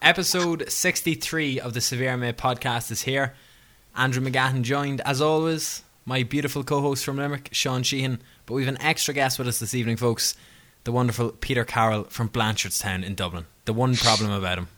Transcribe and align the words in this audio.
Episode 0.00 0.70
63 0.70 1.60
of 1.60 1.74
the 1.74 1.80
Severe 1.80 2.16
MMA 2.16 2.34
podcast 2.34 2.90
is 2.90 3.02
here. 3.02 3.34
Andrew 3.96 4.22
McGahan 4.24 4.62
joined, 4.62 5.00
as 5.02 5.20
always, 5.20 5.82
my 6.04 6.22
beautiful 6.22 6.62
co 6.62 6.80
host 6.80 7.04
from 7.04 7.16
Limerick, 7.16 7.48
Sean 7.52 7.82
Sheehan. 7.82 8.20
But 8.46 8.54
we 8.54 8.64
have 8.64 8.74
an 8.74 8.80
extra 8.80 9.12
guest 9.12 9.38
with 9.38 9.48
us 9.48 9.58
this 9.58 9.74
evening, 9.74 9.96
folks 9.96 10.34
the 10.88 10.92
wonderful 10.92 11.32
Peter 11.32 11.66
Carroll 11.66 12.04
from 12.04 12.30
Blanchardstown 12.30 13.04
in 13.04 13.14
Dublin. 13.14 13.44
The 13.66 13.74
one 13.74 13.94
problem 13.94 14.30
about 14.30 14.56
him. 14.56 14.68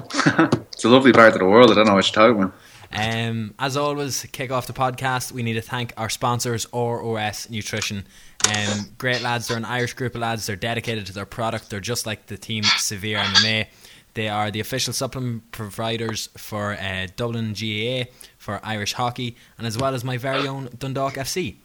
it's 0.72 0.84
a 0.84 0.88
lovely 0.88 1.12
part 1.12 1.32
of 1.34 1.38
the 1.38 1.44
world. 1.44 1.70
I 1.70 1.74
don't 1.74 1.86
know 1.86 1.94
what 1.94 2.06
you're 2.06 2.28
talking 2.28 2.42
about. 2.42 2.54
Um, 2.92 3.54
as 3.56 3.76
always, 3.76 4.26
kick 4.32 4.50
off 4.50 4.66
the 4.66 4.72
podcast. 4.72 5.30
We 5.30 5.44
need 5.44 5.52
to 5.52 5.60
thank 5.60 5.92
our 5.96 6.10
sponsors, 6.10 6.66
ROS 6.72 7.48
Nutrition. 7.50 8.04
Um, 8.48 8.88
great 8.98 9.22
lads. 9.22 9.46
They're 9.46 9.56
an 9.56 9.64
Irish 9.64 9.92
group 9.92 10.16
of 10.16 10.22
lads. 10.22 10.46
They're 10.46 10.56
dedicated 10.56 11.06
to 11.06 11.12
their 11.12 11.24
product. 11.24 11.70
They're 11.70 11.78
just 11.78 12.04
like 12.04 12.26
the 12.26 12.36
team 12.36 12.64
Severe 12.64 13.18
MMA. 13.18 13.68
They 14.14 14.28
are 14.28 14.50
the 14.50 14.60
official 14.60 14.92
supplement 14.92 15.52
providers 15.52 16.28
for 16.36 16.72
uh, 16.72 17.06
Dublin 17.16 17.52
GAA, 17.52 18.10
for 18.36 18.60
Irish 18.62 18.94
hockey, 18.94 19.36
and 19.56 19.66
as 19.66 19.78
well 19.78 19.94
as 19.94 20.04
my 20.04 20.16
very 20.16 20.46
own 20.46 20.68
Dundalk 20.78 21.14
FC. 21.14 21.56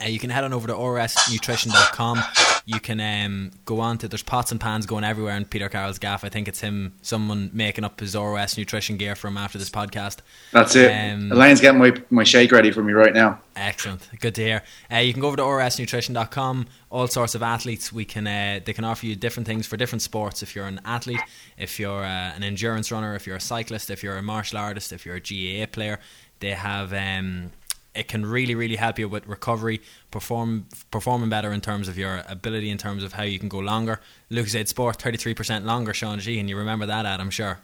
Uh, 0.00 0.06
you 0.06 0.18
can 0.18 0.30
head 0.30 0.44
on 0.44 0.52
over 0.52 0.66
to 0.68 0.74
rosnutrition.com. 0.74 2.20
You 2.66 2.80
can 2.80 3.00
um, 3.00 3.50
go 3.64 3.80
on 3.80 3.96
to, 3.98 4.08
there's 4.08 4.22
pots 4.22 4.52
and 4.52 4.60
pans 4.60 4.84
going 4.84 5.02
everywhere 5.02 5.34
in 5.34 5.46
Peter 5.46 5.70
Carroll's 5.70 5.98
gaff. 5.98 6.22
I 6.22 6.28
think 6.28 6.48
it's 6.48 6.60
him, 6.60 6.92
someone 7.00 7.50
making 7.54 7.82
up 7.84 7.98
his 7.98 8.14
ROS 8.14 8.58
nutrition 8.58 8.98
gear 8.98 9.16
for 9.16 9.28
him 9.28 9.38
after 9.38 9.56
this 9.56 9.70
podcast. 9.70 10.18
That's 10.52 10.76
it. 10.76 10.90
Um, 10.90 11.32
Elaine's 11.32 11.62
getting 11.62 11.80
my, 11.80 11.94
my 12.10 12.24
shake 12.24 12.52
ready 12.52 12.70
for 12.70 12.82
me 12.82 12.92
right 12.92 13.14
now. 13.14 13.40
Excellent. 13.56 14.06
Good 14.20 14.34
to 14.34 14.42
hear. 14.42 14.62
Uh, 14.92 14.98
you 14.98 15.14
can 15.14 15.22
go 15.22 15.28
over 15.28 15.38
to 15.38 15.42
rosnutrition.com. 15.42 16.66
All 16.90 17.06
sorts 17.06 17.34
of 17.34 17.42
athletes. 17.42 17.90
We 17.90 18.04
can 18.04 18.26
uh, 18.26 18.60
They 18.62 18.74
can 18.74 18.84
offer 18.84 19.06
you 19.06 19.16
different 19.16 19.46
things 19.46 19.66
for 19.66 19.78
different 19.78 20.02
sports. 20.02 20.42
If 20.42 20.54
you're 20.54 20.66
an 20.66 20.80
athlete, 20.84 21.20
if 21.56 21.80
you're 21.80 22.04
uh, 22.04 22.34
an 22.36 22.42
endurance 22.42 22.92
runner, 22.92 23.14
if 23.14 23.26
you're 23.26 23.36
a 23.36 23.40
cyclist, 23.40 23.88
if 23.88 24.02
you're 24.02 24.18
a 24.18 24.22
martial 24.22 24.58
artist, 24.58 24.92
if 24.92 25.06
you're 25.06 25.16
a 25.16 25.20
GAA 25.20 25.66
player, 25.72 25.98
they 26.40 26.50
have. 26.50 26.92
Um, 26.92 27.50
it 27.98 28.08
can 28.08 28.24
really 28.24 28.54
really 28.54 28.76
help 28.76 28.98
you 28.98 29.08
with 29.08 29.26
recovery 29.26 29.80
perform 30.10 30.66
performing 30.90 31.28
better 31.28 31.52
in 31.52 31.60
terms 31.60 31.88
of 31.88 31.98
your 31.98 32.22
ability 32.28 32.70
in 32.70 32.78
terms 32.78 33.02
of 33.02 33.12
how 33.14 33.22
you 33.22 33.38
can 33.38 33.48
go 33.48 33.58
longer 33.58 34.00
Lucozade 34.30 34.68
Sport 34.68 34.98
33% 34.98 35.64
longer 35.64 35.92
Sean 35.92 36.18
G 36.18 36.38
and 36.38 36.48
you 36.48 36.56
remember 36.56 36.86
that 36.86 37.04
ad 37.06 37.20
I'm 37.20 37.30
sure 37.30 37.58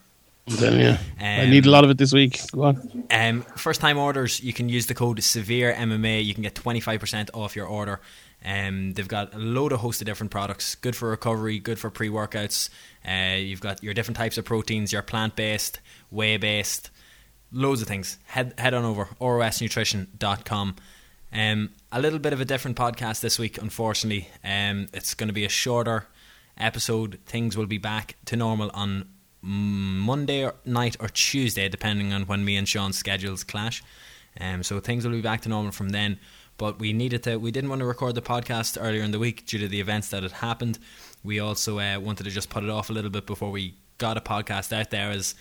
then, 0.46 0.78
yeah. 0.78 0.98
Um, 1.18 1.46
I 1.46 1.46
need 1.46 1.64
a 1.64 1.70
lot 1.70 1.84
of 1.84 1.90
it 1.90 1.96
this 1.96 2.12
week. 2.12 2.38
Go 2.52 2.64
on. 2.64 3.04
Um, 3.10 3.42
first 3.56 3.80
time 3.80 3.96
orders, 3.96 4.42
you 4.42 4.52
can 4.52 4.68
use 4.68 4.86
the 4.86 4.94
code 4.94 5.22
Severe 5.22 5.72
MMA. 5.72 6.22
You 6.22 6.34
can 6.34 6.42
get 6.42 6.54
25% 6.54 7.30
off 7.32 7.56
your 7.56 7.66
order. 7.66 8.00
Um, 8.44 8.92
they've 8.92 9.08
got 9.08 9.32
a 9.32 9.38
load 9.38 9.72
of 9.72 9.80
host 9.80 10.02
of 10.02 10.06
different 10.06 10.30
products. 10.30 10.74
Good 10.74 10.94
for 10.94 11.08
recovery, 11.08 11.58
good 11.58 11.78
for 11.78 11.88
pre 11.88 12.10
workouts. 12.10 12.68
Uh, 13.06 13.36
you've 13.36 13.62
got 13.62 13.82
your 13.82 13.94
different 13.94 14.18
types 14.18 14.36
of 14.36 14.44
proteins, 14.44 14.92
your 14.92 15.00
plant 15.00 15.34
based, 15.34 15.80
whey 16.10 16.36
based, 16.36 16.90
loads 17.54 17.80
of 17.80 17.88
things. 17.88 18.18
Head 18.26 18.54
head 18.58 18.74
on 18.74 18.84
over 18.84 19.06
rosnutrition.com. 19.20 20.76
Um, 21.32 21.70
a 21.90 22.00
little 22.00 22.18
bit 22.18 22.32
of 22.32 22.40
a 22.40 22.44
different 22.44 22.76
podcast 22.76 23.20
this 23.20 23.38
week, 23.38 23.58
unfortunately. 23.58 24.28
Um, 24.44 24.88
it's 24.92 25.14
going 25.14 25.28
to 25.28 25.32
be 25.32 25.44
a 25.44 25.48
shorter 25.48 26.06
episode. 26.56 27.18
Things 27.26 27.56
will 27.56 27.66
be 27.66 27.78
back 27.78 28.16
to 28.26 28.36
normal 28.36 28.70
on 28.74 29.08
Monday 29.42 30.48
night 30.64 30.96
or 31.00 31.08
Tuesday, 31.08 31.68
depending 31.68 32.12
on 32.12 32.22
when 32.22 32.44
me 32.44 32.56
and 32.56 32.68
Sean's 32.68 32.96
schedules 32.96 33.44
clash. 33.44 33.82
Um, 34.40 34.62
so 34.62 34.80
things 34.80 35.04
will 35.04 35.12
be 35.12 35.20
back 35.20 35.42
to 35.42 35.48
normal 35.48 35.72
from 35.72 35.90
then. 35.90 36.18
But 36.56 36.78
we 36.78 36.92
needed 36.92 37.24
to. 37.24 37.36
We 37.36 37.50
didn't 37.50 37.70
want 37.70 37.80
to 37.80 37.86
record 37.86 38.14
the 38.14 38.22
podcast 38.22 38.78
earlier 38.80 39.02
in 39.02 39.10
the 39.10 39.18
week 39.18 39.44
due 39.44 39.58
to 39.58 39.66
the 39.66 39.80
events 39.80 40.10
that 40.10 40.22
had 40.22 40.32
happened. 40.32 40.78
We 41.24 41.40
also 41.40 41.80
uh, 41.80 41.98
wanted 41.98 42.24
to 42.24 42.30
just 42.30 42.48
put 42.48 42.62
it 42.62 42.70
off 42.70 42.90
a 42.90 42.92
little 42.92 43.10
bit 43.10 43.26
before 43.26 43.50
we 43.50 43.74
got 43.98 44.16
a 44.16 44.20
podcast 44.20 44.72
out 44.72 44.90
there, 44.90 45.10
as 45.10 45.34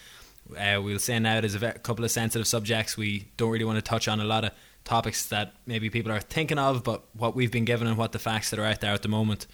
uh, 0.58 0.82
we'll 0.82 1.00
say 1.00 1.20
now 1.20 1.40
there's 1.42 1.56
a 1.56 1.72
couple 1.74 2.06
of 2.06 2.12
sensitive 2.12 2.48
subjects. 2.48 2.98
We 2.98 3.28
don't 3.38 3.52
really 3.52 3.66
want 3.66 3.78
to 3.78 3.82
touch 3.82 4.08
on 4.08 4.20
a 4.20 4.26
lot 4.26 4.46
of 4.46 4.52
topics 4.84 5.28
that 5.28 5.54
maybe 5.66 5.90
people 5.90 6.12
are 6.12 6.20
thinking 6.20 6.60
of, 6.60 6.84
but 6.84 7.04
what 7.14 7.36
we've 7.36 7.52
been 7.52 7.66
given 7.66 7.88
and 7.88 7.98
what 7.98 8.12
the 8.12 8.20
facts 8.20 8.50
that 8.50 8.60
are 8.60 8.66
out 8.66 8.82
there 8.82 8.94
at 8.94 9.02
the 9.02 9.08
moment, 9.08 9.48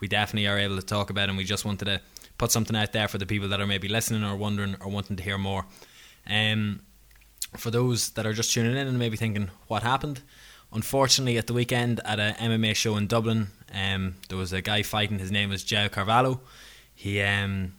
we 0.00 0.08
definitely 0.08 0.46
are 0.46 0.58
able 0.58 0.76
to 0.76 0.82
talk 0.82 1.10
about, 1.10 1.28
and 1.28 1.36
we 1.36 1.44
just 1.44 1.64
wanted 1.64 1.86
to 1.86 2.00
put 2.38 2.52
something 2.52 2.76
out 2.76 2.92
there 2.92 3.08
for 3.08 3.18
the 3.18 3.26
people 3.26 3.48
that 3.48 3.60
are 3.60 3.66
maybe 3.66 3.88
listening 3.88 4.22
or 4.22 4.36
wondering 4.36 4.76
or 4.80 4.88
wanting 4.88 5.16
to 5.16 5.22
hear 5.22 5.38
more. 5.38 5.66
Um, 6.28 6.80
for 7.56 7.70
those 7.70 8.10
that 8.10 8.26
are 8.26 8.32
just 8.32 8.52
tuning 8.52 8.76
in 8.76 8.86
and 8.86 8.98
maybe 8.98 9.16
thinking 9.16 9.50
what 9.66 9.82
happened, 9.82 10.20
unfortunately 10.72 11.38
at 11.38 11.46
the 11.46 11.52
weekend 11.52 12.00
at 12.04 12.18
a 12.18 12.36
MMA 12.38 12.74
show 12.76 12.96
in 12.96 13.06
Dublin, 13.06 13.48
um, 13.72 14.16
there 14.28 14.38
was 14.38 14.52
a 14.52 14.60
guy 14.60 14.82
fighting. 14.82 15.18
His 15.18 15.30
name 15.30 15.50
was 15.50 15.64
João 15.64 15.90
Carvalho. 15.90 16.40
He 16.94 17.20
um, 17.22 17.72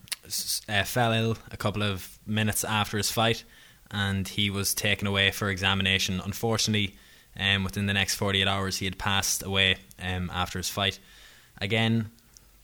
uh, 0.70 0.84
fell 0.84 1.12
ill 1.14 1.38
a 1.52 1.58
couple 1.58 1.84
of 1.84 2.18
minutes 2.26 2.64
after 2.64 2.98
his 2.98 3.12
fight, 3.12 3.44
and 3.92 4.28
he 4.28 4.50
was 4.50 4.74
taken 4.74 5.08
away 5.08 5.32
for 5.32 5.50
examination. 5.50 6.22
Unfortunately, 6.24 6.96
um, 7.40 7.64
within 7.64 7.86
the 7.86 7.94
next 7.94 8.16
48 8.16 8.48
hours, 8.48 8.78
he 8.78 8.86
had 8.86 8.98
passed 8.98 9.44
away 9.44 9.78
um, 10.02 10.30
after 10.34 10.60
his 10.60 10.70
fight. 10.70 11.00
Again, 11.60 12.12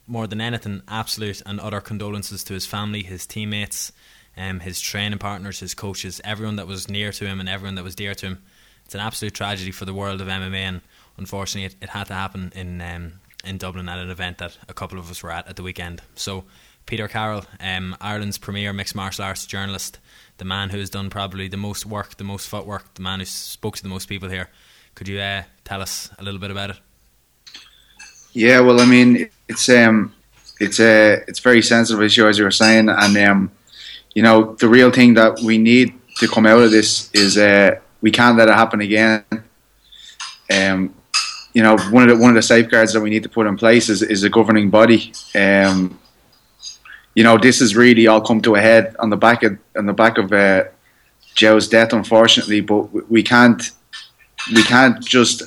more 0.08 0.28
than 0.28 0.42
anything, 0.42 0.82
absolute 0.88 1.42
and 1.46 1.60
utter 1.60 1.82
condolences 1.82 2.44
to 2.46 2.54
his 2.54 2.66
family, 2.66 3.04
his 3.04 3.26
teammates, 3.26 3.92
um, 4.38 4.60
his 4.60 4.82
training 4.82 5.20
partners, 5.20 5.60
his 5.60 5.74
coaches, 5.74 6.20
everyone 6.24 6.58
that 6.58 6.68
was 6.68 6.90
near 6.90 7.12
to 7.12 7.26
him, 7.26 7.40
and 7.40 7.48
everyone 7.48 7.76
that 7.76 7.84
was 7.84 7.96
dear 7.96 8.16
to 8.16 8.26
him. 8.28 8.44
It's 8.86 8.96
an 8.96 9.02
absolute 9.02 9.34
tragedy 9.34 9.72
for 9.72 9.86
the 9.86 9.94
world 9.94 10.22
of 10.22 10.28
MMA, 10.28 10.56
and 10.56 10.82
unfortunately, 11.18 11.66
it, 11.66 11.84
it 11.84 11.90
had 11.90 12.08
to 12.08 12.14
happen 12.14 12.52
in 12.56 12.82
um, 12.82 13.14
in 13.44 13.58
Dublin 13.58 13.90
at 13.90 14.00
an 14.00 14.10
event 14.10 14.38
that 14.38 14.58
a 14.70 14.74
couple 14.74 14.98
of 14.98 15.10
us 15.12 15.22
were 15.22 15.32
at 15.32 15.48
at 15.48 15.56
the 15.56 15.64
weekend. 15.64 16.02
So 16.16 16.46
Peter 16.86 17.08
Carroll, 17.08 17.46
um, 17.60 17.96
Ireland's 18.02 18.38
premier 18.38 18.74
mixed 18.74 18.96
martial 18.96 19.24
arts 19.24 19.46
journalist, 19.46 20.00
the 20.38 20.46
man 20.46 20.70
who 20.70 20.80
has 20.80 20.90
done 20.90 21.10
probably 21.10 21.48
the 21.48 21.58
most 21.58 21.86
work, 21.86 22.18
the 22.18 22.24
most 22.24 22.48
footwork, 22.48 22.94
the 22.96 23.02
man 23.02 23.20
who 23.20 23.26
spoke 23.26 23.78
to 23.78 23.84
the 23.84 23.90
most 23.90 24.08
people 24.08 24.30
here. 24.30 24.50
Could 24.96 25.08
you 25.08 25.20
uh, 25.20 25.44
tell 25.64 25.82
us 25.82 26.10
a 26.20 26.24
little 26.24 26.40
bit 26.40 26.52
about 26.52 26.72
it? 26.72 26.80
Yeah, 28.34 28.60
well, 28.62 28.82
I 28.82 28.86
mean, 28.86 29.30
it's 29.48 29.70
um, 29.70 30.14
it's 30.60 30.80
a 30.80 31.24
it's 31.28 31.40
very 31.40 31.62
sensitive 31.62 32.02
issue 32.02 32.28
as 32.28 32.38
you 32.38 32.44
were 32.44 32.52
saying, 32.52 32.90
and 32.90 33.18
um, 33.18 33.52
you 34.14 34.24
know, 34.24 34.56
the 34.56 34.68
real 34.68 34.92
thing 34.92 35.14
that 35.16 35.40
we 35.40 35.58
need 35.58 35.94
to 36.18 36.28
come 36.28 36.46
out 36.46 36.62
of 36.62 36.72
this 36.72 37.10
is 37.14 37.38
uh, 37.38 37.76
we 38.02 38.12
can't 38.12 38.38
let 38.38 38.50
it 38.50 38.56
happen 38.56 38.82
again. 38.82 39.24
Um, 40.52 40.94
you 41.54 41.62
know, 41.62 41.78
one 41.92 42.04
of 42.04 42.10
the 42.10 42.22
one 42.22 42.32
of 42.32 42.36
the 42.36 42.42
safeguards 42.42 42.94
that 42.94 43.02
we 43.02 43.10
need 43.10 43.24
to 43.24 43.30
put 43.30 43.48
in 43.48 43.56
place 43.58 43.90
is, 43.90 44.02
is 44.02 44.24
a 44.24 44.30
governing 44.30 44.70
body. 44.70 45.14
Um, 45.36 46.00
you 47.16 47.24
know, 47.24 47.38
this 47.38 47.60
has 47.60 47.76
really 47.76 48.08
all 48.08 48.22
come 48.22 48.42
to 48.42 48.56
a 48.56 48.62
head 48.62 48.96
on 49.00 49.10
the 49.10 49.18
back 49.18 49.44
of 49.44 49.58
on 49.78 49.86
the 49.86 49.94
back 49.94 50.18
of 50.18 50.32
uh, 50.32 50.66
Joe's 51.36 51.68
death, 51.68 51.94
unfortunately. 51.94 52.62
But 52.62 53.10
we 53.10 53.24
can't 53.24 53.62
we 54.54 54.64
can't 54.64 55.04
just 55.04 55.44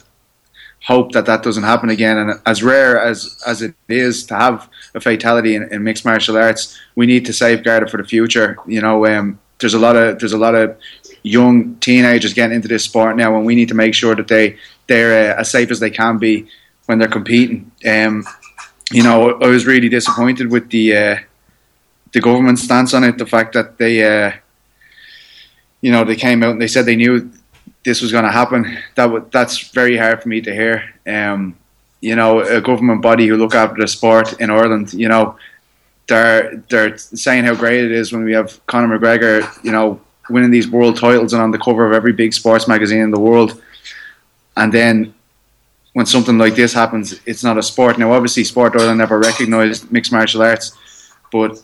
hope 0.87 1.12
that 1.12 1.27
that 1.27 1.43
doesn't 1.43 1.65
happen 1.65 1.91
again. 1.91 2.16
And 2.16 2.41
as 2.47 2.62
rare 2.62 3.00
as 3.00 3.41
as 3.47 3.62
it 3.62 3.75
is 3.88 4.25
to 4.27 4.37
have 4.37 4.69
a 4.94 5.00
fatality 5.00 5.54
in, 5.56 5.65
in 5.72 5.82
mixed 5.82 6.04
martial 6.04 6.37
arts, 6.37 6.78
we 6.94 7.06
need 7.06 7.27
to 7.27 7.32
safeguard 7.32 7.83
it 7.83 7.91
for 7.91 7.97
the 7.97 8.09
future. 8.09 8.56
You 8.66 8.81
know, 8.81 9.06
um, 9.06 9.41
there's 9.59 9.75
a 9.75 9.78
lot 9.78 9.97
of 9.97 10.19
there's 10.19 10.33
a 10.33 10.38
lot 10.38 10.54
of 10.54 10.77
young 11.22 11.75
teenagers 11.77 12.33
getting 12.33 12.54
into 12.54 12.69
this 12.69 12.84
sport 12.84 13.16
now, 13.16 13.37
and 13.37 13.44
we 13.44 13.54
need 13.56 13.69
to 13.69 13.75
make 13.75 13.94
sure 13.94 14.15
that 14.15 14.28
they 14.28 14.56
they're 14.87 15.34
uh, 15.34 15.41
as 15.41 15.50
safe 15.50 15.71
as 15.71 15.81
they 15.81 15.91
can 15.91 16.19
be 16.19 16.47
when 16.87 16.98
they're 16.98 17.09
competing. 17.09 17.72
Um, 17.87 18.25
you 18.93 19.03
know, 19.03 19.33
I 19.41 19.48
was 19.48 19.66
really 19.66 19.88
disappointed 19.88 20.50
with 20.53 20.71
the 20.71 20.97
uh, 20.97 21.16
the 22.12 22.21
government 22.21 22.59
stance 22.59 22.94
on 22.94 23.05
it. 23.05 23.19
The 23.19 23.27
fact 23.27 23.55
that 23.55 23.78
they, 23.78 24.03
uh, 24.05 24.33
you 25.81 25.93
know, 25.93 26.05
they 26.05 26.17
came 26.17 26.43
out 26.43 26.53
and 26.53 26.61
they 26.61 26.69
said 26.69 26.87
they 26.87 26.97
knew 26.97 27.31
this 27.84 28.03
was 28.03 28.12
going 28.12 28.25
to 28.25 28.31
happen. 28.31 28.78
That 28.94 29.06
w- 29.06 29.27
that's 29.31 29.69
very 29.71 29.97
hard 29.97 30.22
for 30.22 30.28
me 30.28 30.41
to 30.41 30.53
hear. 30.53 30.95
Um, 31.06 31.56
you 32.00 32.16
know, 32.16 32.41
a 32.41 32.61
government 32.61 33.03
body 33.03 33.27
who 33.27 33.37
look 33.37 33.55
after 33.55 33.81
the 33.81 33.89
sport 33.89 34.41
in 34.41 34.50
Ireland, 34.50 34.93
you 34.93 35.09
know, 35.09 35.37
they're 36.09 36.62
they're 36.69 36.97
saying 36.99 37.45
how 37.45 37.55
great 37.55 37.84
it 37.84 37.93
is 37.93 38.12
when 38.12 38.25
we 38.25 38.33
have 38.33 38.65
Conor 38.66 38.99
McGregor, 38.99 39.65
you 39.65 39.72
know, 39.72 40.01
winning 40.28 40.51
these 40.51 40.69
world 40.69 40.97
titles 40.97 41.33
and 41.33 41.42
on 41.42 41.51
the 41.51 41.59
cover 41.59 41.86
of 41.86 41.92
every 41.92 42.13
big 42.13 42.33
sports 42.33 42.69
magazine 42.69 43.01
in 43.01 43.10
the 43.10 43.21
world, 43.21 43.60
and 44.57 44.72
then 44.72 45.15
when 45.97 46.04
something 46.04 46.36
like 46.36 46.54
this 46.54 46.75
happens, 46.75 47.19
it's 47.25 47.42
not 47.42 47.57
a 47.57 47.63
sport. 47.63 47.98
Now, 47.98 48.13
obviously, 48.13 48.45
Sport 48.45 48.77
Ireland 48.77 48.98
never 48.98 49.19
recognised 49.19 49.91
mixed 49.91 50.13
martial 50.13 50.42
arts, 50.42 50.77
but 51.33 51.63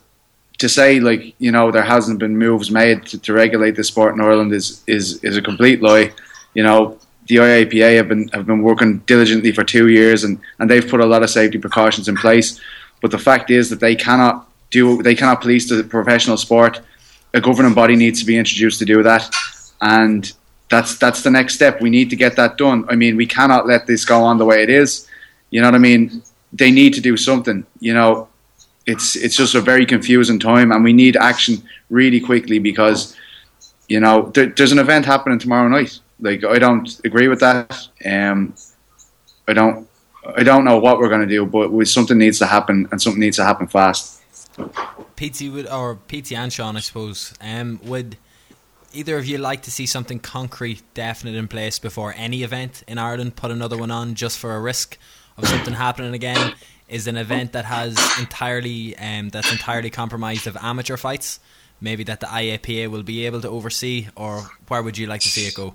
to 0.63 0.69
say 0.69 1.01
like 1.01 1.35
you 1.39 1.51
know 1.51 1.73
there 1.73 1.83
hasn't 1.95 2.21
been 2.21 2.39
moves 2.39 2.71
made 2.71 3.05
to, 3.07 3.19
to 3.19 3.33
regulate 3.33 3.75
the 3.75 3.83
sport 3.83 4.15
in 4.15 4.21
Ireland 4.21 4.53
is 4.53 4.83
is 4.87 5.23
is 5.25 5.37
a 5.37 5.43
complete 5.43 5.83
lie. 5.83 6.13
You 6.55 6.63
know 6.63 6.99
the 7.27 7.37
IAPA 7.37 7.97
have 7.97 8.09
been 8.09 8.29
have 8.29 8.47
been 8.47 8.63
working 8.63 8.99
diligently 9.13 9.51
for 9.51 9.65
two 9.65 9.89
years 9.89 10.23
and, 10.23 10.39
and 10.59 10.71
they've 10.71 10.89
put 10.89 11.01
a 11.01 11.07
lot 11.13 11.25
of 11.25 11.31
safety 11.31 11.59
precautions 11.59 12.07
in 12.09 12.17
place. 12.17 12.61
But 13.01 13.11
the 13.11 13.19
fact 13.19 13.51
is 13.51 13.71
that 13.71 13.81
they 13.81 13.97
cannot 13.97 14.49
do 14.71 15.03
they 15.03 15.17
cannot 15.17 15.41
police 15.41 15.69
the 15.69 15.83
professional 15.83 16.37
sport. 16.37 16.81
A 17.35 17.41
governing 17.41 17.75
body 17.75 17.97
needs 17.97 18.21
to 18.21 18.27
be 18.27 18.37
introduced 18.39 18.79
to 18.79 18.85
do 18.85 19.03
that, 19.03 19.29
and 19.81 20.33
that's 20.71 20.97
that's 20.97 21.23
the 21.23 21.31
next 21.39 21.55
step. 21.55 21.81
We 21.81 21.91
need 21.91 22.09
to 22.11 22.17
get 22.25 22.37
that 22.37 22.57
done. 22.57 22.85
I 22.89 22.95
mean, 22.95 23.17
we 23.17 23.27
cannot 23.27 23.67
let 23.67 23.87
this 23.89 24.05
go 24.05 24.23
on 24.23 24.39
the 24.39 24.45
way 24.45 24.63
it 24.63 24.71
is. 24.71 25.09
You 25.51 25.61
know 25.61 25.69
what 25.69 25.75
I 25.75 25.79
mean? 25.91 26.23
They 26.53 26.71
need 26.71 26.95
to 26.95 27.01
do 27.01 27.17
something. 27.17 27.67
You 27.81 27.95
know, 27.95 28.29
it's 28.87 29.17
it's 29.17 29.37
just 29.37 29.55
a 29.55 29.61
very 29.61 29.87
confusing 29.87 30.39
time, 30.39 30.73
and 30.73 30.83
we 30.85 30.93
need 30.93 31.17
action 31.17 31.63
really 31.91 32.21
quickly 32.21 32.59
because 32.59 33.17
you 33.89 34.01
know 34.01 34.31
there, 34.35 34.47
there's 34.47 34.73
an 34.73 34.79
event 34.79 35.07
happening 35.07 35.39
tomorrow 35.39 35.69
night. 35.69 35.99
Like 36.21 36.45
I 36.45 36.59
don't 36.59 37.01
agree 37.05 37.29
with 37.29 37.41
that. 37.41 37.89
Um, 38.05 38.55
I 39.49 39.53
don't 39.53 39.89
I 40.37 40.43
don't 40.43 40.65
know 40.65 40.79
what 40.79 40.99
we're 40.99 41.09
going 41.09 41.27
to 41.27 41.27
do, 41.27 41.47
but 41.47 41.87
something 41.87 42.19
needs 42.19 42.39
to 42.39 42.47
happen, 42.47 42.89
and 42.91 43.01
something 43.01 43.21
needs 43.21 43.37
to 43.37 43.45
happen 43.45 43.67
fast. 43.67 44.23
PT 45.17 45.53
would 45.53 45.69
or 45.69 45.97
PT 46.09 46.33
and 46.33 46.53
Sean, 46.53 46.77
I 46.77 46.81
suppose. 46.81 47.35
Um, 47.41 47.81
would 47.85 48.17
either 48.93 49.17
of 49.17 49.27
you 49.27 49.39
like 49.39 49.63
to 49.63 49.71
see 49.71 49.87
something 49.87 50.19
concrete, 50.19 50.83
definite 50.95 51.35
in 51.35 51.49
place 51.49 51.79
before 51.79 52.15
any 52.17 52.43
event 52.43 52.83
in 52.87 52.99
Ireland? 52.99 53.37
Put 53.37 53.51
another 53.51 53.77
one 53.77 53.91
on 53.91 54.15
just 54.15 54.39
for 54.39 54.55
a 54.55 54.61
risk 54.61 54.99
of 55.37 55.47
something 55.49 55.75
happening 55.75 56.15
again. 56.15 56.55
Is 56.89 57.07
an 57.07 57.17
event 57.17 57.53
that 57.53 57.65
has 57.65 57.97
entirely 58.19 58.95
um, 58.99 59.31
that's 59.31 59.51
entirely 59.51 59.89
compromised 59.89 60.47
of 60.47 60.59
amateur 60.61 60.99
fights. 60.99 61.41
Maybe 61.81 62.05
that 62.05 62.21
the 62.21 62.27
IAPA 62.27 62.89
will 62.89 63.03
be 63.03 63.25
able 63.25 63.41
to 63.41 63.49
oversee, 63.49 64.09
or 64.15 64.43
where 64.69 64.83
would 64.83 64.99
you 64.99 65.07
like 65.07 65.23
to 65.23 65.29
see 65.29 65.47
it 65.47 65.55
go? 65.55 65.75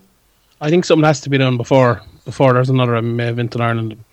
I 0.61 0.69
think 0.69 0.85
something 0.85 1.03
has 1.03 1.21
to 1.21 1.29
be 1.29 1.37
done 1.37 1.57
before 1.57 2.01
before 2.25 2.53
there's 2.53 2.69
another 2.69 2.95
event 2.95 3.55
in 3.55 3.61
Ireland. 3.61 4.03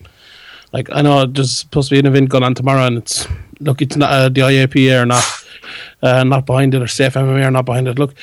Like 0.73 0.89
I 0.91 1.01
know 1.01 1.25
there's 1.25 1.57
supposed 1.57 1.89
to 1.89 1.95
be 1.95 1.99
an 1.99 2.05
event 2.05 2.29
going 2.29 2.43
on 2.43 2.55
tomorrow, 2.55 2.85
and 2.85 2.97
it's 2.97 3.27
look, 3.59 3.81
it's 3.81 3.95
not 3.95 4.11
uh, 4.11 4.29
the 4.29 4.41
IAPA 4.41 5.01
are 5.01 5.05
not 5.05 5.23
uh, 6.01 6.23
not 6.23 6.45
behind 6.45 6.73
it, 6.73 6.81
or 6.81 6.87
Safe 6.87 7.13
MMA 7.13 7.45
are 7.45 7.51
not 7.51 7.65
behind 7.65 7.87
it. 7.87 7.99
Look, 7.99 8.13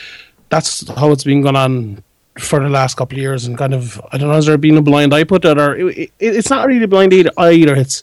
that's 0.49 0.89
how 0.97 1.13
it's 1.13 1.25
been 1.25 1.41
going 1.41 1.57
on 1.57 2.03
for 2.38 2.61
the 2.61 2.69
last 2.69 2.96
couple 2.96 3.17
of 3.17 3.23
years, 3.23 3.44
and 3.44 3.58
kind 3.58 3.75
of 3.75 4.00
I 4.12 4.19
don't 4.19 4.29
know, 4.29 4.34
has 4.34 4.46
there 4.46 4.58
been 4.58 4.76
a 4.76 4.82
blind 4.82 5.12
eye 5.14 5.25
put 5.25 5.44
it, 5.44 5.58
or 5.58 5.76
it, 5.76 5.99
it, 5.99 6.12
it's 6.19 6.50
not 6.50 6.67
really 6.67 6.84
a 6.84 6.88
blind 6.88 7.12
eye 7.37 7.52
either. 7.52 7.75
It's 7.75 8.02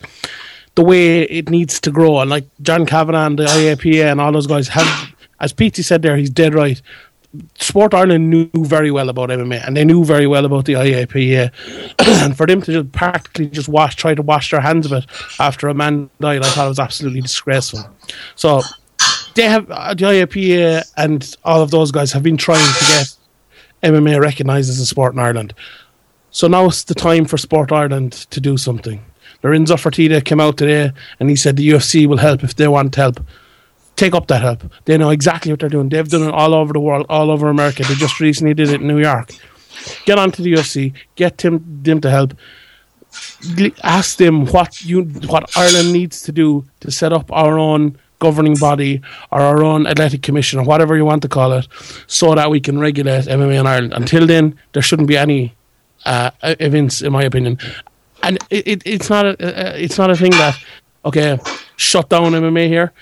the 0.75 0.83
way 0.83 1.23
it 1.23 1.49
needs 1.49 1.79
to 1.81 1.91
grow, 1.91 2.19
and 2.19 2.29
like 2.29 2.45
John 2.61 2.85
Kavanagh 2.85 3.25
and 3.25 3.39
the 3.39 3.45
IAPA 3.45 4.11
and 4.11 4.21
all 4.21 4.31
those 4.31 4.47
guys 4.47 4.67
have, 4.69 5.13
as 5.39 5.53
Pete 5.53 5.75
said 5.77 6.01
there, 6.01 6.15
he's 6.17 6.29
dead 6.29 6.53
right. 6.53 6.81
Sport 7.59 7.93
Ireland 7.93 8.31
knew 8.31 8.49
very 8.55 8.89
well 8.89 9.07
about 9.07 9.29
MMA 9.29 9.63
and 9.67 9.77
they 9.77 9.85
knew 9.85 10.03
very 10.03 10.25
well 10.25 10.45
about 10.45 10.65
the 10.65 10.73
IAPA. 10.73 11.51
and 12.23 12.35
for 12.35 12.47
them 12.47 12.59
to 12.63 12.71
just 12.71 12.91
practically 12.91 13.45
just 13.47 13.69
wash, 13.69 13.95
try 13.95 14.15
to 14.15 14.21
wash 14.23 14.49
their 14.49 14.61
hands 14.61 14.87
of 14.87 14.93
it 14.93 15.05
after 15.39 15.67
a 15.67 15.75
man 15.75 16.09
died, 16.19 16.41
I 16.41 16.49
thought 16.49 16.65
it 16.65 16.69
was 16.69 16.79
absolutely 16.79 17.21
disgraceful. 17.21 17.87
So 18.35 18.61
they 19.35 19.43
have 19.43 19.69
uh, 19.69 19.93
the 19.93 20.05
IAPA 20.05 20.91
and 20.97 21.35
all 21.43 21.61
of 21.61 21.69
those 21.69 21.91
guys 21.91 22.11
have 22.13 22.23
been 22.23 22.37
trying 22.37 22.65
to 22.65 22.85
get 22.85 23.15
MMA 23.83 24.19
recognised 24.19 24.69
as 24.69 24.79
a 24.79 24.85
sport 24.85 25.13
in 25.13 25.19
Ireland. 25.19 25.53
So 26.31 26.47
now 26.47 26.65
it's 26.65 26.83
the 26.83 26.95
time 26.95 27.25
for 27.25 27.37
Sport 27.37 27.71
Ireland 27.71 28.13
to 28.29 28.39
do 28.39 28.57
something. 28.57 29.03
Lorenzo 29.41 29.75
Fertitta 29.75 30.23
came 30.23 30.39
out 30.39 30.57
today 30.57 30.91
and 31.19 31.29
he 31.29 31.35
said 31.35 31.55
the 31.55 31.69
UFC 31.69 32.05
will 32.05 32.17
help 32.17 32.43
if 32.43 32.55
they 32.55 32.67
want 32.67 32.95
help 32.95 33.19
take 33.99 34.15
up 34.15 34.27
that 34.27 34.41
help. 34.41 34.63
They 34.85 34.97
know 34.97 35.09
exactly 35.09 35.51
what 35.51 35.59
they're 35.59 35.69
doing. 35.69 35.89
They've 35.89 36.07
done 36.07 36.23
it 36.23 36.33
all 36.33 36.53
over 36.53 36.73
the 36.73 36.79
world, 36.79 37.05
all 37.09 37.29
over 37.29 37.49
America. 37.49 37.83
They 37.83 37.95
just 37.95 38.19
recently 38.19 38.53
did 38.53 38.69
it 38.69 38.81
in 38.81 38.87
New 38.87 38.99
York. 38.99 39.33
Get 40.05 40.17
onto 40.17 40.41
the 40.41 40.53
UFC, 40.53 40.93
get 41.15 41.37
them, 41.37 41.63
them 41.83 42.01
to 42.01 42.09
help. 42.09 42.33
Ask 43.83 44.17
them 44.17 44.45
what 44.47 44.83
you 44.85 45.03
what 45.33 45.55
Ireland 45.57 45.91
needs 45.91 46.21
to 46.23 46.31
do 46.31 46.65
to 46.81 46.91
set 46.91 47.11
up 47.11 47.31
our 47.31 47.57
own 47.57 47.97
governing 48.19 48.56
body 48.56 49.01
or 49.31 49.42
our 49.42 49.63
own 49.63 49.88
athletic 49.88 50.21
commission 50.21 50.60
or 50.60 50.66
whatever 50.66 50.95
you 50.95 51.06
want 51.06 51.21
to 51.24 51.30
call 51.30 51.54
it, 51.54 51.68
so 52.07 52.36
that 52.36 52.50
we 52.50 52.60
can 52.60 52.80
regulate 52.80 53.25
MMA 53.25 53.60
in 53.60 53.68
Ireland. 53.68 53.94
Until 53.94 54.27
then, 54.27 54.57
there 54.74 54.81
shouldn't 54.81 55.07
be 55.07 55.18
any 55.18 55.56
uh, 56.06 56.31
events, 56.44 57.01
in 57.01 57.12
my 57.12 57.24
opinion. 57.24 57.57
And 58.24 58.38
it, 58.50 58.68
it, 58.68 58.83
it's 58.86 59.10
not 59.10 59.25
a, 59.25 59.83
it's 59.83 59.98
not 59.98 60.10
a 60.12 60.16
thing 60.16 60.31
that 60.31 60.57
okay, 61.06 61.39
shut 61.77 62.10
down 62.10 62.33
MMA 62.33 62.68
here 62.68 62.94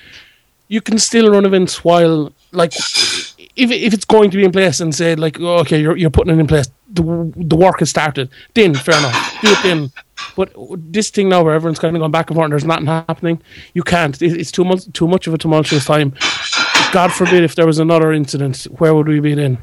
you 0.68 0.82
can 0.82 0.98
still 0.98 1.32
run 1.32 1.46
events 1.46 1.84
while 1.84 2.32
like 2.52 2.74
if 2.76 3.72
if 3.72 3.94
it's 3.94 4.06
going 4.06 4.30
to 4.32 4.38
be 4.38 4.44
in 4.44 4.52
place 4.52 4.80
and 4.80 4.94
say 4.94 5.16
like 5.16 5.40
okay 5.40 5.80
you're 5.82 5.98
you're 5.98 6.10
putting 6.10 6.36
it 6.36 6.40
in 6.40 6.48
place 6.48 6.68
the 6.90 7.04
the 7.36 7.56
work 7.56 7.80
has 7.80 7.90
started. 7.90 8.30
Then 8.54 8.74
fair 8.74 8.98
enough. 8.98 9.42
Do 9.42 9.52
it 9.52 9.64
then 9.64 9.92
but 10.36 10.54
this 10.78 11.10
thing 11.10 11.30
now 11.30 11.44
where 11.44 11.54
everyone's 11.54 11.80
kind 11.80 11.96
of 11.96 12.00
going 12.00 12.12
back 12.12 12.30
and 12.30 12.36
forth 12.36 12.46
and 12.46 12.54
there's 12.54 12.66
nothing 12.66 12.86
happening 12.86 13.42
you 13.74 13.84
can't. 13.84 14.20
It's 14.22 14.52
too 14.52 14.66
much 14.66 14.92
too 14.94 15.08
much 15.08 15.28
of 15.28 15.34
a 15.34 15.38
tumultuous 15.38 15.86
time. 15.86 16.14
God 16.92 17.12
forbid 17.12 17.44
if 17.44 17.56
there 17.56 17.66
was 17.66 17.80
another 17.80 18.14
incident 18.14 18.64
where 18.78 18.94
would 18.96 19.08
we 19.08 19.20
be 19.20 19.34
then? 19.34 19.58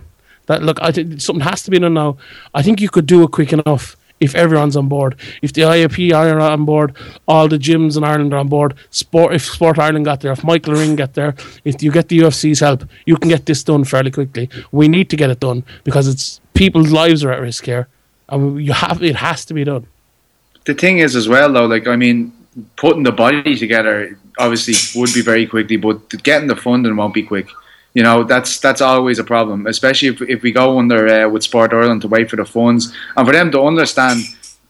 That 0.47 0.63
look 0.63 0.79
I 0.83 0.93
something 0.93 1.41
has 1.41 1.63
to 1.63 1.71
be 1.71 1.79
done 1.79 1.95
now. 1.95 2.19
I 2.55 2.63
think 2.63 2.81
you 2.81 2.91
could 2.91 3.07
do 3.07 3.23
it 3.25 3.31
quick 3.31 3.53
enough 3.53 3.97
if 4.21 4.35
everyone's 4.35 4.77
on 4.77 4.89
board. 4.89 5.17
If 5.43 5.53
the 5.53 5.63
IAP 5.63 6.13
are 6.15 6.41
on 6.41 6.65
board, 6.65 6.97
all 7.27 7.49
the 7.49 7.59
gyms 7.59 7.97
in 7.97 8.05
Ireland 8.05 8.33
are 8.33 8.39
on 8.39 8.49
board. 8.49 8.75
Sport, 8.91 9.35
if 9.35 9.45
Sport 9.45 9.79
Ireland 9.79 10.05
got 10.05 10.21
there, 10.21 10.33
if 10.33 10.45
Michael 10.45 10.75
Ring 10.75 10.97
get 10.97 11.15
there, 11.15 11.35
if 11.65 11.83
you 11.83 11.91
get 11.91 12.09
the 12.09 12.19
UFC's 12.21 12.61
help, 12.61 12.85
you 13.07 13.17
can 13.17 13.29
get 13.29 13.47
this 13.47 13.63
done 13.63 13.85
fairly 13.85 14.11
quickly. 14.11 14.49
We 14.73 14.89
need 14.89 15.11
to 15.11 15.17
get 15.17 15.31
it 15.31 15.41
done 15.41 15.65
because 15.85 16.09
it's 16.09 16.41
people's 16.55 16.93
lives 16.93 17.25
are 17.25 17.33
at 17.33 17.41
risk 17.41 17.65
here, 17.65 17.89
and 18.29 18.65
you 18.65 18.73
have 18.73 19.03
it 19.03 19.17
has 19.17 19.45
to 19.47 19.55
be 19.55 19.65
done. 19.65 19.87
The 20.65 20.75
thing 20.75 20.99
is, 20.99 21.15
as 21.15 21.29
well, 21.29 21.53
though, 21.53 21.67
like 21.67 21.87
I 21.87 21.97
mean, 21.97 22.33
putting 22.77 23.03
the 23.03 23.13
body 23.13 23.57
together 23.57 24.19
obviously 24.39 24.75
would 24.99 25.13
be 25.13 25.23
very 25.23 25.47
quickly, 25.47 25.77
but 25.77 26.09
getting 26.23 26.49
the 26.49 26.57
funding 26.57 26.97
won't 26.97 27.15
be 27.15 27.23
quick 27.23 27.49
you 27.95 28.03
know 28.03 28.25
that's 28.25 28.59
that's 28.59 28.81
always 28.81 29.19
a 29.19 29.25
problem, 29.25 29.67
especially 29.67 30.09
if, 30.09 30.21
if 30.23 30.43
we 30.43 30.53
go 30.53 30.79
under 30.79 31.07
uh, 31.09 31.29
with 31.29 31.45
Sport 31.45 31.73
Ireland 31.73 32.03
to 32.03 32.09
wait 32.09 32.29
for 32.29 32.37
the 32.37 32.45
funds 32.45 32.93
and 33.17 33.27
for 33.27 33.33
them 33.33 33.51
to 33.53 33.63
understand 33.63 34.21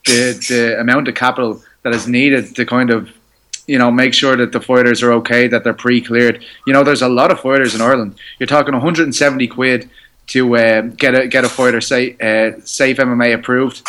the 0.04 0.38
the 0.48 0.78
amount 0.78 1.08
of 1.08 1.14
capital 1.14 1.62
that 1.82 1.94
is 1.94 2.06
needed 2.06 2.54
to 2.54 2.66
kind 2.66 2.90
of 2.90 3.10
you 3.66 3.78
know 3.78 3.90
make 3.90 4.12
sure 4.12 4.36
that 4.36 4.52
the 4.52 4.60
fighters 4.60 5.02
are 5.02 5.12
okay, 5.12 5.48
that 5.48 5.64
they're 5.64 5.72
pre-cleared. 5.72 6.44
You 6.66 6.74
know, 6.74 6.84
there's 6.84 7.02
a 7.02 7.08
lot 7.08 7.30
of 7.30 7.40
fighters 7.40 7.74
in 7.74 7.80
Ireland. 7.80 8.16
You're 8.38 8.46
talking 8.46 8.74
170 8.74 9.48
quid 9.48 9.88
to 10.28 10.56
uh, 10.56 10.80
get 10.82 11.14
a 11.14 11.26
get 11.26 11.44
a 11.44 11.48
fighter 11.48 11.80
say 11.80 12.16
uh, 12.20 12.60
safe 12.64 12.98
MMA 12.98 13.34
approved, 13.34 13.82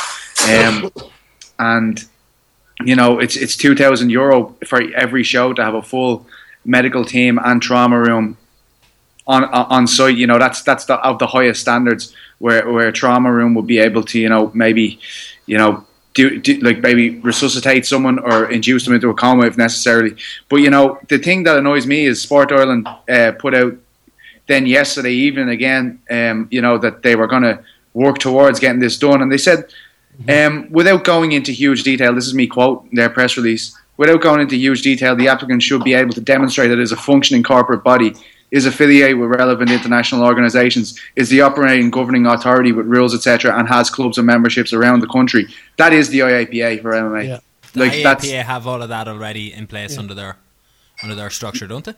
um, 0.50 0.92
and 1.60 2.06
you 2.86 2.96
know 2.96 3.20
it's 3.20 3.36
it's 3.36 3.58
2,000 3.58 4.10
euro 4.10 4.56
for 4.66 4.82
every 4.96 5.24
show 5.24 5.52
to 5.52 5.62
have 5.62 5.76
a 5.76 5.82
full 5.82 6.26
medical 6.64 7.04
team 7.04 7.38
and 7.44 7.62
trauma 7.62 8.00
room 8.00 8.38
on 9.28 9.44
on 9.46 9.88
site. 9.88 10.18
You 10.18 10.28
know, 10.28 10.40
that's 10.40 10.62
that's 10.64 10.86
the, 10.86 10.96
of 10.96 11.20
the 11.20 11.28
highest 11.28 11.62
standards 11.62 12.14
where 12.40 12.70
where 12.72 12.88
a 12.88 12.94
trauma 12.94 13.32
room 13.32 13.54
would 13.56 13.68
be 13.68 13.80
able 13.80 14.04
to, 14.04 14.20
you 14.20 14.30
know, 14.30 14.52
maybe, 14.54 15.00
you 15.46 15.58
know. 15.58 15.86
Do, 16.14 16.40
do, 16.40 16.58
like 16.60 16.80
maybe 16.80 17.20
resuscitate 17.20 17.86
someone 17.86 18.20
or 18.20 18.50
induce 18.50 18.86
them 18.86 18.94
into 18.94 19.10
a 19.10 19.14
coma 19.14 19.48
if 19.48 19.58
necessary. 19.58 20.16
But 20.48 20.62
you 20.62 20.70
know 20.70 20.98
the 21.10 21.18
thing 21.18 21.44
that 21.44 21.58
annoys 21.58 21.86
me 21.86 22.06
is 22.06 22.22
Sport 22.22 22.54
Ireland 22.54 22.88
uh, 23.10 23.34
put 23.38 23.54
out 23.54 23.76
then 24.48 24.66
yesterday 24.66 25.12
evening 25.12 25.50
again, 25.50 26.00
um, 26.10 26.48
you 26.52 26.62
know 26.62 26.78
that 26.78 27.04
they 27.04 27.18
were 27.18 27.28
going 27.28 27.44
to 27.44 27.62
work 27.94 28.20
towards 28.20 28.62
getting 28.62 28.80
this 28.80 28.98
done, 28.98 29.22
and 29.22 29.30
they 29.30 29.38
said 29.38 29.66
um, 30.30 30.68
without 30.72 31.04
going 31.04 31.32
into 31.34 31.52
huge 31.52 31.84
detail, 31.84 32.14
this 32.14 32.28
is 32.28 32.34
me 32.34 32.48
quote 32.48 32.88
their 32.92 33.10
press 33.10 33.38
release. 33.38 33.78
Without 33.98 34.22
going 34.22 34.42
into 34.42 34.56
huge 34.56 34.82
detail, 34.82 35.16
the 35.16 35.28
applicant 35.28 35.64
should 35.64 35.84
be 35.84 35.94
able 35.94 36.14
to 36.14 36.22
demonstrate 36.22 36.70
that 36.70 36.80
it 36.80 36.84
is 36.84 36.92
a 36.92 36.98
functioning 36.98 37.44
corporate 37.44 37.84
body 37.84 38.14
is 38.56 38.66
affiliated 38.66 39.18
with 39.18 39.30
relevant 39.32 39.70
international 39.70 40.24
organisations, 40.24 40.98
is 41.18 41.28
the 41.28 41.42
operating 41.42 41.90
governing 41.90 42.26
authority 42.26 42.72
with 42.72 42.86
rules, 42.86 43.14
etc., 43.14 43.54
and 43.58 43.68
has 43.68 43.90
clubs 43.90 44.18
and 44.18 44.26
memberships 44.26 44.72
around 44.72 45.02
the 45.02 45.08
country. 45.08 45.46
That 45.76 45.92
is 45.92 46.08
the 46.08 46.20
IAPA 46.20 46.82
for 46.82 46.92
MMA. 46.94 47.28
Yeah. 47.28 47.40
The 47.74 47.80
like 47.82 47.92
IAPA 47.92 48.44
have 48.44 48.66
all 48.66 48.82
of 48.82 48.88
that 48.88 49.10
already 49.10 49.52
in 49.52 49.68
place 49.68 49.96
yeah. 49.96 50.00
under 50.00 50.14
their 50.14 50.38
under 51.04 51.16
their 51.16 51.30
structure, 51.30 51.68
don't 51.68 51.84
they? 51.84 51.96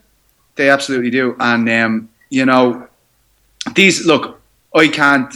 They 0.56 0.72
absolutely 0.72 1.12
do, 1.12 1.36
and 1.40 1.70
um, 1.70 2.10
you 2.30 2.46
know, 2.46 2.88
these 3.76 4.06
look. 4.08 4.42
I 4.74 4.88
can't. 4.88 5.32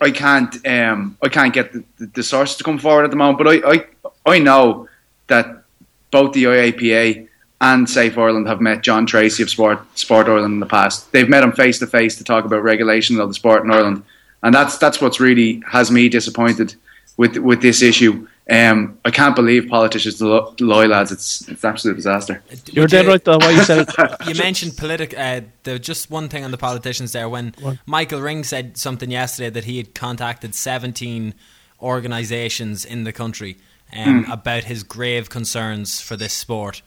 I 0.00 0.12
can't. 0.12 0.54
Um, 0.64 1.18
I 1.20 1.28
can't 1.28 1.52
get 1.52 1.72
the, 1.72 1.84
the, 1.98 2.06
the 2.06 2.22
sources 2.22 2.56
to 2.58 2.64
come 2.64 2.78
forward 2.78 3.04
at 3.04 3.10
the 3.10 3.16
moment, 3.16 3.38
but 3.38 3.48
I, 3.48 3.72
I, 3.72 4.34
I 4.34 4.38
know 4.38 4.88
that 5.26 5.64
both 6.12 6.32
the 6.32 6.44
IAPA 6.44 7.25
and 7.60 7.88
Safe 7.88 8.18
Ireland 8.18 8.46
have 8.48 8.60
met 8.60 8.82
John 8.82 9.06
Treacy 9.06 9.42
of 9.42 9.50
Sport 9.50 9.80
Sport 9.98 10.28
Ireland 10.28 10.54
in 10.54 10.60
the 10.60 10.66
past. 10.66 11.10
They've 11.12 11.28
met 11.28 11.42
him 11.42 11.52
face 11.52 11.78
to 11.78 11.86
face 11.86 12.16
to 12.16 12.24
talk 12.24 12.44
about 12.44 12.62
regulation 12.62 13.18
of 13.18 13.28
the 13.28 13.34
sport 13.34 13.64
in 13.64 13.70
Ireland, 13.70 14.02
and 14.42 14.54
that's 14.54 14.78
that's 14.78 15.00
what's 15.00 15.20
really 15.20 15.62
has 15.68 15.90
me 15.90 16.08
disappointed 16.08 16.74
with 17.16 17.36
with 17.38 17.62
this 17.62 17.82
issue. 17.82 18.26
Um, 18.48 18.96
I 19.04 19.10
can't 19.10 19.34
believe 19.34 19.68
politicians 19.68 20.20
lie, 20.20 20.86
lads. 20.86 21.10
It's 21.10 21.48
it's 21.48 21.64
absolute 21.64 21.96
disaster. 21.96 22.42
You're 22.70 22.86
dead 22.86 23.06
right 23.06 23.24
though. 23.24 23.38
Why 23.38 23.50
you 23.50 23.62
said 23.62 23.88
you 24.26 24.34
mentioned 24.34 24.76
political. 24.76 25.18
Uh, 25.18 25.40
the, 25.64 25.78
just 25.78 26.10
one 26.10 26.28
thing 26.28 26.44
on 26.44 26.52
the 26.52 26.58
politicians 26.58 27.12
there. 27.12 27.28
When 27.28 27.54
what? 27.60 27.78
Michael 27.86 28.20
Ring 28.20 28.44
said 28.44 28.76
something 28.76 29.10
yesterday 29.10 29.50
that 29.50 29.64
he 29.64 29.78
had 29.78 29.94
contacted 29.94 30.54
17 30.54 31.34
organisations 31.80 32.84
in 32.84 33.04
the 33.04 33.12
country 33.12 33.58
um, 33.92 34.24
mm. 34.24 34.32
about 34.32 34.64
his 34.64 34.82
grave 34.82 35.28
concerns 35.28 36.00
for 36.00 36.16
this 36.16 36.32
sport. 36.32 36.82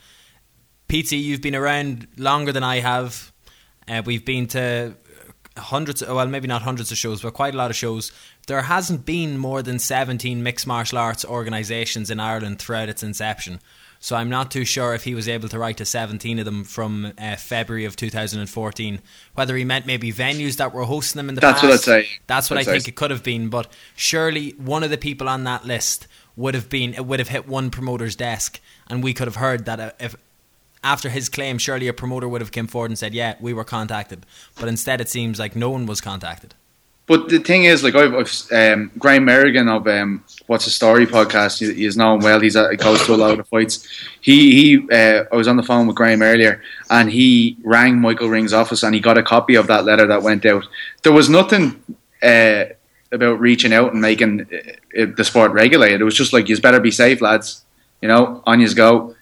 PT, 0.89 1.13
you've 1.13 1.41
been 1.41 1.55
around 1.55 2.08
longer 2.17 2.51
than 2.51 2.63
I 2.63 2.79
have. 2.79 3.31
Uh, 3.88 4.01
we've 4.05 4.25
been 4.25 4.48
to 4.48 4.96
hundreds, 5.58 6.05
well, 6.05 6.27
maybe 6.27 6.48
not 6.48 6.62
hundreds 6.63 6.91
of 6.91 6.98
shows, 6.98 7.22
but 7.22 7.34
quite 7.34 7.53
a 7.53 7.58
lot 7.58 7.69
of 7.69 7.75
shows. 7.75 8.12
There 8.48 8.62
hasn't 8.63 9.05
been 9.05 9.38
more 9.38 9.62
than 9.62 9.79
17 9.79 10.41
mixed 10.41 10.65
martial 10.65 10.98
arts 10.98 11.24
organisations 11.24 12.10
in 12.10 12.19
Ireland 12.19 12.60
throughout 12.60 12.89
its 12.89 13.03
inception. 13.03 13.60
So 14.01 14.15
I'm 14.15 14.29
not 14.29 14.50
too 14.50 14.63
sure 14.63 14.96
if 14.96 15.03
he 15.03 15.13
was 15.13 15.27
able 15.27 15.50
to 15.50 15.60
write 15.60 15.77
to 15.77 15.86
17 15.86 16.39
of 16.39 16.46
them 16.46 16.63
from 16.63 17.12
uh, 17.17 17.36
February 17.36 17.84
of 17.84 17.98
2014. 17.98 19.01
Whether 19.34 19.58
he 19.58 19.65
meant 19.65 19.86
maybe 19.86 20.12
venues 20.13 20.55
that 20.58 20.74
were 20.74 20.86
hosting 20.86 21.19
them 21.19 21.27
in 21.29 21.36
the 21.36 21.41
That's 21.41 21.60
past. 21.60 21.63
what 21.63 21.74
I'd 21.74 22.03
say. 22.03 22.10
That's 22.25 22.50
what 22.50 22.55
That's 22.55 22.67
I 22.69 22.72
think 22.72 22.88
it 22.88 22.96
could 22.96 23.12
have 23.12 23.24
been. 23.24 23.50
But 23.50 23.67
surely 23.96 24.51
one 24.51 24.84
of 24.84 24.89
the 24.89 24.98
people 24.98 25.27
on 25.27 25.43
that 25.43 25.65
list 25.65 26.08
would 26.38 26.53
have 26.53 26.69
been 26.69 26.93
it 26.93 27.05
would 27.05 27.19
have 27.19 27.27
hit 27.27 27.46
one 27.48 27.69
promoter's 27.69 28.15
desk, 28.15 28.62
and 28.88 29.03
we 29.03 29.13
could 29.13 29.27
have 29.27 29.36
heard 29.36 29.65
that 29.65 29.79
uh, 29.81 29.91
if 30.00 30.15
after 30.83 31.09
his 31.09 31.29
claim, 31.29 31.57
surely 31.57 31.88
a 31.88 31.93
promoter 31.93 32.27
would 32.27 32.41
have 32.41 32.51
come 32.51 32.67
forward 32.67 32.91
and 32.91 32.98
said, 32.98 33.13
"Yeah, 33.13 33.36
we 33.39 33.53
were 33.53 33.63
contacted." 33.63 34.25
But 34.59 34.69
instead, 34.69 35.01
it 35.01 35.09
seems 35.09 35.39
like 35.39 35.55
no 35.55 35.69
one 35.69 35.86
was 35.86 36.01
contacted. 36.01 36.55
But 37.09 37.29
the 37.29 37.39
thing 37.39 37.63
is, 37.63 37.83
like 37.83 37.95
I've, 37.95 38.13
I've 38.13 38.51
um, 38.51 38.91
Graham 39.00 39.25
Merrigan 39.25 39.67
of 39.67 39.88
um, 39.88 40.24
What's 40.45 40.67
a 40.67 40.69
Story 40.69 41.07
podcast. 41.07 41.57
He, 41.57 41.74
he's 41.74 41.98
known 41.98 42.19
well. 42.19 42.39
He's 42.39 42.55
at, 42.55 42.69
he 42.69 42.77
goes 42.77 43.03
to 43.07 43.15
a 43.15 43.17
lot 43.17 43.39
of 43.39 43.48
fights. 43.48 43.88
He 44.21 44.77
he. 44.77 44.91
Uh, 44.91 45.24
I 45.31 45.36
was 45.36 45.48
on 45.48 45.57
the 45.57 45.63
phone 45.63 45.88
with 45.88 45.95
Graham 45.95 46.21
earlier, 46.21 46.62
and 46.91 47.09
he 47.09 47.57
rang 47.63 48.00
Michael 48.00 48.29
Ring's 48.29 48.53
office, 48.53 48.83
and 48.83 48.93
he 48.93 49.01
got 49.01 49.17
a 49.17 49.24
copy 49.24 49.55
of 49.55 49.65
that 49.67 49.86
letter 49.86 50.05
that 50.05 50.21
went 50.21 50.45
out. 50.45 50.67
There 51.01 51.12
was 51.12 51.31
nothing 51.31 51.81
uh, 52.21 52.65
about 53.12 53.39
reaching 53.39 53.74
out 53.74 53.91
and 53.91 54.01
making 54.01 54.41
uh, 54.41 55.05
the 55.17 55.24
sport 55.24 55.51
regulated. 55.51 56.01
It 56.01 56.05
was 56.05 56.15
just 56.15 56.31
like, 56.31 56.48
"You 56.48 56.62
better 56.62 56.79
be 56.79 56.91
safe, 56.91 57.21
lads." 57.21 57.65
You 58.03 58.07
know, 58.07 58.43
on 58.45 58.62
you 58.62 58.71
go. 58.75 59.15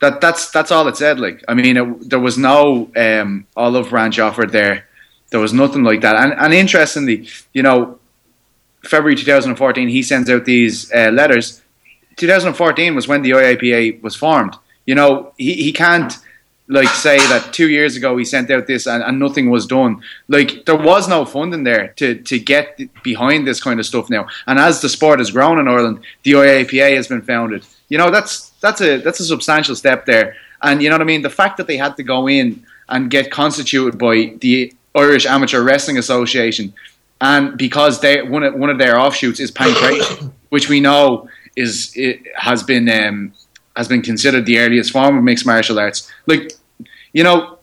That 0.00 0.20
that's 0.20 0.50
that's 0.50 0.70
all 0.70 0.88
it 0.88 0.96
said. 0.96 1.18
Like, 1.18 1.42
I 1.48 1.54
mean, 1.54 1.76
it, 1.76 2.10
there 2.10 2.20
was 2.20 2.36
no 2.36 2.90
um, 2.96 3.46
olive 3.56 3.90
branch 3.90 4.18
offered 4.18 4.52
there. 4.52 4.86
There 5.30 5.40
was 5.40 5.52
nothing 5.52 5.82
like 5.82 6.02
that. 6.02 6.16
And, 6.16 6.32
and 6.38 6.54
interestingly, 6.54 7.28
you 7.52 7.62
know, 7.62 7.98
February 8.84 9.16
2014, 9.16 9.88
he 9.88 10.02
sends 10.02 10.30
out 10.30 10.44
these 10.44 10.92
uh, 10.92 11.10
letters. 11.10 11.62
2014 12.16 12.94
was 12.94 13.08
when 13.08 13.22
the 13.22 13.30
IAPA 13.30 14.02
was 14.02 14.14
formed. 14.14 14.56
You 14.86 14.94
know, 14.94 15.32
he, 15.36 15.54
he 15.54 15.72
can't 15.72 16.12
like 16.68 16.88
say 16.88 17.18
that 17.18 17.52
two 17.52 17.68
years 17.68 17.96
ago 17.96 18.16
he 18.16 18.24
sent 18.24 18.50
out 18.50 18.66
this 18.66 18.86
and, 18.86 19.02
and 19.02 19.18
nothing 19.18 19.50
was 19.50 19.66
done. 19.66 20.02
Like 20.28 20.64
there 20.64 20.76
was 20.76 21.08
no 21.08 21.24
funding 21.24 21.64
there 21.64 21.88
to, 21.96 22.16
to 22.22 22.38
get 22.38 22.80
behind 23.02 23.46
this 23.46 23.62
kind 23.62 23.78
of 23.78 23.86
stuff 23.86 24.10
now. 24.10 24.26
And 24.46 24.58
as 24.58 24.80
the 24.80 24.88
sport 24.88 25.20
has 25.20 25.30
grown 25.30 25.58
in 25.58 25.68
Ireland, 25.68 26.00
the 26.22 26.32
IAPA 26.32 26.96
has 26.96 27.08
been 27.08 27.22
founded. 27.22 27.64
You 27.88 27.98
know, 27.98 28.10
that's 28.10 28.50
that's 28.60 28.80
a 28.80 28.98
that's 28.98 29.20
a 29.20 29.24
substantial 29.24 29.76
step 29.76 30.06
there. 30.06 30.36
And 30.62 30.82
you 30.82 30.88
know 30.88 30.94
what 30.94 31.02
I 31.02 31.04
mean? 31.04 31.22
The 31.22 31.30
fact 31.30 31.56
that 31.58 31.66
they 31.66 31.76
had 31.76 31.96
to 31.96 32.02
go 32.02 32.28
in 32.28 32.64
and 32.88 33.10
get 33.10 33.30
constituted 33.30 33.98
by 33.98 34.34
the 34.40 34.72
Irish 34.94 35.26
Amateur 35.26 35.62
Wrestling 35.62 35.98
Association, 35.98 36.72
and 37.20 37.56
because 37.56 38.00
they 38.00 38.22
one 38.22 38.42
of, 38.42 38.54
one 38.54 38.70
of 38.70 38.78
their 38.78 38.98
offshoots 38.98 39.40
is 39.40 39.50
pankration, 39.52 40.32
which 40.48 40.68
we 40.68 40.80
know 40.80 41.28
is 41.56 41.92
it 41.94 42.20
has 42.36 42.62
been 42.62 42.88
um, 42.88 43.32
has 43.76 43.88
been 43.88 44.02
considered 44.02 44.46
the 44.46 44.58
earliest 44.58 44.90
form 44.92 45.16
of 45.16 45.24
mixed 45.24 45.46
martial 45.46 45.78
arts. 45.78 46.10
Like, 46.26 46.52
you 47.12 47.22
know, 47.22 47.58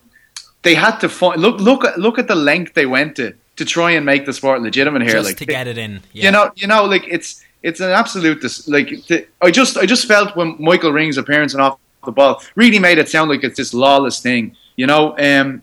they 0.62 0.74
had 0.74 0.98
to 0.98 1.08
find, 1.08 1.40
look 1.40 1.60
look 1.60 1.84
at 1.84 1.98
look 1.98 2.18
at 2.18 2.28
the 2.28 2.34
length 2.34 2.74
they 2.74 2.86
went 2.86 3.16
to 3.16 3.34
to 3.56 3.64
try 3.64 3.92
and 3.92 4.04
make 4.04 4.26
the 4.26 4.32
sport 4.32 4.62
legitimate 4.62 5.02
here. 5.02 5.12
Just 5.12 5.30
like 5.30 5.36
to 5.38 5.46
get 5.46 5.66
it 5.66 5.78
in. 5.78 6.00
Yeah. 6.12 6.24
you 6.24 6.30
know, 6.30 6.52
you 6.56 6.66
know, 6.66 6.84
like 6.84 7.04
it's 7.08 7.43
it's 7.64 7.80
an 7.80 7.90
absolute 7.90 8.42
dis- 8.42 8.68
like. 8.68 8.92
I 9.40 9.50
just 9.50 9.76
I 9.78 9.86
just 9.86 10.06
felt 10.06 10.36
when 10.36 10.54
Michael 10.60 10.92
Ring's 10.92 11.16
appearance 11.16 11.54
and 11.54 11.62
off 11.62 11.78
the 12.04 12.12
ball 12.12 12.42
really 12.54 12.78
made 12.78 12.98
it 12.98 13.08
sound 13.08 13.30
like 13.30 13.42
it's 13.42 13.56
this 13.56 13.72
lawless 13.72 14.20
thing. 14.20 14.54
You 14.76 14.86
know, 14.86 15.16
um, 15.18 15.62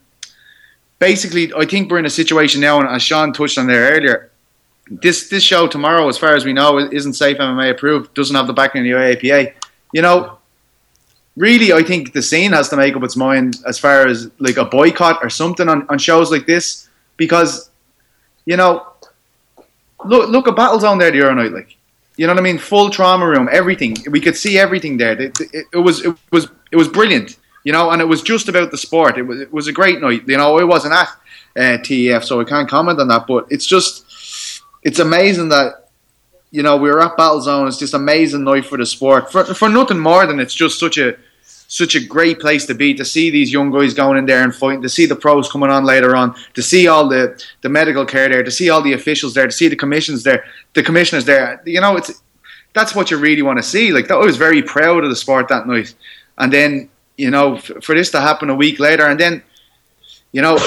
basically, 0.97 1.53
I 1.53 1.65
think 1.65 1.91
we're 1.91 1.99
in 1.99 2.07
a 2.07 2.09
situation 2.09 2.59
now, 2.59 2.79
and 2.79 2.89
as 2.89 3.03
Sean 3.03 3.31
touched 3.31 3.59
on 3.59 3.67
there 3.67 3.91
earlier, 3.91 4.31
this 4.89 5.29
this 5.29 5.43
show 5.43 5.67
tomorrow, 5.67 6.09
as 6.09 6.17
far 6.17 6.35
as 6.35 6.43
we 6.43 6.53
know, 6.53 6.79
isn't 6.79 7.13
safe 7.13 7.37
MMA 7.37 7.69
approved. 7.69 8.15
Doesn't 8.15 8.35
have 8.35 8.47
the 8.47 8.53
backing 8.53 8.81
of 8.81 8.85
the 8.85 8.91
IAPA. 8.91 9.53
You 9.93 10.01
know, 10.01 10.39
really, 11.37 11.71
I 11.71 11.83
think 11.83 12.13
the 12.13 12.21
scene 12.23 12.51
has 12.53 12.67
to 12.69 12.77
make 12.77 12.95
up 12.95 13.03
its 13.03 13.15
mind 13.15 13.57
as 13.67 13.77
far 13.77 14.07
as 14.07 14.31
like 14.39 14.57
a 14.57 14.65
boycott 14.65 15.19
or 15.21 15.29
something 15.29 15.69
on, 15.69 15.87
on 15.87 15.99
shows 15.99 16.31
like 16.31 16.47
this, 16.47 16.89
because 17.17 17.69
you 18.45 18.57
know, 18.57 18.87
look 20.03 20.29
look 20.29 20.47
at 20.47 20.55
Battlezone 20.55 20.97
there 20.97 21.11
the 21.11 21.21
other 21.21 21.35
night, 21.35 21.51
like. 21.51 21.77
You 22.17 22.27
know 22.27 22.33
what 22.33 22.39
I 22.39 22.43
mean? 22.43 22.57
Full 22.57 22.89
trauma 22.89 23.25
room, 23.27 23.49
everything. 23.51 23.97
We 24.09 24.19
could 24.19 24.35
see 24.35 24.59
everything 24.59 24.97
there. 24.97 25.19
It, 25.19 25.39
it, 25.39 25.65
it 25.73 25.77
was 25.77 26.05
it 26.05 26.15
was 26.31 26.49
it 26.71 26.75
was 26.75 26.87
brilliant. 26.87 27.37
You 27.63 27.71
know, 27.71 27.91
and 27.91 28.01
it 28.01 28.05
was 28.05 28.21
just 28.21 28.49
about 28.49 28.71
the 28.71 28.77
sport. 28.77 29.17
It 29.17 29.23
was 29.23 29.39
it 29.39 29.53
was 29.53 29.67
a 29.67 29.73
great 29.73 30.01
night. 30.01 30.27
You 30.27 30.37
know, 30.37 30.57
I 30.57 30.63
wasn't 30.63 30.93
at 30.93 31.07
uh, 31.55 31.77
TEF, 31.81 32.23
so 32.23 32.41
I 32.41 32.43
can't 32.43 32.69
comment 32.69 32.99
on 32.99 33.07
that. 33.07 33.27
But 33.27 33.47
it's 33.49 33.65
just 33.65 34.61
it's 34.83 34.99
amazing 34.99 35.49
that 35.49 35.89
you 36.49 36.63
know 36.63 36.77
we 36.77 36.89
were 36.89 37.01
at 37.01 37.17
Battlezone. 37.17 37.67
It's 37.67 37.77
just 37.77 37.93
amazing 37.93 38.43
night 38.43 38.65
for 38.65 38.77
the 38.77 38.85
sport. 38.85 39.31
For 39.31 39.43
for 39.53 39.69
nothing 39.69 39.99
more 39.99 40.25
than 40.25 40.39
it's 40.39 40.53
just 40.53 40.79
such 40.79 40.97
a 40.97 41.15
such 41.71 41.95
a 41.95 42.05
great 42.05 42.37
place 42.37 42.65
to 42.65 42.73
be 42.73 42.93
to 42.93 43.05
see 43.05 43.29
these 43.29 43.49
young 43.49 43.71
guys 43.71 43.93
going 43.93 44.17
in 44.17 44.25
there 44.25 44.43
and 44.43 44.53
fighting, 44.53 44.81
to 44.81 44.89
see 44.89 45.05
the 45.05 45.15
pros 45.15 45.49
coming 45.49 45.69
on 45.69 45.85
later 45.85 46.17
on, 46.17 46.35
to 46.53 46.61
see 46.61 46.89
all 46.89 47.07
the, 47.07 47.41
the 47.61 47.69
medical 47.69 48.05
care 48.05 48.27
there, 48.27 48.43
to 48.43 48.51
see 48.51 48.69
all 48.69 48.81
the 48.81 48.91
officials 48.91 49.33
there, 49.33 49.45
to 49.45 49.53
see 49.53 49.69
the 49.69 49.75
commissions 49.77 50.23
there, 50.23 50.43
the 50.73 50.83
commissioners 50.83 51.23
there. 51.23 51.61
You 51.65 51.79
know, 51.79 51.95
it's 51.95 52.21
that's 52.73 52.93
what 52.93 53.09
you 53.09 53.15
really 53.15 53.41
want 53.41 53.57
to 53.57 53.63
see. 53.63 53.93
Like 53.93 54.11
I 54.11 54.17
was 54.17 54.35
very 54.35 54.61
proud 54.61 55.05
of 55.05 55.09
the 55.09 55.15
sport 55.15 55.47
that 55.47 55.65
night, 55.65 55.95
and 56.37 56.51
then 56.51 56.89
you 57.15 57.31
know 57.31 57.55
f- 57.55 57.71
for 57.81 57.95
this 57.95 58.11
to 58.11 58.19
happen 58.19 58.49
a 58.49 58.55
week 58.55 58.77
later, 58.77 59.07
and 59.07 59.17
then 59.17 59.41
you 60.33 60.41
know 60.41 60.57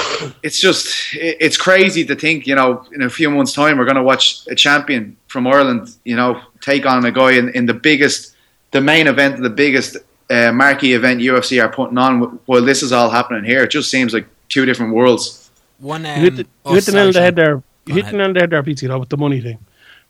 it's 0.41 0.59
just 0.59 0.87
it, 1.13 1.37
it's 1.39 1.55
crazy 1.55 2.03
to 2.05 2.15
think 2.15 2.47
you 2.47 2.55
know 2.55 2.83
in 2.93 3.03
a 3.03 3.11
few 3.11 3.29
months' 3.29 3.53
time 3.53 3.77
we're 3.77 3.85
going 3.85 3.95
to 3.95 4.01
watch 4.01 4.47
a 4.47 4.55
champion 4.55 5.17
from 5.27 5.45
Ireland, 5.45 5.95
you 6.03 6.15
know, 6.15 6.41
take 6.61 6.87
on 6.87 7.05
a 7.05 7.11
guy 7.11 7.33
in, 7.33 7.49
in 7.49 7.67
the 7.67 7.75
biggest, 7.75 8.35
the 8.71 8.81
main 8.81 9.05
event, 9.05 9.39
the 9.43 9.51
biggest 9.51 9.97
uh, 10.29 10.51
marquee 10.51 10.93
event 10.93 11.21
UFC 11.21 11.63
are 11.63 11.69
putting 11.69 11.97
on 11.97 12.39
while 12.45 12.61
this 12.63 12.81
is 12.83 12.91
all 12.91 13.09
happening 13.09 13.43
here. 13.43 13.63
It 13.63 13.71
just 13.71 13.89
seems 13.91 14.13
like 14.13 14.27
two 14.49 14.65
different 14.65 14.93
worlds. 14.93 15.49
One. 15.79 16.05
Um, 16.05 16.17
You 16.17 16.23
hit 16.23 16.35
the, 16.37 16.47
oh, 16.65 16.69
you 16.69 16.75
hit 16.75 16.85
the 16.85 16.91
nail 16.93 17.07
on 17.07 17.13
the 17.13 17.21
head 17.21 17.35
there. 17.35 17.57
Go 17.57 17.63
You 17.85 17.93
hit 17.95 18.03
ahead. 18.03 18.13
the 18.13 18.17
nail 18.17 18.27
on 18.27 18.33
the 18.33 18.39
head 18.39 18.49
there, 18.49 18.63
PT, 18.63 18.81
though, 18.81 18.99
with 18.99 19.09
the 19.09 19.17
money 19.17 19.41
thing, 19.41 19.59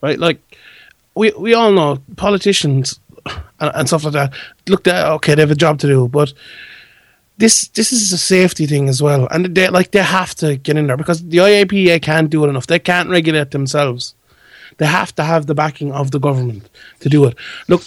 right? 0.02 0.20
Like 0.20 0.40
we 1.16 1.32
we 1.32 1.54
all 1.54 1.72
know 1.72 2.00
politicians 2.18 3.00
and, 3.60 3.72
and 3.76 3.88
stuff 3.88 4.04
like 4.04 4.14
that. 4.14 4.34
Look, 4.68 4.88
at 4.88 5.06
okay, 5.14 5.36
they 5.36 5.42
have 5.42 5.52
a 5.52 5.56
job 5.56 5.80
to 5.80 5.88
do, 5.88 6.08
but 6.08 6.34
this 7.38 7.68
this 7.70 7.92
is 7.92 8.12
a 8.12 8.18
safety 8.18 8.66
thing 8.66 8.88
as 8.90 9.02
well, 9.02 9.28
and 9.32 9.46
they 9.56 9.70
like 9.70 9.92
they 9.92 10.04
have 10.04 10.36
to 10.36 10.56
get 10.58 10.78
in 10.78 10.88
there 10.88 10.98
because 10.98 11.24
the 11.28 11.38
IAPA 11.38 12.02
can't 12.02 12.30
do 12.30 12.46
it 12.46 12.50
enough. 12.50 12.68
They 12.68 12.80
can't 12.80 13.10
regulate 13.10 13.52
themselves. 13.52 14.16
They 14.78 14.86
have 14.86 15.16
to 15.16 15.24
have 15.24 15.46
the 15.46 15.56
backing 15.56 15.92
of 15.94 16.12
the 16.12 16.20
government 16.20 16.70
to 17.00 17.10
do 17.10 17.26
it. 17.26 17.36
Look, 17.68 17.82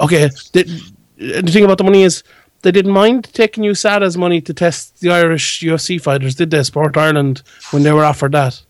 okay, 0.00 0.28
the, 0.52 0.92
the 1.16 1.42
thing 1.42 1.64
about 1.64 1.78
the 1.78 1.84
money 1.84 2.02
is 2.02 2.22
they 2.62 2.72
didn't 2.72 2.92
mind 2.92 3.24
taking 3.32 3.64
USADA's 3.64 4.16
money 4.16 4.40
to 4.40 4.54
test 4.54 5.00
the 5.00 5.10
Irish 5.10 5.60
UFC 5.60 6.00
fighters, 6.00 6.34
did 6.34 6.50
they? 6.50 6.62
Sport 6.62 6.96
Ireland 6.96 7.42
when 7.70 7.82
they 7.82 7.92
were 7.92 8.04
offered 8.04 8.32
that. 8.32 8.62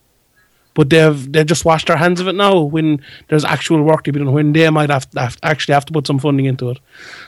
But 0.73 0.89
they've 0.89 1.31
they 1.31 1.45
just 1.45 1.63
washed 1.63 1.87
their 1.87 1.95
hands 1.95 2.19
of 2.19 2.27
it 2.27 2.35
now 2.35 2.59
when 2.59 3.01
there's 3.29 3.45
actual 3.45 3.81
work 3.81 4.03
to 4.03 4.11
be 4.11 4.19
done, 4.19 4.33
when 4.33 4.51
they 4.51 4.69
might 4.69 4.89
have, 4.89 5.07
have 5.15 5.37
actually 5.41 5.73
have 5.73 5.85
to 5.85 5.93
put 5.93 6.05
some 6.05 6.19
funding 6.19 6.45
into 6.45 6.69
it. 6.69 6.79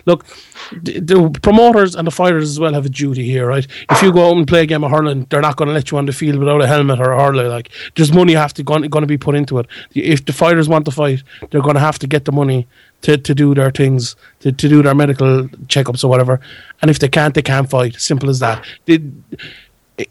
Look, 0.06 0.26
the, 0.74 1.00
the 1.00 1.40
promoters 1.42 1.96
and 1.96 2.06
the 2.06 2.12
fighters 2.12 2.50
as 2.50 2.60
well 2.60 2.74
have 2.74 2.86
a 2.86 2.90
duty 2.90 3.24
here, 3.24 3.48
right? 3.48 3.66
If 3.90 4.02
you 4.02 4.12
go 4.12 4.30
out 4.30 4.36
and 4.36 4.46
play 4.46 4.64
a 4.64 4.66
game 4.66 4.84
of 4.84 4.92
hurling, 4.92 5.28
they're 5.30 5.40
not 5.40 5.56
going 5.56 5.70
to 5.70 5.74
let 5.74 5.90
you 5.90 5.98
on 5.98 6.08
the 6.08 6.12
field 6.12 6.40
without 6.40 6.62
a 6.62 6.68
helmet 6.68 7.00
or 7.00 7.14
a 7.14 7.24
hurler. 7.24 7.48
Like, 7.48 7.72
there's 7.96 8.12
money 8.12 8.34
have 8.34 8.54
to 8.56 8.64
going, 8.64 8.82
going 8.90 9.04
to 9.04 9.08
be 9.08 9.18
put 9.18 9.34
into 9.34 9.60
it. 9.60 9.68
If 9.94 10.26
the 10.26 10.34
fighters 10.34 10.68
want 10.68 10.84
to 10.84 10.92
fight, 10.92 11.24
they're 11.50 11.62
going 11.62 11.76
to 11.76 11.80
have 11.80 12.00
to 12.00 12.08
get 12.08 12.26
the 12.26 12.34
money 12.34 12.68
to, 13.08 13.18
to 13.18 13.34
do 13.34 13.56
their 13.56 13.72
things, 13.72 14.18
to, 14.42 14.52
to 14.52 14.68
do 14.68 14.84
their 14.84 14.94
medical 14.94 15.48
checkups 15.68 16.04
or 16.04 16.10
whatever. 16.10 16.42
And 16.82 16.92
if 16.92 17.00
they 17.00 17.08
can't, 17.08 17.34
they 17.34 17.42
can't 17.42 17.70
fight. 17.70 17.96
Simple 17.96 18.30
as 18.30 18.40
that. 18.40 18.66
They, 18.84 19.00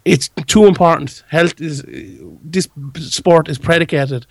it's 0.07 0.31
too 0.47 0.65
important. 0.65 1.23
Health 1.29 1.61
is 1.61 1.85
this 2.43 2.69
sport 3.01 3.49
is 3.49 3.59
predicated 3.59 4.27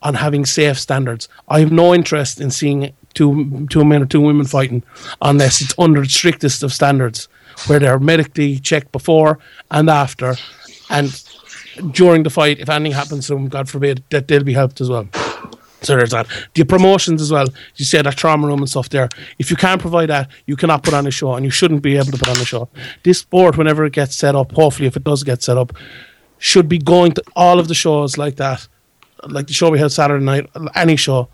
on 0.00 0.14
having 0.14 0.46
safe 0.46 0.78
standards. 0.78 1.28
I 1.48 1.58
have 1.58 1.72
no 1.72 1.92
interest 1.92 2.40
in 2.40 2.52
seeing 2.52 2.92
two 3.14 3.66
two 3.68 3.84
men 3.84 4.02
or 4.02 4.06
two 4.06 4.20
women 4.20 4.46
fighting 4.46 4.84
unless 5.20 5.60
it's 5.60 5.74
under 5.76 6.00
the 6.00 6.08
strictest 6.08 6.62
of 6.62 6.72
standards, 6.72 7.28
where 7.66 7.80
they're 7.80 7.98
medically 7.98 8.60
checked 8.60 8.92
before 8.92 9.40
and 9.72 9.90
after, 9.90 10.36
and 10.88 11.20
during 11.90 12.22
the 12.22 12.30
fight. 12.30 12.60
If 12.60 12.68
anything 12.68 12.92
happens 12.92 13.26
to 13.26 13.34
them, 13.34 13.48
God 13.48 13.68
forbid, 13.68 14.04
that 14.10 14.28
they'll 14.28 14.44
be 14.44 14.54
helped 14.54 14.80
as 14.80 14.88
well. 14.88 15.08
So 15.84 15.96
there's 15.96 16.10
that. 16.10 16.26
The 16.54 16.64
promotions 16.64 17.20
as 17.20 17.30
well. 17.30 17.46
You 17.76 17.84
said 17.84 18.06
that 18.06 18.16
trauma 18.16 18.46
room 18.46 18.60
and 18.60 18.68
stuff 18.68 18.88
there. 18.88 19.08
If 19.38 19.50
you 19.50 19.56
can't 19.56 19.80
provide 19.80 20.08
that, 20.08 20.30
you 20.46 20.56
cannot 20.56 20.82
put 20.82 20.94
on 20.94 21.06
a 21.06 21.10
show, 21.10 21.34
and 21.34 21.44
you 21.44 21.50
shouldn't 21.50 21.82
be 21.82 21.96
able 21.96 22.12
to 22.12 22.18
put 22.18 22.28
on 22.28 22.36
a 22.36 22.44
show. 22.44 22.68
This 23.02 23.22
board, 23.22 23.56
whenever 23.56 23.84
it 23.84 23.92
gets 23.92 24.16
set 24.16 24.34
up, 24.34 24.52
hopefully 24.52 24.86
if 24.86 24.96
it 24.96 25.04
does 25.04 25.22
get 25.22 25.42
set 25.42 25.56
up, 25.56 25.72
should 26.38 26.68
be 26.68 26.78
going 26.78 27.12
to 27.12 27.22
all 27.36 27.58
of 27.58 27.68
the 27.68 27.74
shows 27.74 28.18
like 28.18 28.36
that, 28.36 28.66
like 29.28 29.46
the 29.46 29.52
show 29.52 29.70
we 29.70 29.78
had 29.78 29.92
Saturday 29.92 30.24
night, 30.24 30.50
any 30.74 30.96
show, 30.96 31.28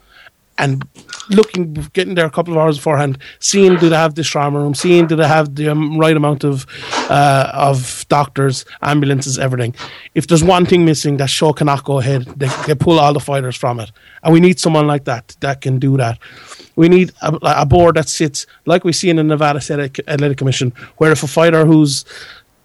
and 0.60 0.86
looking, 1.30 1.74
getting 1.94 2.14
there 2.14 2.26
a 2.26 2.30
couple 2.30 2.52
of 2.52 2.58
hours 2.58 2.76
beforehand, 2.76 3.18
seeing 3.38 3.76
do 3.76 3.88
they 3.88 3.96
have 3.96 4.14
the 4.14 4.22
trauma 4.22 4.58
room, 4.58 4.74
seeing 4.74 5.06
do 5.06 5.16
they 5.16 5.26
have 5.26 5.54
the 5.54 5.68
um, 5.68 5.98
right 5.98 6.16
amount 6.16 6.44
of 6.44 6.66
uh, 7.08 7.50
of 7.54 8.04
doctors, 8.08 8.64
ambulances, 8.82 9.38
everything. 9.38 9.74
If 10.14 10.26
there's 10.26 10.44
one 10.44 10.66
thing 10.66 10.84
missing, 10.84 11.16
that 11.16 11.30
show 11.30 11.52
cannot 11.52 11.84
go 11.84 11.98
ahead. 11.98 12.26
They, 12.36 12.48
they 12.66 12.74
pull 12.74 13.00
all 13.00 13.12
the 13.12 13.20
fighters 13.20 13.56
from 13.56 13.80
it, 13.80 13.90
and 14.22 14.32
we 14.32 14.40
need 14.40 14.60
someone 14.60 14.86
like 14.86 15.04
that 15.04 15.36
that 15.40 15.62
can 15.62 15.78
do 15.78 15.96
that. 15.96 16.18
We 16.76 16.88
need 16.88 17.12
a, 17.22 17.38
a 17.42 17.66
board 17.66 17.96
that 17.96 18.08
sits 18.08 18.46
like 18.66 18.84
we 18.84 18.92
see 18.92 19.10
in 19.10 19.16
the 19.16 19.24
Nevada 19.24 19.58
Athletic 19.58 20.36
Commission, 20.36 20.72
where 20.98 21.10
if 21.10 21.22
a 21.22 21.26
fighter 21.26 21.64
who's 21.64 22.04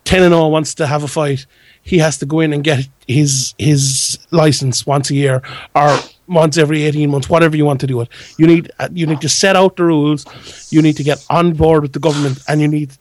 ten 0.03 0.21
and 0.21 0.33
zero 0.33 0.49
wants 0.49 0.75
to 0.75 0.85
have 0.85 1.03
a 1.03 1.07
fight, 1.07 1.45
he 1.81 1.97
has 1.99 2.17
to 2.17 2.25
go 2.25 2.41
in 2.41 2.51
and 2.51 2.63
get 2.63 2.87
his 3.07 3.53
his 3.57 4.19
license 4.31 4.85
once 4.85 5.09
a 5.09 5.15
year 5.15 5.41
or 5.75 5.97
once 6.27 6.57
every 6.57 6.83
18 6.83 7.09
months 7.09 7.29
whatever 7.29 7.55
you 7.55 7.65
want 7.65 7.81
to 7.81 7.87
do 7.87 8.01
it. 8.01 8.09
You 8.37 8.47
need 8.47 8.71
uh, 8.79 8.89
you 8.91 9.05
need 9.05 9.21
to 9.21 9.29
set 9.29 9.55
out 9.55 9.77
the 9.77 9.83
rules. 9.83 10.25
You 10.71 10.81
need 10.81 10.97
to 10.97 11.03
get 11.03 11.25
on 11.29 11.53
board 11.53 11.83
with 11.83 11.93
the 11.93 11.99
government 11.99 12.39
and 12.47 12.61
you 12.61 12.67
need 12.67 12.93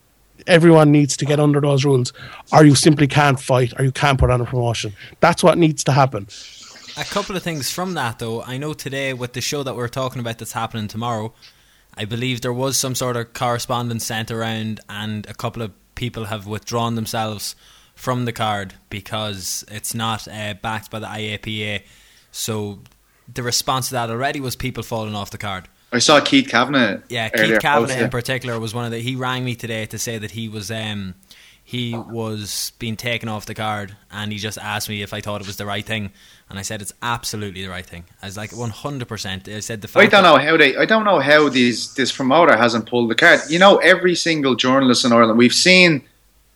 everyone 0.47 0.93
needs 0.93 1.17
to 1.17 1.25
get 1.25 1.41
under 1.41 1.61
those 1.61 1.85
rules. 1.85 2.13
Or 2.53 2.65
you 2.65 2.75
simply 2.75 3.07
can't 3.07 3.41
fight 3.41 3.73
or 3.79 3.85
you 3.85 3.93
can't 3.93 4.19
put 4.19 4.31
on 4.31 4.41
a 4.41 4.45
promotion. 4.45 4.93
That's 5.21 5.43
what 5.43 5.59
needs 5.59 5.85
to 5.85 5.93
happen. 5.93 6.29
A 6.97 7.05
couple 7.05 7.37
of 7.37 7.43
things 7.43 7.71
from 7.71 7.95
that 7.95 8.19
though. 8.19 8.43
I 8.43 8.59
know 8.59 8.73
today 8.73 9.13
with 9.13 9.33
the 9.33 9.41
show 9.41 9.63
that 9.63 9.75
we're 9.75 9.89
talking 9.89 10.21
about 10.21 10.39
that's 10.39 10.53
happening 10.53 10.89
tomorrow 10.89 11.33
i 11.97 12.05
believe 12.05 12.41
there 12.41 12.53
was 12.53 12.77
some 12.77 12.93
sort 12.93 13.17
of 13.17 13.33
correspondence 13.35 14.05
sent 14.05 14.29
around 14.29 14.81
and 14.89 15.27
a 15.31 15.35
couple 15.35 15.63
of 15.63 15.71
people 15.95 16.25
have 16.25 16.45
withdrawn 16.45 16.97
themselves 16.97 17.55
from 17.95 18.25
the 18.25 18.33
card 18.33 18.75
because 18.91 19.65
it's 19.71 19.95
not 19.95 20.27
uh, 20.29 20.55
backed 20.55 20.91
by 20.91 20.99
the 20.99 21.07
IAPA. 21.07 21.83
So 22.33 22.81
the 23.33 23.43
response 23.43 23.89
to 23.89 23.95
that 23.95 24.11
already 24.11 24.41
was 24.41 24.57
people 24.57 24.83
falling 24.83 25.15
off 25.15 25.31
the 25.31 25.39
card. 25.39 25.69
I 25.93 25.99
saw 25.99 26.21
Keith 26.21 26.49
Kavanagh. 26.49 27.03
Yeah, 27.09 27.29
Keith 27.29 27.61
Kavanagh 27.61 28.05
in 28.05 28.11
particular 28.11 28.59
was 28.59 28.75
one 28.75 28.85
of 28.85 28.91
the. 28.91 28.99
He 28.99 29.15
rang 29.15 29.45
me 29.45 29.55
today 29.55 29.87
to 29.87 29.99
say 29.99 30.19
that 30.19 30.33
he 30.33 30.49
was 30.49 30.71
um, 30.71 31.15
he 31.63 31.97
was 31.97 32.73
being 32.79 32.97
taken 32.97 33.29
off 33.29 33.47
the 33.47 33.55
card, 33.55 33.97
and 34.11 34.33
he 34.33 34.39
just 34.39 34.59
asked 34.59 34.89
me 34.89 35.03
if 35.03 35.15
I 35.15 35.21
thought 35.21 35.41
it 35.41 35.47
was 35.47 35.57
the 35.57 35.67
right 35.67 35.85
thing, 35.85 36.11
and 36.51 36.59
I 36.59 36.63
said 36.63 36.83
it's 36.83 36.93
absolutely 37.01 37.63
the 37.63 37.71
right 37.71 37.87
thing. 37.87 38.05
I 38.21 38.27
was 38.27 38.37
like 38.37 38.55
one 38.55 38.71
hundred 38.71 39.09
percent. 39.09 39.49
I 39.49 39.61
said 39.61 39.83
the. 39.83 39.99
I 39.99 40.07
don't 40.07 40.25
know 40.25 40.37
how 40.37 40.57
they. 40.57 40.77
I 40.77 40.85
don't 40.85 41.05
know 41.05 41.21
how 41.21 41.49
these 41.49 41.95
this 41.95 42.11
promoter 42.11 42.57
hasn't 42.57 42.89
pulled 42.89 43.09
the 43.09 43.15
card. 43.15 43.41
You 43.49 43.61
know, 43.61 43.77
every 43.77 44.17
single 44.17 44.57
journalist 44.57 45.05
in 45.05 45.13
Ireland, 45.13 45.39
we've 45.39 45.55
seen 45.55 46.03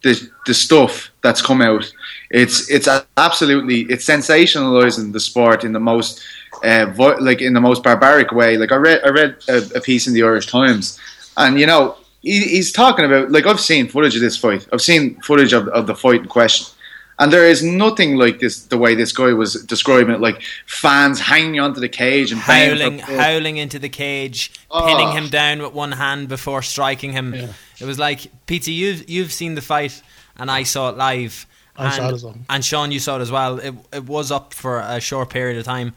the 0.02 0.28
the 0.46 0.54
stuff 0.54 1.10
that's 1.22 1.42
come 1.42 1.62
out. 1.62 1.90
It's 2.30 2.70
it's 2.70 2.88
absolutely 3.16 3.82
it's 3.82 4.04
sensationalizing 4.04 5.12
the 5.12 5.20
sport 5.20 5.64
in 5.64 5.72
the 5.72 5.80
most 5.80 6.22
uh, 6.64 6.86
vo- 6.86 7.18
like 7.20 7.40
in 7.40 7.54
the 7.54 7.60
most 7.60 7.82
barbaric 7.82 8.32
way. 8.32 8.56
Like 8.56 8.72
I 8.72 8.76
read 8.76 9.00
I 9.04 9.08
read 9.10 9.36
a, 9.48 9.78
a 9.78 9.80
piece 9.80 10.06
in 10.06 10.14
the 10.14 10.22
Irish 10.22 10.46
Times, 10.46 10.98
and 11.36 11.58
you 11.58 11.66
know 11.66 11.96
he, 12.22 12.40
he's 12.40 12.72
talking 12.72 13.04
about 13.04 13.30
like 13.30 13.46
I've 13.46 13.60
seen 13.60 13.88
footage 13.88 14.14
of 14.14 14.22
this 14.22 14.36
fight. 14.36 14.66
I've 14.72 14.82
seen 14.82 15.20
footage 15.20 15.52
of, 15.52 15.68
of 15.68 15.86
the 15.86 15.94
fight 15.94 16.22
in 16.22 16.28
question. 16.28 16.74
And 17.20 17.32
there 17.32 17.48
is 17.48 17.64
nothing 17.64 18.16
like 18.16 18.38
this, 18.38 18.66
the 18.66 18.78
way 18.78 18.94
this 18.94 19.10
guy 19.10 19.32
was 19.32 19.64
describing 19.64 20.14
it, 20.14 20.20
like 20.20 20.40
fans 20.66 21.18
hanging 21.18 21.58
onto 21.58 21.80
the 21.80 21.88
cage 21.88 22.30
and 22.30 22.40
howling, 22.40 23.00
howling 23.00 23.56
into 23.56 23.80
the 23.80 23.88
cage, 23.88 24.52
oh. 24.70 24.86
pinning 24.86 25.10
him 25.10 25.28
down 25.28 25.60
with 25.60 25.72
one 25.72 25.90
hand 25.90 26.28
before 26.28 26.62
striking 26.62 27.12
him. 27.12 27.34
Yeah. 27.34 27.52
It 27.80 27.86
was 27.86 27.98
like, 27.98 28.30
Pete, 28.46 28.68
you've 28.68 29.10
you've 29.10 29.32
seen 29.32 29.56
the 29.56 29.60
fight, 29.60 30.00
and 30.36 30.48
I 30.48 30.62
saw 30.62 30.90
it 30.90 30.96
live. 30.96 31.44
I 31.76 31.86
and, 31.86 31.94
saw 31.94 32.08
it 32.08 32.14
as 32.14 32.24
well. 32.24 32.36
And 32.48 32.64
Sean, 32.64 32.92
you 32.92 33.00
saw 33.00 33.18
it 33.18 33.22
as 33.22 33.32
well. 33.32 33.58
It 33.58 33.74
it 33.92 34.04
was 34.04 34.30
up 34.30 34.54
for 34.54 34.78
a 34.78 35.00
short 35.00 35.30
period 35.30 35.58
of 35.58 35.64
time. 35.64 35.94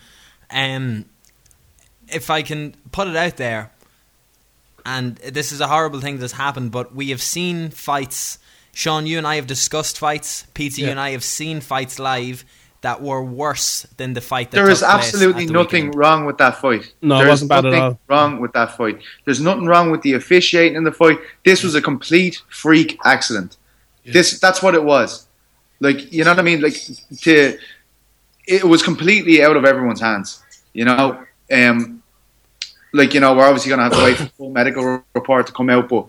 Um, 0.52 1.06
if 2.08 2.30
I 2.30 2.42
can 2.42 2.76
put 2.92 3.08
it 3.08 3.16
out 3.16 3.38
there, 3.38 3.72
and 4.86 5.16
this 5.18 5.52
is 5.52 5.62
a 5.62 5.68
horrible 5.68 6.02
thing 6.02 6.18
that's 6.18 6.34
happened, 6.34 6.72
but 6.72 6.94
we 6.94 7.10
have 7.10 7.22
seen 7.22 7.70
fights 7.70 8.40
Sean, 8.74 9.06
you 9.06 9.18
and 9.18 9.28
I 9.28 9.36
have 9.36 9.48
discussed 9.48 10.00
fights. 10.00 10.46
Peter, 10.54 10.82
yeah. 10.82 10.88
you 10.88 10.92
and 10.92 11.00
I 11.00 11.12
have 11.12 11.24
seen 11.24 11.62
fights 11.62 12.00
live 12.00 12.46
that 12.82 13.02
were 13.02 13.24
worse 13.24 13.84
than 13.98 14.14
the 14.14 14.22
fight. 14.22 14.52
That 14.52 14.58
there 14.58 14.70
is 14.70 14.82
absolutely 14.82 15.46
the 15.46 15.54
nothing 15.54 15.86
weekend. 15.88 15.96
wrong 15.96 16.26
with 16.26 16.38
that 16.38 16.58
fight. 16.60 16.92
No, 17.02 17.18
there 17.18 17.28
it 17.28 17.30
wasn't 17.30 17.50
bad 17.50 17.66
at 17.66 17.74
all. 17.74 18.00
Wrong 18.08 18.40
with 18.40 18.54
that 18.54 18.76
fight. 18.78 19.00
There's 19.26 19.40
nothing 19.40 19.66
wrong 19.66 19.92
with 19.92 20.02
the 20.02 20.14
officiating 20.14 20.76
in 20.76 20.84
the 20.84 20.92
fight. 20.92 21.20
This 21.46 21.64
was 21.64 21.76
a 21.76 21.82
complete 21.82 22.42
freak 22.50 22.98
accident. 23.06 23.58
Yeah. 24.04 24.14
This 24.14 24.40
that's 24.40 24.64
what 24.64 24.74
it 24.74 24.84
was. 24.84 25.28
Like 25.80 26.12
you 26.12 26.24
know 26.24 26.32
what 26.32 26.40
I 26.40 26.44
mean? 26.44 26.62
Like 26.62 26.78
to 27.22 27.58
it 28.48 28.64
was 28.64 28.82
completely 28.82 29.44
out 29.44 29.58
of 29.58 29.66
everyone's 29.66 30.02
hands. 30.02 30.41
You 30.74 30.86
know, 30.86 31.26
um, 31.52 32.02
like 32.94 33.14
you 33.14 33.20
know, 33.20 33.36
we're 33.36 33.46
obviously 33.46 33.70
going 33.70 33.80
to 33.80 33.84
have 33.84 33.94
to 33.94 34.04
wait 34.04 34.18
for 34.18 34.24
the 34.24 34.30
full 34.32 34.52
medical 34.52 35.04
report 35.14 35.48
to 35.48 35.54
come 35.54 35.70
out, 35.70 35.90
but 35.90 36.08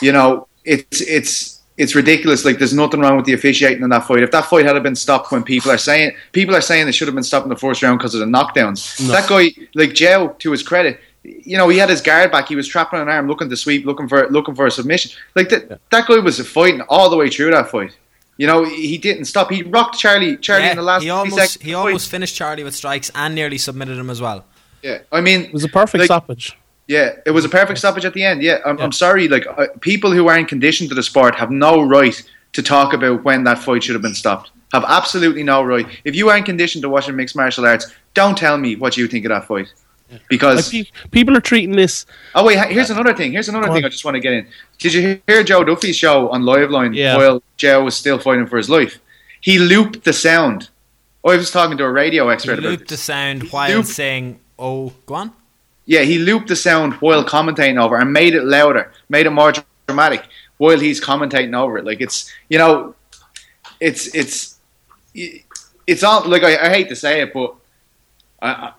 you 0.00 0.12
know, 0.12 0.46
it's 0.64 1.00
it's 1.00 1.62
it's 1.76 1.94
ridiculous. 1.94 2.44
Like 2.44 2.58
there's 2.58 2.74
nothing 2.74 3.00
wrong 3.00 3.16
with 3.16 3.26
the 3.26 3.32
officiating 3.32 3.82
in 3.82 3.90
that 3.90 4.04
fight. 4.04 4.22
If 4.22 4.30
that 4.32 4.46
fight 4.46 4.66
had 4.66 4.80
been 4.82 4.96
stopped 4.96 5.32
when 5.32 5.42
people 5.42 5.70
are 5.70 5.78
saying 5.78 6.12
people 6.32 6.54
are 6.54 6.60
saying 6.60 6.88
it 6.88 6.92
should 6.92 7.08
have 7.08 7.14
been 7.14 7.24
stopped 7.24 7.44
in 7.44 7.50
the 7.50 7.56
first 7.56 7.82
round 7.82 7.98
because 7.98 8.14
of 8.14 8.20
the 8.20 8.26
knockdowns. 8.26 9.00
No. 9.06 9.12
That 9.12 9.28
guy, 9.28 9.50
like 9.74 9.94
Joe, 9.94 10.34
to 10.40 10.50
his 10.50 10.62
credit, 10.62 11.00
you 11.22 11.56
know 11.56 11.68
he 11.68 11.78
had 11.78 11.88
his 11.88 12.00
guard 12.00 12.32
back. 12.32 12.48
He 12.48 12.56
was 12.56 12.68
trapping 12.68 13.00
an 13.00 13.08
arm, 13.08 13.28
looking 13.28 13.48
to 13.48 13.56
sweep, 13.56 13.86
looking 13.86 14.08
for 14.08 14.28
looking 14.28 14.54
for 14.54 14.66
a 14.66 14.70
submission. 14.70 15.12
Like 15.34 15.48
that, 15.50 15.70
yeah. 15.70 15.76
that 15.90 16.06
guy 16.06 16.18
was 16.18 16.40
fighting 16.46 16.82
all 16.82 17.10
the 17.10 17.16
way 17.16 17.30
through 17.30 17.52
that 17.52 17.70
fight. 17.70 17.96
You 18.38 18.46
know, 18.46 18.64
he 18.64 18.96
didn't 18.98 19.26
stop. 19.26 19.50
He 19.50 19.62
rocked 19.64 19.98
Charlie. 19.98 20.36
Charlie 20.36 20.64
yeah, 20.64 20.70
in 20.70 20.76
the 20.76 20.82
last. 20.82 21.02
He 21.02 21.10
almost 21.10 21.62
he 21.62 21.74
almost 21.74 22.08
finished 22.08 22.36
Charlie 22.36 22.64
with 22.64 22.74
strikes 22.74 23.10
and 23.14 23.34
nearly 23.34 23.58
submitted 23.58 23.98
him 23.98 24.08
as 24.08 24.20
well. 24.20 24.46
Yeah, 24.82 25.00
I 25.10 25.20
mean, 25.20 25.42
it 25.42 25.52
was 25.52 25.64
a 25.64 25.68
perfect 25.68 25.98
like, 25.98 26.06
stoppage. 26.06 26.56
Yeah, 26.86 27.16
it 27.26 27.32
was 27.32 27.44
a 27.44 27.48
perfect 27.48 27.80
stoppage 27.80 28.04
at 28.04 28.14
the 28.14 28.24
end. 28.24 28.40
Yeah, 28.40 28.60
I'm, 28.64 28.78
yeah. 28.78 28.84
I'm 28.84 28.92
sorry. 28.92 29.28
Like 29.28 29.44
uh, 29.46 29.66
people 29.80 30.12
who 30.12 30.28
aren't 30.28 30.48
conditioned 30.48 30.88
to 30.90 30.94
the 30.94 31.02
sport 31.02 31.34
have 31.34 31.50
no 31.50 31.82
right 31.82 32.22
to 32.52 32.62
talk 32.62 32.92
about 32.94 33.24
when 33.24 33.42
that 33.44 33.58
fight 33.58 33.82
should 33.82 33.94
have 33.94 34.02
been 34.02 34.14
stopped. 34.14 34.52
Have 34.72 34.84
absolutely 34.86 35.42
no 35.42 35.62
right. 35.62 35.86
If 36.04 36.14
you 36.14 36.30
aren't 36.30 36.46
conditioned 36.46 36.82
to 36.82 36.88
watching 36.88 37.16
mixed 37.16 37.34
martial 37.34 37.66
arts, 37.66 37.92
don't 38.14 38.38
tell 38.38 38.56
me 38.56 38.76
what 38.76 38.96
you 38.96 39.08
think 39.08 39.24
of 39.24 39.30
that 39.30 39.46
fight. 39.46 39.72
Because 40.28 40.72
like 40.72 40.90
people 41.10 41.36
are 41.36 41.40
treating 41.40 41.76
this. 41.76 42.06
Oh 42.34 42.44
wait, 42.44 42.58
here's 42.68 42.90
another 42.90 43.14
thing. 43.14 43.32
Here's 43.32 43.48
another 43.48 43.72
thing 43.72 43.84
I 43.84 43.88
just 43.88 44.04
want 44.04 44.14
to 44.14 44.20
get 44.20 44.32
in. 44.32 44.46
Did 44.78 44.94
you 44.94 45.20
hear 45.26 45.42
Joe 45.42 45.64
Duffy's 45.64 45.96
show 45.96 46.30
on 46.30 46.42
Liveline 46.42 46.94
yeah. 46.94 47.16
while 47.16 47.42
Joe 47.56 47.84
was 47.84 47.96
still 47.96 48.18
fighting 48.18 48.46
for 48.46 48.56
his 48.56 48.70
life? 48.70 48.98
He 49.40 49.58
looped 49.58 50.04
the 50.04 50.12
sound. 50.12 50.70
Oh, 51.24 51.30
I 51.30 51.36
was 51.36 51.50
talking 51.50 51.76
to 51.78 51.84
a 51.84 51.90
radio 51.90 52.28
expert. 52.28 52.58
He 52.58 52.64
looped 52.64 52.88
the 52.88 52.96
sound 52.96 53.50
while 53.50 53.82
saying, 53.82 54.40
"Oh, 54.58 54.92
go 55.06 55.14
on." 55.14 55.32
Yeah, 55.84 56.02
he 56.02 56.18
looped 56.18 56.48
the 56.48 56.56
sound 56.56 56.94
while 56.94 57.24
commentating 57.24 57.82
over 57.82 57.96
and 57.96 58.12
made 58.12 58.34
it 58.34 58.44
louder, 58.44 58.92
made 59.08 59.26
it 59.26 59.30
more 59.30 59.52
dramatic 59.86 60.24
while 60.58 60.78
he's 60.78 61.00
commentating 61.00 61.56
over 61.56 61.78
it. 61.78 61.84
Like 61.84 62.00
it's 62.00 62.32
you 62.48 62.58
know, 62.58 62.94
it's 63.80 64.14
it's 64.14 64.58
it's 65.86 66.02
all 66.02 66.28
like 66.28 66.44
I, 66.44 66.66
I 66.66 66.68
hate 66.68 66.88
to 66.90 66.96
say 66.96 67.22
it, 67.22 67.32
but 67.32 67.54
I, 68.40 68.72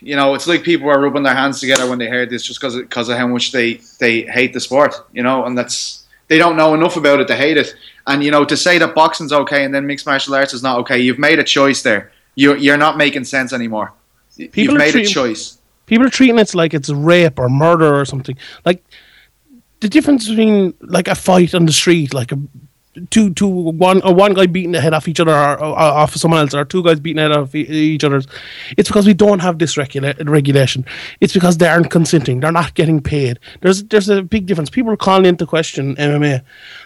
you 0.00 0.16
know, 0.16 0.34
it's 0.34 0.46
like 0.46 0.62
people 0.62 0.90
are 0.90 1.00
rubbing 1.00 1.22
their 1.22 1.34
hands 1.34 1.60
together 1.60 1.88
when 1.88 1.98
they 1.98 2.08
hear 2.08 2.26
this 2.26 2.42
just 2.42 2.60
because 2.60 2.76
because 2.76 3.08
of 3.08 3.16
how 3.16 3.26
much 3.26 3.52
they 3.52 3.80
they 3.98 4.22
hate 4.22 4.52
the 4.52 4.60
sport, 4.60 4.94
you 5.12 5.22
know, 5.22 5.44
and 5.44 5.56
that's 5.56 6.06
they 6.28 6.38
don't 6.38 6.56
know 6.56 6.74
enough 6.74 6.96
about 6.96 7.20
it 7.20 7.28
to 7.28 7.36
hate 7.36 7.56
it. 7.56 7.74
And 8.06 8.24
you 8.24 8.30
know, 8.30 8.44
to 8.44 8.56
say 8.56 8.78
that 8.78 8.94
boxing's 8.94 9.32
okay 9.32 9.64
and 9.64 9.72
then 9.72 9.86
mixed 9.86 10.06
martial 10.06 10.34
arts 10.34 10.52
is 10.52 10.62
not 10.62 10.78
okay, 10.80 10.98
you've 10.98 11.18
made 11.18 11.38
a 11.38 11.44
choice 11.44 11.82
there. 11.82 12.12
You 12.34 12.56
you're 12.56 12.76
not 12.76 12.96
making 12.96 13.24
sense 13.24 13.52
anymore. 13.52 13.92
People 14.36 14.62
you've 14.62 14.74
made 14.74 14.90
treating, 14.90 15.10
a 15.10 15.14
choice. 15.14 15.58
People 15.86 16.06
are 16.06 16.10
treating 16.10 16.38
it 16.38 16.54
like 16.54 16.74
it's 16.74 16.90
rape 16.90 17.38
or 17.38 17.48
murder 17.48 17.94
or 17.94 18.04
something. 18.04 18.36
Like 18.64 18.84
the 19.78 19.88
difference 19.88 20.28
between 20.28 20.74
like 20.80 21.06
a 21.06 21.14
fight 21.14 21.54
on 21.54 21.66
the 21.66 21.72
street, 21.72 22.12
like 22.12 22.32
a 22.32 22.38
two 23.10 23.32
two 23.34 23.46
one 23.46 24.00
or 24.02 24.14
one 24.14 24.34
guy 24.34 24.46
beating 24.46 24.72
the 24.72 24.80
head 24.80 24.94
off 24.94 25.08
each 25.08 25.20
other 25.20 25.32
or, 25.32 25.58
or 25.62 25.78
off 25.78 26.14
someone 26.14 26.40
else, 26.40 26.54
or 26.54 26.64
two 26.64 26.82
guys 26.82 27.00
beating 27.00 27.16
the 27.16 27.22
head 27.22 27.32
off 27.32 27.54
each 27.54 28.04
other's. 28.04 28.26
It's 28.76 28.88
because 28.88 29.06
we 29.06 29.14
don't 29.14 29.40
have 29.40 29.58
this 29.58 29.76
regula- 29.76 30.14
regulation. 30.24 30.84
It's 31.20 31.32
because 31.32 31.58
they 31.58 31.68
aren't 31.68 31.90
consenting. 31.90 32.40
They're 32.40 32.52
not 32.52 32.74
getting 32.74 33.00
paid. 33.00 33.38
There's 33.60 33.84
there's 33.84 34.08
a 34.08 34.22
big 34.22 34.46
difference. 34.46 34.70
People 34.70 34.92
are 34.92 34.96
calling 34.96 35.26
into 35.26 35.46
question 35.46 35.96
MMA. 35.96 36.42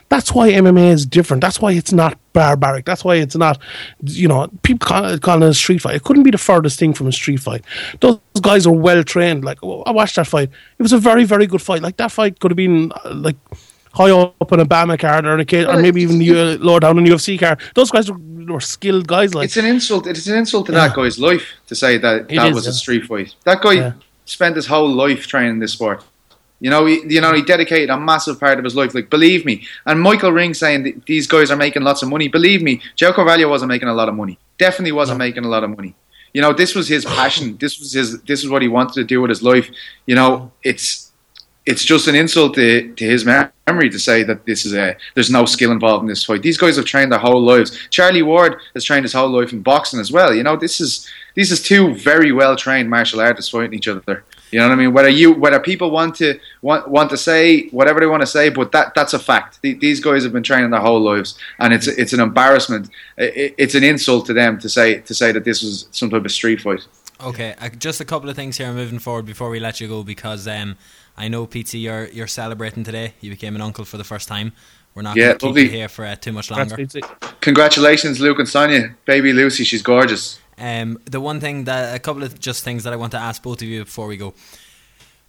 That's 0.09 0.33
why 0.33 0.51
MMA 0.51 0.91
is 0.91 1.05
different. 1.05 1.43
That's 1.43 1.61
why 1.61 1.73
it's 1.73 1.93
not 1.93 2.19
barbaric. 2.33 2.87
That's 2.87 3.05
why 3.05 3.17
it's 3.17 3.37
not, 3.37 3.59
you 4.03 4.27
know, 4.27 4.49
people 4.63 4.87
call, 4.87 5.05
it 5.05 5.49
a 5.49 5.55
street 5.55 5.83
fight. 5.83 5.97
It 5.97 6.05
couldn't 6.05 6.23
be 6.23 6.31
the 6.31 6.39
furthest 6.39 6.79
thing 6.79 6.95
from 6.95 7.09
a 7.09 7.13
street 7.13 7.41
fight. 7.41 7.63
Those 8.01 8.19
guys 8.41 8.67
are 8.67 8.73
well 8.73 9.05
trained. 9.05 9.45
Like, 9.45 9.59
I 9.63 9.91
watched 9.91 10.17
that 10.17 10.27
fight. 10.27 10.51
It 10.79 10.83
was 10.83 10.95
a 10.95 10.99
very, 10.99 11.25
very 11.25 11.47
good 11.47 11.61
fight. 11.61 11.83
Like, 11.83 11.99
that 11.99 12.11
fight 12.11 12.41
could 12.41 12.51
have 12.53 12.57
been, 12.57 12.91
uh, 13.05 13.13
like, 13.15 13.37
high 13.99 14.11
up 14.13 14.53
in 14.53 14.61
a 14.61 14.65
BAMMA 14.65 14.99
card 14.99 15.27
or, 15.27 15.37
a 15.37 15.45
kid, 15.45 15.67
or 15.67 15.77
maybe 15.83 16.01
even 16.03 16.19
the, 16.19 16.31
uh, 16.31 16.57
lower 16.59 16.81
down 16.81 16.99
in 16.99 17.05
UFC 17.05 17.39
card. 17.39 17.61
Those 17.75 17.91
guys 17.91 18.11
were, 18.11 18.19
were, 18.53 18.61
skilled 18.61 19.09
guys. 19.09 19.35
Like 19.35 19.47
It's 19.47 19.57
an 19.57 19.67
insult. 19.67 20.07
It's 20.07 20.27
an 20.29 20.39
insult 20.39 20.67
to 20.67 20.73
yeah. 20.73 20.87
that 20.87 20.97
guy's 20.97 21.19
life 21.19 21.47
to 21.67 21.75
say 21.75 21.99
that 21.99 22.29
that 22.29 22.49
is, 22.49 22.55
was 22.55 22.65
yeah. 22.65 22.71
a 22.71 22.75
street 22.75 23.05
fight. 23.07 23.35
That 23.45 23.61
guy 23.61 23.73
yeah. 23.73 23.93
spent 24.25 24.55
his 24.57 24.67
whole 24.67 24.89
life 24.89 25.27
training 25.27 25.59
this 25.59 25.73
sport. 25.73 26.05
You 26.61 26.71
know, 26.71 26.87
he, 26.87 27.03
you 27.07 27.21
know, 27.21 27.33
he 27.35 27.43
dedicated 27.43 27.91
a 27.91 27.99
massive 27.99 28.41
part 28.41 28.59
of 28.59 28.65
his 28.65 28.75
life. 28.75 28.95
Like, 28.95 29.11
believe 29.11 29.45
me. 29.45 29.67
And 29.87 30.01
Michael 30.01 30.33
Ring 30.33 30.55
saying 30.55 31.03
these 31.07 31.27
guys 31.27 31.51
are 31.51 31.57
making 31.57 31.83
lots 31.83 32.03
of 32.03 32.09
money. 32.09 32.29
Believe 32.29 32.63
me, 32.63 32.81
Joe 32.97 33.13
Carvalho 33.13 33.49
wasn't 33.49 33.69
making 33.69 33.89
a 33.89 33.95
lot 33.95 34.09
of 34.09 34.15
money. 34.15 34.39
Definitely 34.59 34.93
wasn't 34.93 35.19
no. 35.19 35.25
making 35.25 35.45
a 35.45 35.49
lot 35.49 35.63
of 35.65 35.71
money. 35.71 35.95
you 36.33 36.41
know, 36.43 36.53
this 36.53 36.75
was 36.75 36.89
his 36.89 37.05
passion. 37.05 37.57
This 37.59 37.79
was 37.79 37.93
his. 37.93 38.21
This 38.23 38.43
is 38.45 38.51
what 38.51 38.63
he 38.63 38.69
wanted 38.69 38.95
to 38.95 39.05
do 39.05 39.21
with 39.21 39.29
his 39.29 39.43
life. 39.43 39.71
You 40.07 40.15
know, 40.15 40.53
it's 40.63 41.08
it's 41.69 41.85
just 41.85 42.09
an 42.09 42.15
insult 42.15 42.55
to, 42.55 42.95
to 42.95 43.05
his 43.05 43.27
memory 43.27 43.91
to 43.91 43.99
say 43.99 44.23
that 44.23 44.47
this 44.47 44.65
is 44.65 44.73
a 44.75 44.97
there's 45.15 45.31
no 45.31 45.45
skill 45.45 45.71
involved 45.71 46.03
in 46.03 46.09
this 46.09 46.25
fight. 46.25 46.41
These 46.43 46.57
guys 46.57 46.77
have 46.77 46.87
trained 46.87 47.13
their 47.13 47.19
whole 47.19 47.43
lives. 47.43 47.79
Charlie 47.91 48.23
Ward 48.23 48.57
has 48.73 48.85
trained 48.85 49.05
his 49.05 49.13
whole 49.13 49.29
life 49.29 49.53
in 49.53 49.61
boxing 49.61 50.01
as 50.01 50.11
well. 50.11 50.33
You 50.35 50.43
know, 50.43 50.57
this 50.57 50.81
is 50.81 51.07
these 51.35 51.53
is 51.53 51.63
two 51.63 51.95
very 51.95 52.33
well 52.33 52.57
trained 52.57 52.89
martial 52.89 53.21
artists 53.21 53.51
fighting 53.51 53.75
each 53.75 53.87
other. 53.87 54.25
You 54.51 54.61
know 54.61 54.69
what 54.69 54.73
I 54.73 54.77
mean? 54.77 54.95
Whether 54.95 55.11
you 55.11 55.35
whether 55.35 55.61
people 55.61 55.91
want 55.91 56.15
to 56.17 56.41
want 56.63 56.89
want 56.89 57.11
to 57.11 57.19
say 57.19 57.69
whatever 57.69 58.01
they 58.01 58.07
want 58.07 58.23
to 58.23 58.27
say, 58.27 58.49
but 58.49 58.73
that 58.73 58.95
that's 58.95 59.13
a 59.13 59.19
fact. 59.19 59.61
These 59.61 60.01
guys 60.01 60.23
have 60.25 60.33
been 60.33 60.43
training 60.43 60.71
their 60.71 60.81
whole 60.81 61.03
lives, 61.03 61.39
and 61.59 61.75
it's 61.75 61.87
it's 61.87 62.15
an 62.15 62.21
embarrassment. 62.21 62.89
It's 63.19 63.75
an 63.75 63.85
insult 63.85 64.25
to 64.27 64.33
them 64.33 64.59
to 64.61 64.71
say 64.71 65.01
to 65.01 65.15
say 65.15 65.33
that 65.33 65.45
this 65.45 65.63
was 65.63 65.87
some 65.91 66.09
type 66.09 66.25
of 66.25 66.33
street 66.33 66.63
fight. 66.63 66.87
Okay, 67.21 67.55
uh, 67.61 67.69
just 67.71 68.01
a 68.01 68.05
couple 68.05 68.31
of 68.31 68.37
things 68.37 68.57
here 68.59 68.73
moving 68.73 69.01
forward 69.01 69.27
before 69.27 69.51
we 69.51 69.59
let 69.59 69.81
you 69.81 69.89
go 69.89 70.05
because 70.05 70.47
um, 70.47 70.77
I 71.19 71.27
know, 71.27 71.47
Pete, 71.47 71.75
you're 71.75 72.07
you're 72.07 72.29
celebrating 72.29 72.85
today. 72.85 73.15
You 73.21 73.31
became 73.31 73.57
an 73.57 73.61
uncle 73.61 73.85
for 73.85 73.99
the 73.99 74.05
first 74.05 74.29
time. 74.29 74.53
We're 74.95 75.03
not 75.03 75.17
yeah, 75.17 75.35
going 75.35 75.39
to 75.39 75.47
keep 75.47 75.57
you 75.57 75.79
here 75.79 75.89
for 75.89 76.05
uh, 76.05 76.15
too 76.15 76.33
much 76.33 76.51
longer. 76.51 76.77
Congratulations, 77.41 78.21
Luke 78.21 78.39
and 78.39 78.49
Sonia. 78.49 78.95
Baby 79.05 79.33
Lucy, 79.33 79.65
she's 79.65 79.83
gorgeous. 79.83 80.41
Um, 80.59 80.99
the 81.05 81.21
one 81.21 81.41
thing 81.41 81.65
that 81.65 81.95
a 81.95 81.99
couple 81.99 82.23
of 82.23 82.39
just 82.41 82.65
things 82.65 82.85
that 82.85 82.93
I 82.93 82.97
want 82.97 83.13
to 83.13 83.19
ask 83.19 83.43
both 83.43 83.61
of 83.63 83.69
you 83.69 83.85
before 83.85 84.07
we 84.07 84.17
go. 84.17 84.35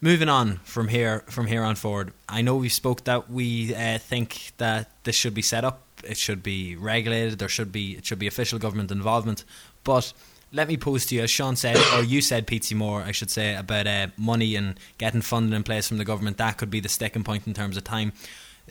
Moving 0.02 0.30
on 0.30 0.58
from 0.64 0.88
here 0.88 1.24
from 1.28 1.48
here 1.48 1.64
on 1.64 1.76
forward, 1.76 2.14
I 2.28 2.42
know 2.42 2.56
we 2.56 2.70
spoke 2.70 3.04
that 3.04 3.30
we 3.30 3.76
uh, 3.76 3.98
think 3.98 4.54
that 4.58 4.90
this 5.04 5.16
should 5.16 5.34
be 5.34 5.42
set 5.42 5.66
up. 5.66 5.82
It 6.04 6.18
should 6.18 6.42
be 6.42 6.76
regulated. 6.76 7.40
There 7.40 7.50
should 7.50 7.72
be 7.72 7.98
it 7.98 8.06
should 8.06 8.20
be 8.20 8.28
official 8.28 8.60
government 8.60 8.92
involvement. 8.92 9.44
But 9.84 10.14
let 10.52 10.68
me 10.68 10.78
pose 10.78 11.06
to 11.08 11.16
you, 11.16 11.22
as 11.22 11.30
Sean 11.30 11.56
said, 11.56 11.78
or 11.94 12.04
you 12.04 12.22
said, 12.22 12.48
Pete 12.48 12.74
Moore, 12.74 13.02
I 13.02 13.12
should 13.12 13.30
say, 13.30 13.56
about 13.56 13.88
uh, 13.88 14.08
money 14.18 14.56
and 14.56 14.80
getting 14.98 15.22
funding 15.22 15.54
in 15.54 15.64
place 15.64 15.88
from 15.88 15.98
the 15.98 16.06
government. 16.06 16.38
That 16.38 16.58
could 16.58 16.70
be 16.70 16.80
the 16.80 16.90
sticking 16.90 17.24
point 17.24 17.46
in 17.46 17.54
terms 17.54 17.78
of 17.78 17.84
time. 17.84 18.14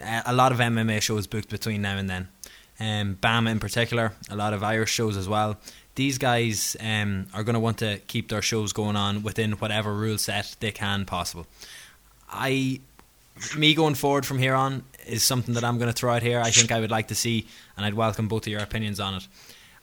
Uh, 0.01 0.23
a 0.27 0.33
lot 0.33 0.53
of 0.53 0.59
MMA 0.59 1.01
shows 1.03 1.27
booked 1.27 1.49
between 1.49 1.83
now 1.83 1.97
and 1.97 2.11
then. 2.11 2.29
Um, 2.81 3.19
BAMMA 3.21 3.51
in 3.51 3.61
particular, 3.61 4.12
a 4.31 4.37
lot 4.37 4.53
of 4.53 4.62
Irish 4.62 4.91
shows 4.91 5.17
as 5.17 5.29
well. 5.29 5.59
These 5.95 6.19
guys 6.19 6.77
um, 6.81 7.27
are 7.35 7.43
going 7.43 7.55
to 7.55 7.61
want 7.61 7.79
to 7.79 7.99
keep 8.07 8.29
their 8.29 8.43
shows 8.43 8.73
going 8.73 8.95
on 8.95 9.23
within 9.23 9.53
whatever 9.53 9.93
rule 9.93 10.19
set 10.19 10.57
they 10.61 10.71
can 10.71 11.05
possible. 11.05 11.47
I, 12.31 12.81
me 13.57 13.75
going 13.75 13.95
forward 13.95 14.25
from 14.25 14.38
here 14.38 14.55
on 14.55 14.85
is 15.07 15.25
something 15.25 15.55
that 15.55 15.64
I'm 15.64 15.79
going 15.79 15.91
to 15.91 15.97
throw 15.97 16.12
out 16.12 16.23
here. 16.23 16.41
I 16.41 16.51
think 16.51 16.71
I 16.71 16.79
would 16.81 16.91
like 16.91 17.09
to 17.09 17.17
see, 17.17 17.47
and 17.77 17.85
I'd 17.85 17.95
welcome 17.95 18.29
both 18.29 18.47
of 18.47 18.53
your 18.53 18.61
opinions 18.61 19.01
on 19.01 19.14
it. 19.14 19.27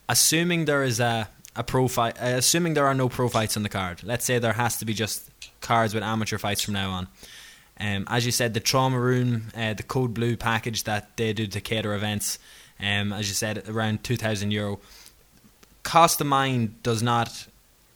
Assuming 0.08 0.66
there 0.66 0.84
is 0.84 1.00
a 1.00 1.28
a 1.56 1.64
pro 1.64 1.88
fight, 1.88 2.16
assuming 2.20 2.74
there 2.74 2.88
are 2.88 2.94
no 2.94 3.10
pro 3.10 3.30
fights 3.30 3.56
on 3.58 3.64
the 3.64 3.70
card. 3.70 4.04
Let's 4.04 4.26
say 4.26 4.40
there 4.40 4.54
has 4.54 4.78
to 4.78 4.86
be 4.86 4.94
just 4.94 5.30
cards 5.62 5.94
with 5.94 6.04
amateur 6.04 6.38
fights 6.38 6.62
from 6.62 6.74
now 6.74 6.92
on. 6.92 7.08
Um, 7.80 8.06
as 8.10 8.26
you 8.26 8.32
said, 8.32 8.54
the 8.54 8.60
trauma 8.60 9.00
room, 9.00 9.48
uh, 9.56 9.74
the 9.74 9.84
code 9.84 10.14
blue 10.14 10.38
package 10.38 10.84
that 10.84 11.18
they 11.18 11.34
do 11.34 11.48
to 11.48 11.62
cater 11.62 11.94
events, 11.94 12.40
um, 12.80 13.12
as 13.14 13.28
you 13.28 13.34
said, 13.34 13.68
around 13.68 14.04
two 14.04 14.16
thousand 14.16 14.52
euro. 14.52 14.80
Cost 15.84 16.22
of 16.22 16.28
mind 16.28 16.82
does 16.84 17.04
not 17.04 17.48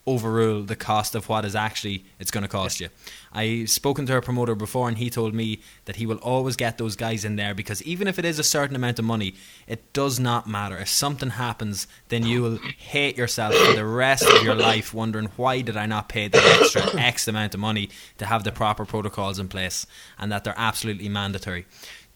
overrule 0.10 0.64
the 0.64 0.76
cost 0.76 1.16
of 1.16 1.30
what 1.30 1.46
is 1.46 1.56
actually 1.56 2.06
it's 2.20 2.32
going 2.32 2.42
to 2.42 2.48
cost 2.48 2.80
you. 2.80 2.90
I've 3.32 3.70
spoken 3.70 4.06
to 4.08 4.18
a 4.18 4.22
promoter 4.22 4.56
before, 4.56 4.88
and 4.90 4.98
he 4.98 5.10
told 5.10 5.34
me 5.34 5.62
that 5.86 5.98
he 5.98 6.06
will 6.06 6.18
always 6.18 6.56
get 6.56 6.78
those 6.78 6.96
guys 6.96 7.24
in 7.24 7.36
there 7.36 7.54
because 7.54 7.84
even 7.84 8.08
if 8.08 8.18
it 8.18 8.26
is 8.26 8.40
a 8.40 8.44
certain 8.44 8.76
amount 8.76 9.00
of 9.00 9.06
money, 9.06 9.36
it 9.68 9.94
does 9.94 10.20
not 10.20 10.48
matter. 10.48 10.78
If 10.78 10.90
something 10.90 11.32
happens, 11.32 11.88
then 12.08 12.26
you 12.26 12.42
will 12.42 12.60
hate 12.78 13.18
yourself 13.18 13.54
for 13.54 13.74
the 13.74 13.86
rest 13.86 14.24
of 14.24 14.44
your 14.44 14.56
life, 14.56 14.94
wondering 14.94 15.30
why 15.36 15.62
did 15.62 15.78
I 15.78 15.86
not 15.86 16.10
pay 16.10 16.28
the 16.28 16.40
extra 16.40 16.96
X 17.00 17.28
amount 17.28 17.54
of 17.54 17.60
money 17.60 17.90
to 18.18 18.26
have 18.26 18.44
the 18.44 18.52
proper 18.52 18.86
protocols 18.86 19.40
in 19.40 19.48
place, 19.48 19.86
and 20.18 20.32
that 20.32 20.44
they're 20.44 20.54
absolutely 20.58 21.10
mandatory. 21.10 21.66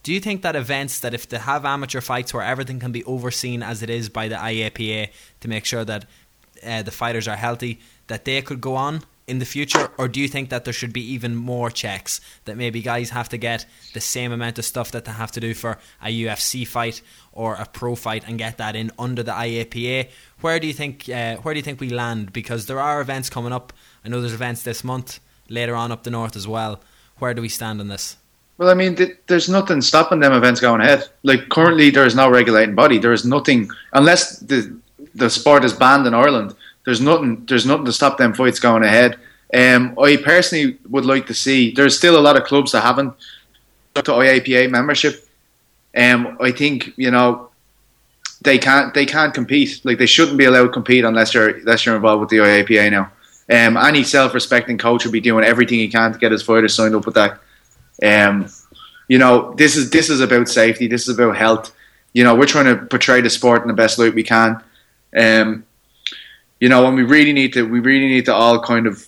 Do 0.03 0.11
you 0.11 0.19
think 0.19 0.41
that 0.41 0.57
events 0.57 0.99
that 0.99 1.13
if 1.13 1.29
they 1.29 1.37
have 1.37 1.63
amateur 1.63 2.01
fights 2.01 2.33
where 2.33 2.43
everything 2.43 2.77
can 2.77 2.91
be 2.91 3.05
overseen 3.05 3.63
as 3.63 3.81
it 3.81 3.89
is 3.89 4.09
by 4.09 4.27
the 4.27 4.35
IAPA 4.35 5.09
to 5.39 5.47
make 5.47 5.63
sure 5.63 5.85
that 5.85 6.05
uh, 6.65 6.81
the 6.83 6.91
fighters 6.91 7.27
are 7.27 7.35
healthy, 7.35 7.79
that 8.07 8.25
they 8.25 8.41
could 8.41 8.61
go 8.61 8.75
on 8.75 9.03
in 9.27 9.39
the 9.39 9.45
future, 9.45 9.89
or 9.97 10.07
do 10.07 10.19
you 10.19 10.27
think 10.27 10.49
that 10.49 10.65
there 10.65 10.73
should 10.73 10.91
be 10.91 11.13
even 11.13 11.35
more 11.35 11.69
checks 11.69 12.19
that 12.45 12.57
maybe 12.57 12.81
guys 12.81 13.11
have 13.11 13.29
to 13.29 13.37
get 13.37 13.65
the 13.93 14.01
same 14.01 14.31
amount 14.31 14.59
of 14.59 14.65
stuff 14.65 14.91
that 14.91 15.05
they 15.05 15.11
have 15.11 15.31
to 15.31 15.39
do 15.39 15.53
for 15.53 15.77
a 16.01 16.07
UFC 16.07 16.67
fight 16.67 17.01
or 17.31 17.55
a 17.55 17.65
pro 17.65 17.95
fight 17.95 18.23
and 18.27 18.37
get 18.37 18.57
that 18.57 18.75
in 18.75 18.91
under 18.99 19.23
the 19.23 19.31
IAPA? 19.31 20.09
Where 20.41 20.59
do 20.59 20.67
you 20.67 20.73
think 20.73 21.07
uh, 21.07 21.37
where 21.37 21.53
do 21.53 21.57
you 21.57 21.63
think 21.63 21.79
we 21.79 21.89
land? 21.89 22.33
Because 22.33 22.65
there 22.65 22.79
are 22.79 22.99
events 22.99 23.29
coming 23.29 23.53
up. 23.53 23.71
I 24.03 24.09
know 24.09 24.19
there's 24.19 24.33
events 24.33 24.63
this 24.63 24.83
month 24.83 25.19
later 25.49 25.75
on 25.75 25.91
up 25.91 26.03
the 26.03 26.11
north 26.11 26.35
as 26.35 26.47
well. 26.47 26.81
Where 27.19 27.33
do 27.33 27.41
we 27.41 27.49
stand 27.49 27.79
on 27.79 27.87
this? 27.87 28.17
Well, 28.57 28.69
I 28.69 28.75
mean, 28.75 28.95
th- 28.95 29.17
there's 29.27 29.49
nothing 29.49 29.81
stopping 29.81 30.19
them 30.19 30.33
events 30.33 30.59
going 30.59 30.81
ahead. 30.81 31.07
Like 31.23 31.49
currently, 31.49 31.89
there 31.89 32.05
is 32.05 32.15
no 32.15 32.29
regulating 32.29 32.75
body. 32.75 32.97
There 32.97 33.13
is 33.13 33.25
nothing 33.25 33.69
unless 33.93 34.39
the 34.39 34.77
the 35.15 35.29
sport 35.29 35.63
is 35.63 35.73
banned 35.73 36.07
in 36.07 36.13
Ireland 36.13 36.55
there's 36.85 37.01
nothing 37.01 37.45
there's 37.45 37.65
nothing 37.65 37.85
to 37.85 37.93
stop 37.93 38.17
them 38.17 38.33
fights 38.33 38.59
going 38.59 38.83
ahead. 38.83 39.17
Um, 39.53 39.97
I 39.99 40.17
personally 40.17 40.77
would 40.89 41.05
like 41.05 41.27
to 41.27 41.33
see. 41.33 41.71
There's 41.71 41.97
still 41.97 42.17
a 42.17 42.21
lot 42.21 42.37
of 42.37 42.43
clubs 42.43 42.71
that 42.71 42.81
haven't 42.81 43.13
got 43.93 44.05
to 44.05 44.11
IAPA 44.11 44.69
membership. 44.69 45.27
Um, 45.95 46.37
I 46.41 46.51
think 46.51 46.93
you 46.97 47.11
know 47.11 47.49
they 48.41 48.57
can't 48.57 48.93
they 48.93 49.05
can't 49.05 49.33
compete. 49.33 49.81
Like 49.83 49.97
they 49.97 50.05
shouldn't 50.05 50.37
be 50.37 50.45
allowed 50.45 50.67
to 50.67 50.71
compete 50.71 51.05
unless 51.05 51.33
you're 51.33 51.49
unless 51.49 51.85
you're 51.85 51.95
involved 51.95 52.21
with 52.21 52.29
the 52.29 52.37
IAPA 52.37 52.91
now. 52.91 53.11
Um, 53.49 53.75
any 53.77 54.03
self-respecting 54.03 54.77
coach 54.77 55.03
would 55.03 55.11
be 55.11 55.19
doing 55.19 55.43
everything 55.43 55.79
he 55.79 55.89
can 55.89 56.13
to 56.13 56.19
get 56.19 56.31
his 56.31 56.41
fighters 56.41 56.73
signed 56.73 56.95
up 56.95 57.05
with 57.05 57.15
that. 57.15 57.39
Um, 58.01 58.47
you 59.09 59.17
know, 59.17 59.53
this 59.53 59.75
is 59.75 59.89
this 59.89 60.09
is 60.09 60.21
about 60.21 60.49
safety. 60.49 60.87
This 60.87 61.07
is 61.07 61.17
about 61.17 61.37
health. 61.37 61.73
You 62.13 62.23
know, 62.23 62.35
we're 62.35 62.45
trying 62.45 62.65
to 62.65 62.85
portray 62.85 63.21
the 63.21 63.29
sport 63.29 63.61
in 63.61 63.67
the 63.67 63.73
best 63.73 63.99
light 63.99 64.13
we 64.13 64.23
can. 64.23 64.61
Um, 65.15 65.65
you 66.59 66.69
know, 66.69 66.87
and 66.87 66.95
we 66.95 67.03
really 67.03 67.33
need 67.33 67.53
to 67.53 67.67
we 67.67 67.79
really 67.79 68.07
need 68.07 68.25
to 68.25 68.33
all 68.33 68.61
kind 68.61 68.87
of, 68.87 69.05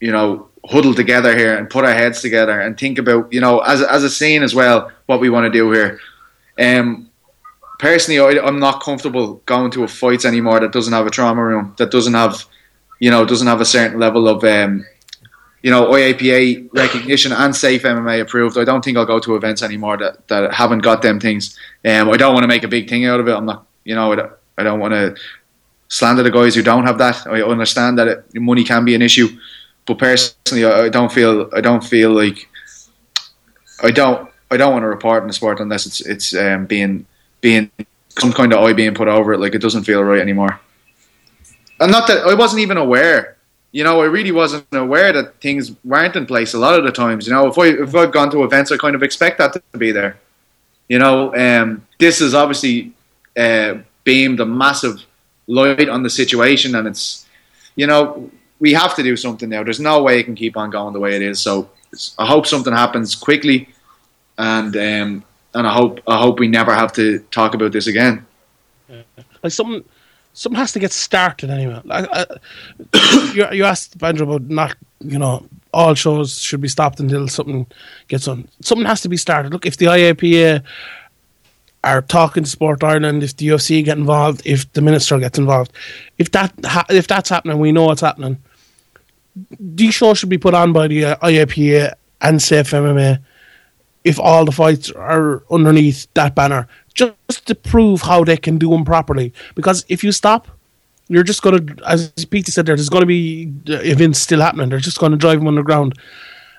you 0.00 0.10
know, 0.10 0.48
huddle 0.64 0.94
together 0.94 1.36
here 1.36 1.56
and 1.56 1.68
put 1.68 1.84
our 1.84 1.92
heads 1.92 2.20
together 2.20 2.60
and 2.60 2.78
think 2.78 2.98
about, 2.98 3.32
you 3.32 3.40
know, 3.40 3.60
as 3.60 3.82
as 3.82 4.02
a 4.02 4.10
scene 4.10 4.42
as 4.42 4.54
well, 4.54 4.90
what 5.06 5.20
we 5.20 5.28
want 5.28 5.44
to 5.44 5.50
do 5.50 5.70
here. 5.72 6.00
Um, 6.58 7.10
personally, 7.78 8.40
I, 8.40 8.46
am 8.46 8.58
not 8.58 8.82
comfortable 8.82 9.42
going 9.46 9.70
to 9.72 9.84
a 9.84 9.88
fight 9.88 10.24
anymore 10.24 10.60
that 10.60 10.72
doesn't 10.72 10.92
have 10.92 11.06
a 11.06 11.10
trauma 11.10 11.44
room, 11.44 11.74
that 11.78 11.90
doesn't 11.90 12.14
have, 12.14 12.44
you 12.98 13.10
know, 13.10 13.24
doesn't 13.24 13.46
have 13.46 13.60
a 13.60 13.66
certain 13.66 13.98
level 13.98 14.28
of, 14.28 14.42
um, 14.44 14.86
you 15.62 15.70
know, 15.70 15.86
IAPA 15.86 16.70
recognition 16.72 17.32
and 17.32 17.54
safe 17.54 17.82
MMA 17.82 18.20
approved. 18.20 18.56
I 18.56 18.64
don't 18.64 18.84
think 18.84 18.96
I'll 18.96 19.04
go 19.04 19.18
to 19.20 19.36
events 19.36 19.62
anymore 19.62 19.96
that, 19.98 20.28
that 20.28 20.54
haven't 20.54 20.80
got 20.80 21.02
them 21.02 21.20
things. 21.20 21.58
Um, 21.84 22.08
I 22.10 22.16
don't 22.16 22.34
want 22.34 22.44
to 22.44 22.48
make 22.48 22.64
a 22.64 22.68
big 22.68 22.88
thing 22.88 23.04
out 23.04 23.20
of 23.20 23.28
it. 23.28 23.34
I'm 23.34 23.46
not, 23.46 23.66
you 23.84 23.94
know, 23.94 24.36
I 24.58 24.62
don't, 24.62 24.80
want 24.80 24.94
to 24.94 25.16
slander 25.88 26.22
the 26.22 26.30
guys 26.30 26.54
who 26.54 26.62
don't 26.62 26.84
have 26.84 26.98
that. 26.98 27.26
I 27.26 27.42
understand 27.42 27.98
that 27.98 28.08
it, 28.08 28.24
money 28.34 28.64
can 28.64 28.84
be 28.84 28.94
an 28.94 29.02
issue, 29.02 29.28
but 29.86 29.98
personally, 29.98 30.64
I 30.64 30.88
don't 30.88 31.12
feel 31.12 31.50
I 31.54 31.60
don't 31.60 31.84
feel 31.84 32.10
like 32.10 32.48
I 33.82 33.90
don't 33.90 34.30
I 34.50 34.56
don't 34.56 34.72
want 34.72 34.82
to 34.82 34.88
report 34.88 35.22
in 35.22 35.28
the 35.28 35.34
sport 35.34 35.60
unless 35.60 35.86
it's 35.86 36.00
it's 36.00 36.34
um, 36.34 36.66
being 36.66 37.06
being 37.40 37.70
some 38.18 38.32
kind 38.32 38.52
of 38.52 38.60
eye 38.60 38.72
being 38.72 38.94
put 38.94 39.08
over 39.08 39.32
it. 39.32 39.40
Like 39.40 39.54
it 39.54 39.60
doesn't 39.60 39.84
feel 39.84 40.02
right 40.02 40.20
anymore. 40.20 40.60
And 41.80 41.92
not 41.92 42.08
that 42.08 42.26
I 42.26 42.34
wasn't 42.34 42.60
even 42.60 42.76
aware. 42.76 43.36
You 43.72 43.84
know, 43.84 44.00
I 44.00 44.06
really 44.06 44.32
wasn't 44.32 44.66
aware 44.72 45.12
that 45.12 45.40
things 45.40 45.72
weren't 45.84 46.16
in 46.16 46.24
place 46.24 46.54
a 46.54 46.58
lot 46.58 46.78
of 46.78 46.84
the 46.84 46.92
times. 46.92 47.26
You 47.26 47.34
know, 47.34 47.48
if 47.48 47.58
I 47.58 47.66
if 47.66 47.94
I've 47.94 48.12
gone 48.12 48.30
to 48.30 48.44
events, 48.44 48.72
I 48.72 48.76
kind 48.76 48.94
of 48.94 49.02
expect 49.02 49.38
that 49.38 49.52
to 49.52 49.78
be 49.78 49.92
there. 49.92 50.18
You 50.88 50.98
know, 50.98 51.34
um, 51.34 51.86
this 51.98 52.20
is 52.20 52.32
obviously 52.32 52.92
uh, 53.36 53.74
beamed 54.06 54.40
a 54.40 54.46
massive 54.46 55.04
light 55.46 55.90
on 55.90 56.02
the 56.02 56.08
situation, 56.08 56.74
and 56.74 56.88
it's 56.88 57.26
you 57.74 57.86
know 57.86 58.30
we 58.58 58.72
have 58.72 58.94
to 58.96 59.02
do 59.02 59.16
something 59.16 59.50
now. 59.50 59.62
There's 59.62 59.80
no 59.80 60.02
way 60.02 60.20
it 60.20 60.24
can 60.24 60.34
keep 60.34 60.56
on 60.56 60.70
going 60.70 60.94
the 60.94 61.00
way 61.00 61.14
it 61.14 61.20
is. 61.20 61.40
So 61.40 61.68
I 62.18 62.26
hope 62.26 62.46
something 62.46 62.72
happens 62.72 63.14
quickly, 63.14 63.68
and 64.38 64.74
um, 64.74 65.24
and 65.52 65.66
I 65.66 65.72
hope 65.72 66.00
I 66.06 66.18
hope 66.18 66.38
we 66.38 66.48
never 66.48 66.72
have 66.74 66.92
to 66.94 67.18
talk 67.30 67.54
about 67.54 67.72
this 67.72 67.86
again. 67.86 68.24
Like 69.42 69.52
something, 69.52 69.84
something 70.32 70.58
has 70.58 70.72
to 70.72 70.78
get 70.78 70.92
started 70.92 71.50
anyway. 71.50 71.80
Like, 71.84 72.08
uh, 72.10 72.26
you, 73.34 73.46
you 73.52 73.64
asked 73.64 73.98
Banjo 73.98 74.24
about 74.24 74.48
not, 74.48 74.76
you 75.00 75.18
know, 75.18 75.46
all 75.72 75.94
shows 75.94 76.38
should 76.40 76.60
be 76.60 76.68
stopped 76.68 77.00
until 77.00 77.28
something 77.28 77.66
gets 78.08 78.28
on. 78.28 78.48
Something 78.60 78.86
has 78.86 79.00
to 79.02 79.08
be 79.08 79.16
started. 79.16 79.52
Look, 79.52 79.66
if 79.66 79.76
the 79.76 79.86
IAPA 79.86 80.62
are 81.86 82.02
talking 82.02 82.44
to 82.44 82.50
Sport 82.50 82.82
Ireland, 82.82 83.22
if 83.22 83.36
the 83.36 83.48
UFC 83.48 83.84
get 83.84 83.96
involved, 83.96 84.42
if 84.44 84.70
the 84.72 84.82
minister 84.82 85.18
gets 85.18 85.38
involved, 85.38 85.72
if 86.18 86.30
that 86.32 86.52
ha- 86.64 86.86
if 86.90 87.06
that's 87.06 87.30
happening, 87.30 87.58
we 87.58 87.72
know 87.72 87.84
what's 87.84 88.00
happening. 88.00 88.38
These 89.58 89.94
shows 89.94 90.18
should 90.18 90.28
be 90.28 90.38
put 90.38 90.54
on 90.54 90.72
by 90.72 90.88
the 90.88 91.04
uh, 91.04 91.16
IAPA 91.16 91.94
and 92.20 92.42
Safe 92.42 92.70
MMA 92.70 93.20
if 94.04 94.18
all 94.20 94.44
the 94.44 94.52
fights 94.52 94.90
are 94.92 95.42
underneath 95.50 96.06
that 96.14 96.34
banner, 96.34 96.68
just 96.94 97.46
to 97.46 97.54
prove 97.54 98.02
how 98.02 98.24
they 98.24 98.36
can 98.36 98.56
do 98.56 98.70
them 98.70 98.84
properly. 98.84 99.32
Because 99.54 99.84
if 99.88 100.04
you 100.04 100.12
stop, 100.12 100.48
you're 101.08 101.24
just 101.24 101.42
going 101.42 101.66
to, 101.66 101.88
as 101.88 102.12
Peter 102.30 102.50
said, 102.52 102.66
there, 102.66 102.76
there's 102.76 102.88
going 102.88 103.02
to 103.02 103.06
be 103.06 103.52
events 103.66 104.20
still 104.20 104.40
happening. 104.40 104.68
They're 104.68 104.78
just 104.78 104.98
going 104.98 105.12
to 105.12 105.18
drive 105.18 105.38
them 105.38 105.48
underground, 105.48 105.94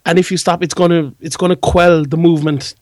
and 0.05 0.17
if 0.17 0.31
you 0.31 0.37
stop, 0.37 0.63
it's 0.63 0.73
going 0.73 0.91
to 0.91 1.15
it's 1.19 1.37
going 1.37 1.49
to 1.49 1.55
quell 1.55 2.05
the 2.05 2.17
movement 2.17 2.75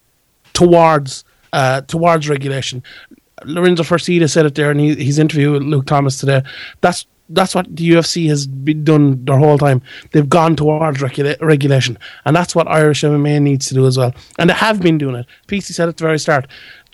towards 0.53 1.23
uh, 1.53 1.81
towards 1.81 2.29
regulation. 2.29 2.83
Lorenzo 3.43 3.83
Fertitta 3.83 4.29
said 4.29 4.45
it 4.45 4.55
there 4.55 4.71
in 4.71 4.79
his 4.79 5.19
interview 5.19 5.51
with 5.51 5.63
Luke 5.63 5.85
Thomas 5.85 6.19
today. 6.19 6.41
That's 6.81 7.05
that's 7.29 7.55
what 7.55 7.75
the 7.75 7.89
UFC 7.89 8.27
has 8.29 8.45
been 8.45 8.83
done 8.83 9.25
their 9.25 9.37
whole 9.37 9.57
time. 9.57 9.81
They've 10.11 10.29
gone 10.29 10.55
towards 10.55 11.01
regula- 11.01 11.35
regulation, 11.41 11.97
and 12.23 12.35
that's 12.35 12.55
what 12.55 12.67
Irish 12.67 13.01
MMA 13.03 13.41
needs 13.41 13.67
to 13.67 13.73
do 13.73 13.87
as 13.87 13.97
well. 13.97 14.13
And 14.37 14.49
they 14.49 14.53
have 14.53 14.79
been 14.81 14.97
doing 14.99 15.15
it. 15.15 15.25
PC 15.47 15.73
said 15.73 15.89
at 15.89 15.97
the 15.97 16.03
very 16.03 16.19
start. 16.19 16.47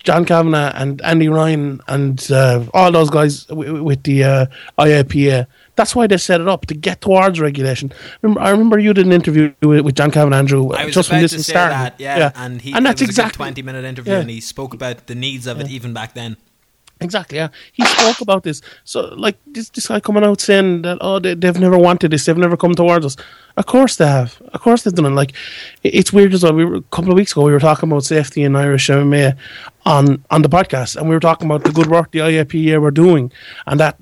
John 0.04 0.24
Kavanagh 0.24 0.72
and 0.74 1.00
Andy 1.02 1.28
Ryan 1.28 1.80
and 1.86 2.26
uh, 2.32 2.64
all 2.74 2.90
those 2.90 3.08
guys 3.10 3.44
w- 3.44 3.84
with 3.84 4.02
the 4.02 4.24
uh, 4.24 4.46
IAPA. 4.78 5.46
That's 5.74 5.96
why 5.96 6.06
they 6.06 6.18
set 6.18 6.40
it 6.40 6.48
up 6.48 6.66
to 6.66 6.74
get 6.74 7.00
towards 7.00 7.40
regulation. 7.40 7.92
Remember, 8.20 8.40
I 8.40 8.50
remember 8.50 8.78
you 8.78 8.92
did 8.92 9.06
an 9.06 9.12
interview 9.12 9.54
with, 9.62 9.80
with 9.80 9.94
John 9.94 10.10
Kavanagh 10.10 10.36
Andrew 10.36 10.70
I 10.72 10.84
was 10.84 10.94
just 10.94 11.08
about 11.08 11.16
when 11.16 11.22
this 11.22 11.32
to 11.32 11.42
say 11.42 11.54
that, 11.54 11.98
yeah, 11.98 12.30
and 12.34 12.60
he 12.60 12.74
and 12.74 12.84
that's 12.84 13.00
was 13.00 13.02
a 13.02 13.04
good 13.06 13.10
exactly 13.10 13.36
twenty 13.36 13.62
minute 13.62 13.84
interview, 13.84 14.12
yeah. 14.12 14.20
and 14.20 14.30
he 14.30 14.40
spoke 14.40 14.74
about 14.74 15.06
the 15.06 15.14
needs 15.14 15.46
of 15.46 15.60
it 15.60 15.68
even 15.70 15.94
back 15.94 16.14
then. 16.14 16.36
Exactly, 17.02 17.38
yeah. 17.38 17.48
He 17.72 17.84
spoke 17.84 18.20
about 18.20 18.44
this. 18.44 18.62
So, 18.84 19.12
like, 19.16 19.36
this, 19.46 19.70
this 19.70 19.88
guy 19.88 20.00
coming 20.00 20.24
out 20.24 20.40
saying 20.40 20.82
that, 20.82 20.98
oh, 21.00 21.18
they, 21.18 21.34
they've 21.34 21.58
never 21.58 21.76
wanted 21.76 22.12
this, 22.12 22.24
they've 22.24 22.36
never 22.36 22.56
come 22.56 22.74
towards 22.74 23.04
us. 23.04 23.16
Of 23.56 23.66
course 23.66 23.96
they 23.96 24.06
have. 24.06 24.40
Of 24.52 24.60
course 24.60 24.82
they've 24.84 24.94
done 24.94 25.06
it. 25.06 25.10
Like, 25.10 25.32
it- 25.82 25.94
it's 25.94 26.12
weird 26.12 26.32
as 26.32 26.44
well. 26.44 26.54
We 26.54 26.64
were, 26.64 26.76
a 26.76 26.82
couple 26.82 27.10
of 27.10 27.16
weeks 27.16 27.32
ago, 27.32 27.42
we 27.42 27.52
were 27.52 27.60
talking 27.60 27.90
about 27.90 28.04
safety 28.04 28.42
in 28.42 28.54
Irish 28.56 28.88
MMA 28.88 29.36
on, 29.84 30.24
on 30.30 30.42
the 30.42 30.48
podcast, 30.48 30.96
and 30.96 31.08
we 31.08 31.14
were 31.16 31.20
talking 31.20 31.46
about 31.46 31.64
the 31.64 31.72
good 31.72 31.88
work 31.88 32.12
the 32.12 32.20
IAPA 32.20 32.80
were 32.80 32.90
doing, 32.90 33.32
and 33.66 33.80
that, 33.80 33.98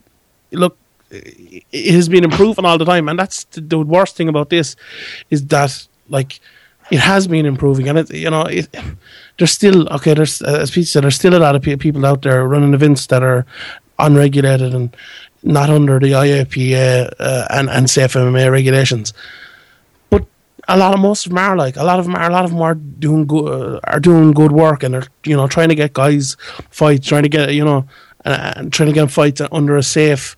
look, 0.52 0.76
it 1.10 1.94
has 1.94 2.08
been 2.08 2.24
improving 2.24 2.64
all 2.64 2.78
the 2.78 2.84
time. 2.84 3.08
And 3.08 3.18
that's 3.18 3.44
the, 3.44 3.60
the 3.60 3.78
worst 3.78 4.16
thing 4.16 4.28
about 4.28 4.50
this 4.50 4.76
is 5.30 5.44
that, 5.46 5.86
like, 6.08 6.40
it 6.90 6.98
has 6.98 7.28
been 7.28 7.46
improving, 7.46 7.88
and 7.88 7.98
it 7.98 8.12
you 8.12 8.30
know 8.30 8.42
it. 8.42 8.68
There's 9.38 9.52
still 9.52 9.88
okay. 9.88 10.14
There's 10.14 10.42
as 10.42 10.70
Pete 10.70 10.88
said, 10.88 11.04
there's 11.04 11.14
still 11.14 11.36
a 11.36 11.38
lot 11.38 11.54
of 11.54 11.62
people 11.62 12.04
out 12.04 12.22
there 12.22 12.46
running 12.46 12.74
events 12.74 13.06
that 13.06 13.22
are 13.22 13.46
unregulated 13.98 14.74
and 14.74 14.94
not 15.42 15.70
under 15.70 15.98
the 15.98 16.12
IAPA 16.12 17.14
uh, 17.18 17.46
and 17.50 17.70
and 17.70 17.88
safe 17.88 18.14
MMA 18.14 18.50
regulations. 18.50 19.12
But 20.10 20.26
a 20.68 20.76
lot 20.76 20.92
of 20.92 21.00
most 21.00 21.26
of 21.26 21.30
them 21.30 21.38
are 21.38 21.56
like 21.56 21.76
a 21.76 21.84
lot 21.84 21.98
of 21.98 22.06
them 22.06 22.16
are 22.16 22.28
a 22.28 22.32
lot 22.32 22.44
of 22.44 22.50
them 22.50 22.60
are 22.60 22.74
doing 22.74 23.26
good 23.26 23.76
uh, 23.76 23.80
are 23.84 24.00
doing 24.00 24.32
good 24.32 24.52
work 24.52 24.82
and 24.82 24.94
they're 24.94 25.06
you 25.24 25.36
know 25.36 25.46
trying 25.46 25.68
to 25.68 25.74
get 25.74 25.92
guys 25.92 26.36
fights, 26.70 27.06
trying 27.06 27.22
to 27.22 27.28
get 27.28 27.54
you 27.54 27.64
know 27.64 27.86
uh, 28.24 28.54
and 28.56 28.72
trying 28.72 28.88
to 28.88 28.94
get 28.94 29.10
fights 29.10 29.40
under 29.52 29.76
a 29.76 29.82
safe 29.82 30.36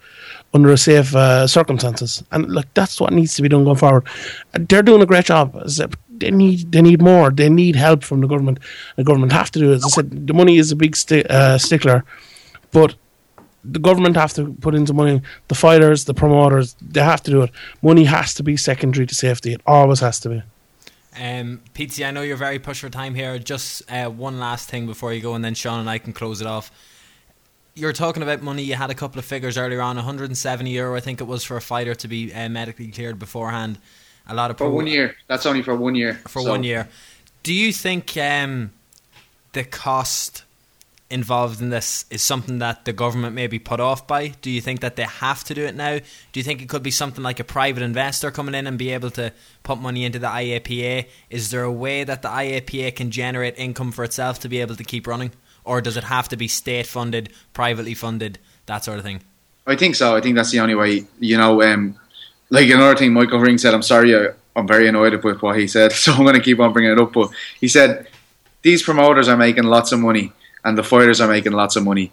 under 0.55 0.71
a 0.71 0.77
safe 0.77 1.15
uh, 1.15 1.47
circumstances. 1.47 2.23
And 2.31 2.51
look, 2.51 2.67
that's 2.75 3.01
what 3.01 3.13
needs 3.13 3.35
to 3.37 3.43
be 3.43 3.49
done 3.49 3.65
going 3.65 3.77
forward. 3.77 4.07
They're 4.53 4.83
doing 4.83 5.03
a 5.03 5.07
great 5.07 5.27
job. 5.27 5.61
They 6.11 6.31
need 6.31 6.71
they 6.73 6.83
need 6.83 7.03
more. 7.03 7.31
They 7.31 7.49
need 7.49 7.75
help 7.77 8.05
from 8.05 8.21
the 8.21 8.29
government. 8.29 8.59
The 8.97 9.05
government 9.05 9.33
have 9.33 9.51
to 9.53 9.59
do 9.59 9.73
it. 9.73 9.77
As 9.77 9.85
I 9.85 9.89
said, 9.89 10.27
the 10.27 10.35
money 10.35 10.59
is 10.59 10.71
a 10.71 10.77
big 10.77 10.95
sti- 10.95 11.23
uh, 11.29 11.59
stickler, 11.59 12.05
but 12.71 12.95
the 13.65 13.79
government 13.79 14.17
have 14.17 14.33
to 14.35 14.53
put 14.61 14.75
in 14.75 14.87
some 14.87 14.97
money. 14.97 15.23
The 15.49 15.55
fighters, 15.55 16.05
the 16.05 16.15
promoters, 16.15 16.77
they 16.81 17.01
have 17.01 17.23
to 17.25 17.31
do 17.31 17.43
it. 17.43 17.51
Money 17.81 18.05
has 18.05 18.35
to 18.35 18.43
be 18.43 18.57
secondary 18.57 19.07
to 19.07 19.15
safety. 19.15 19.53
It 19.53 19.61
always 19.67 20.01
has 20.01 20.21
to 20.21 20.29
be. 20.29 20.43
Um, 21.19 21.61
Pete, 21.75 22.03
I 22.03 22.11
know 22.11 22.23
you're 22.23 22.37
very 22.37 22.59
pushed 22.59 22.81
for 22.81 22.89
time 22.89 23.15
here. 23.15 23.39
Just 23.39 23.83
uh, 23.91 24.09
one 24.09 24.41
last 24.41 24.69
thing 24.69 24.87
before 24.87 25.13
you 25.13 25.21
go, 25.21 25.35
and 25.35 25.45
then 25.45 25.55
Sean 25.55 25.81
and 25.81 25.91
I 25.91 25.99
can 25.99 26.13
close 26.13 26.41
it 26.41 26.47
off. 26.47 26.71
You're 27.75 27.93
talking 27.93 28.23
about 28.23 28.43
money. 28.43 28.63
You 28.63 28.75
had 28.75 28.91
a 28.91 28.95
couple 28.95 29.19
of 29.19 29.25
figures 29.25 29.57
earlier 29.57 29.81
on 29.81 29.97
170 29.97 30.71
euro, 30.71 30.95
I 30.97 31.01
think 31.01 31.21
it 31.21 31.25
was, 31.25 31.43
for 31.43 31.57
a 31.57 31.61
fighter 31.63 31.95
to 31.95 32.09
be 32.09 32.33
uh, 32.33 32.49
medically 32.49 32.89
cleared 32.89 33.19
beforehand. 33.19 33.79
A 34.29 34.35
lot 34.35 34.51
of 34.51 34.59
For 34.59 34.67
pro- 34.67 34.75
one 34.75 34.87
year. 34.87 35.17
That's 35.27 35.47
only 35.47 35.63
for 35.63 35.75
one 35.75 35.95
year. 35.95 36.21
For 36.29 36.43
So- 36.43 36.51
one 36.51 36.65
year. 36.65 36.89
Do 37.43 37.53
you 37.53 37.73
think 37.73 38.17
um, 38.19 38.73
the 39.53 39.65
cost 39.65 40.45
involved 41.11 41.61
in 41.61 41.69
this 41.69 42.07
is 42.09 42.23
something 42.23 42.59
that 42.61 42.85
the 42.87 42.93
government 42.93 43.35
may 43.35 43.47
be 43.47 43.59
put 43.59 43.81
off 43.81 44.07
by? 44.07 44.29
Do 44.29 44.51
you 44.51 44.61
think 44.61 44.81
that 44.81 44.97
they 44.97 45.03
have 45.05 45.43
to 45.45 45.55
do 45.55 45.65
it 45.65 45.75
now? 45.75 45.99
Do 45.99 46.41
you 46.41 46.45
think 46.45 46.63
it 46.63 46.69
could 46.69 46.83
be 46.83 46.91
something 46.91 47.23
like 47.25 47.41
a 47.41 47.45
private 47.45 47.83
investor 47.83 48.31
coming 48.31 48.55
in 48.55 48.67
and 48.67 48.79
be 48.79 48.91
able 48.91 49.11
to 49.13 49.33
put 49.63 49.79
money 49.79 50.05
into 50.05 50.19
the 50.19 50.29
IAPA? 50.29 51.07
Is 51.31 51.51
there 51.51 51.65
a 51.65 51.73
way 51.73 52.05
that 52.05 52.23
the 52.23 52.29
IAPA 52.29 52.95
can 52.97 53.11
generate 53.11 53.59
income 53.59 53.93
for 53.93 54.05
itself 54.05 54.39
to 54.41 54.49
be 54.49 54.61
able 54.61 54.77
to 54.77 54.85
keep 54.85 55.07
running? 55.07 55.33
Or 55.65 55.81
does 55.81 55.97
it 55.97 56.05
have 56.05 56.29
to 56.31 56.37
be 56.37 56.49
state 56.49 56.87
funded, 56.87 57.33
privately 57.53 57.95
funded, 57.95 58.39
that 58.67 58.85
sort 58.85 58.99
of 58.99 59.05
thing? 59.05 59.23
I 59.67 59.77
think 59.77 59.95
so. 59.95 60.17
I 60.17 60.21
think 60.21 60.37
that's 60.37 60.51
the 60.51 60.61
only 60.61 60.75
way. 60.75 61.05
You 61.21 61.37
know, 61.37 61.63
um, 61.63 61.97
like 62.51 62.69
another 62.69 62.97
thing 62.97 63.13
Michael 63.13 63.39
Ring 63.39 63.59
said. 63.59 63.75
I'm 63.75 63.83
sorry, 63.83 64.17
I, 64.17 64.31
I'm 64.57 64.67
very 64.67 64.89
annoyed 64.89 65.23
with 65.23 65.43
what 65.43 65.59
he 65.59 65.69
said, 65.69 65.93
so 65.93 66.13
I'm 66.13 66.23
going 66.23 66.35
to 66.35 66.41
keep 66.41 66.61
on 66.61 66.73
bringing 66.73 66.93
it 66.93 66.99
up. 66.99 67.13
But 67.13 67.31
he 67.61 67.69
said 67.69 68.09
these 68.63 68.83
promoters 68.83 69.29
are 69.29 69.37
making 69.37 69.65
lots 69.65 69.93
of 69.93 70.01
money, 70.01 70.33
and 70.65 70.77
the 70.77 70.83
fighters 70.83 71.21
are 71.21 71.29
making 71.29 71.53
lots 71.53 71.77
of 71.77 71.85
money. 71.85 72.11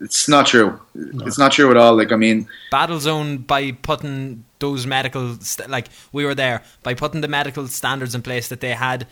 It's 0.00 0.28
not 0.28 0.46
true. 0.46 0.80
It's 0.94 1.38
not 1.38 1.52
true 1.52 1.70
at 1.70 1.76
all. 1.76 1.96
Like 1.96 2.12
I 2.12 2.16
mean, 2.16 2.48
Battle 2.70 3.00
Zone 3.00 3.38
by 3.38 3.72
putting 3.72 4.44
those 4.60 4.86
medical 4.86 5.38
st- 5.40 5.68
like 5.68 5.88
we 6.12 6.24
were 6.24 6.34
there 6.34 6.62
by 6.82 6.94
putting 6.94 7.20
the 7.20 7.28
medical 7.28 7.66
standards 7.66 8.14
in 8.14 8.22
place 8.22 8.48
that 8.48 8.60
they 8.60 8.72
had 8.72 9.06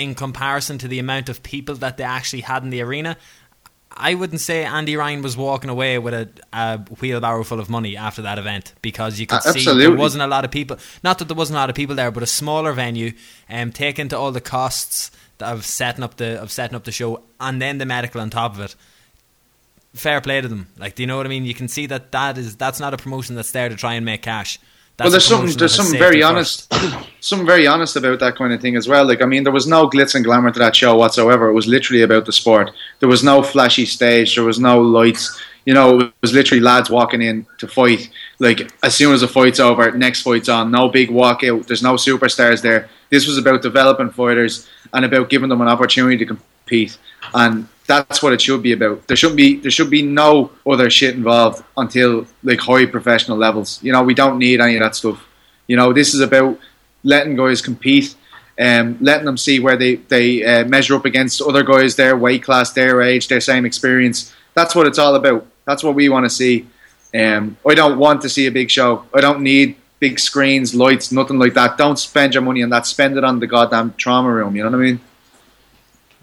in 0.00 0.14
comparison 0.14 0.78
to 0.78 0.88
the 0.88 0.98
amount 0.98 1.28
of 1.28 1.42
people 1.42 1.74
that 1.76 1.96
they 1.96 2.04
actually 2.04 2.40
had 2.42 2.62
in 2.62 2.70
the 2.70 2.80
arena. 2.80 3.16
I 3.92 4.14
wouldn't 4.14 4.40
say 4.40 4.64
Andy 4.64 4.96
Ryan 4.96 5.20
was 5.20 5.36
walking 5.36 5.68
away 5.68 5.98
with 5.98 6.14
a, 6.14 6.28
a 6.52 6.78
wheelbarrow 7.00 7.42
full 7.44 7.60
of 7.60 7.68
money 7.68 7.96
after 7.96 8.22
that 8.22 8.38
event 8.38 8.72
because 8.82 9.18
you 9.18 9.26
could 9.26 9.40
Uh, 9.44 9.52
see 9.52 9.64
there 9.64 9.94
wasn't 9.94 10.22
a 10.22 10.28
lot 10.28 10.44
of 10.44 10.50
people. 10.50 10.78
Not 11.02 11.18
that 11.18 11.26
there 11.26 11.36
wasn't 11.36 11.56
a 11.56 11.60
lot 11.60 11.70
of 11.70 11.76
people 11.76 11.96
there, 11.96 12.10
but 12.10 12.22
a 12.22 12.26
smaller 12.26 12.72
venue, 12.72 13.12
um, 13.48 13.72
taken 13.72 14.08
to 14.08 14.16
all 14.16 14.32
the 14.32 14.40
costs 14.40 15.10
of 15.40 15.66
setting 15.66 16.04
up 16.04 16.16
the 16.16 16.40
of 16.40 16.52
setting 16.52 16.76
up 16.76 16.84
the 16.84 16.92
show 16.92 17.22
and 17.40 17.60
then 17.60 17.78
the 17.78 17.86
medical 17.86 18.20
on 18.20 18.30
top 18.30 18.54
of 18.54 18.60
it 18.60 18.74
fair 19.94 20.20
play 20.20 20.40
to 20.40 20.48
them. 20.48 20.68
Like, 20.78 20.94
do 20.94 21.02
you 21.02 21.06
know 21.06 21.16
what 21.16 21.26
I 21.26 21.28
mean? 21.28 21.44
You 21.44 21.54
can 21.54 21.68
see 21.68 21.86
that 21.86 22.12
that 22.12 22.38
is 22.38 22.56
that's 22.56 22.80
not 22.80 22.94
a 22.94 22.96
promotion 22.96 23.34
that's 23.34 23.52
there 23.52 23.68
to 23.68 23.76
try 23.76 23.94
and 23.94 24.04
make 24.04 24.22
cash. 24.22 24.58
Well, 25.00 25.10
there's 25.10 25.24
something 25.24 25.56
there's 25.56 25.74
something 25.74 25.98
very 25.98 26.22
honest, 26.22 26.72
something 27.20 27.46
very 27.46 27.66
honest 27.66 27.96
about 27.96 28.20
that 28.20 28.36
kind 28.36 28.52
of 28.52 28.60
thing 28.60 28.76
as 28.76 28.86
well. 28.86 29.06
Like 29.06 29.22
I 29.22 29.26
mean, 29.26 29.44
there 29.44 29.52
was 29.52 29.66
no 29.66 29.88
glitz 29.88 30.14
and 30.14 30.24
glamour 30.24 30.50
to 30.50 30.58
that 30.58 30.76
show 30.76 30.96
whatsoever. 30.96 31.48
It 31.48 31.54
was 31.54 31.66
literally 31.66 32.02
about 32.02 32.26
the 32.26 32.32
sport. 32.32 32.70
There 33.00 33.08
was 33.08 33.24
no 33.24 33.42
flashy 33.42 33.86
stage. 33.86 34.34
There 34.34 34.44
was 34.44 34.60
no 34.60 34.80
lights. 34.80 35.40
You 35.64 35.74
know, 35.74 36.00
it 36.00 36.12
was 36.22 36.32
literally 36.32 36.62
lads 36.62 36.90
walking 36.90 37.22
in 37.22 37.46
to 37.58 37.68
fight. 37.68 38.10
Like 38.38 38.70
as 38.82 38.94
soon 38.94 39.14
as 39.14 39.20
the 39.20 39.28
fight's 39.28 39.60
over, 39.60 39.90
next 39.92 40.22
fight's 40.22 40.48
on. 40.48 40.70
No 40.70 40.88
big 40.88 41.10
walkout. 41.10 41.66
There's 41.66 41.82
no 41.82 41.94
superstars 41.94 42.62
there. 42.62 42.88
This 43.10 43.26
was 43.26 43.38
about 43.38 43.62
developing 43.62 44.10
fighters 44.10 44.68
and 44.92 45.04
about 45.04 45.30
giving 45.30 45.48
them 45.48 45.60
an 45.60 45.68
opportunity 45.68 46.16
to 46.18 46.26
compete. 46.26 46.96
And 47.34 47.68
that's 47.90 48.22
what 48.22 48.32
it 48.32 48.40
should 48.40 48.62
be 48.62 48.72
about. 48.72 49.06
There 49.08 49.16
shouldn't 49.16 49.36
be 49.36 49.56
there 49.56 49.70
should 49.70 49.90
be 49.90 50.02
no 50.02 50.52
other 50.64 50.88
shit 50.90 51.16
involved 51.16 51.64
until 51.76 52.26
like 52.44 52.60
high 52.60 52.86
professional 52.86 53.36
levels. 53.36 53.82
You 53.82 53.92
know, 53.92 54.04
we 54.04 54.14
don't 54.14 54.38
need 54.38 54.60
any 54.60 54.76
of 54.76 54.82
that 54.82 54.94
stuff. 54.94 55.20
You 55.66 55.76
know, 55.76 55.92
this 55.92 56.14
is 56.14 56.20
about 56.20 56.58
letting 57.02 57.34
guys 57.34 57.60
compete, 57.60 58.14
um, 58.60 58.96
letting 59.00 59.26
them 59.26 59.36
see 59.36 59.58
where 59.58 59.76
they 59.76 59.96
they 59.96 60.44
uh, 60.44 60.64
measure 60.66 60.94
up 60.94 61.04
against 61.04 61.42
other 61.42 61.64
guys, 61.64 61.96
their 61.96 62.16
weight 62.16 62.44
class, 62.44 62.72
their 62.72 63.02
age, 63.02 63.26
their 63.26 63.40
same 63.40 63.66
experience. 63.66 64.32
That's 64.54 64.74
what 64.74 64.86
it's 64.86 64.98
all 64.98 65.16
about. 65.16 65.46
That's 65.64 65.82
what 65.82 65.96
we 65.96 66.08
want 66.08 66.26
to 66.26 66.30
see. 66.30 66.66
Um, 67.12 67.56
I 67.66 67.74
don't 67.74 67.98
want 67.98 68.22
to 68.22 68.28
see 68.28 68.46
a 68.46 68.52
big 68.52 68.70
show. 68.70 69.04
I 69.12 69.20
don't 69.20 69.42
need 69.42 69.76
big 69.98 70.20
screens, 70.20 70.74
lights, 70.76 71.10
nothing 71.10 71.40
like 71.40 71.54
that. 71.54 71.76
Don't 71.76 71.98
spend 71.98 72.34
your 72.34 72.42
money 72.42 72.62
on 72.62 72.70
that. 72.70 72.86
Spend 72.86 73.16
it 73.16 73.24
on 73.24 73.40
the 73.40 73.48
goddamn 73.48 73.94
trauma 73.94 74.32
room. 74.32 74.54
You 74.54 74.62
know 74.62 74.70
what 74.70 74.78
I 74.78 74.82
mean? 74.82 75.00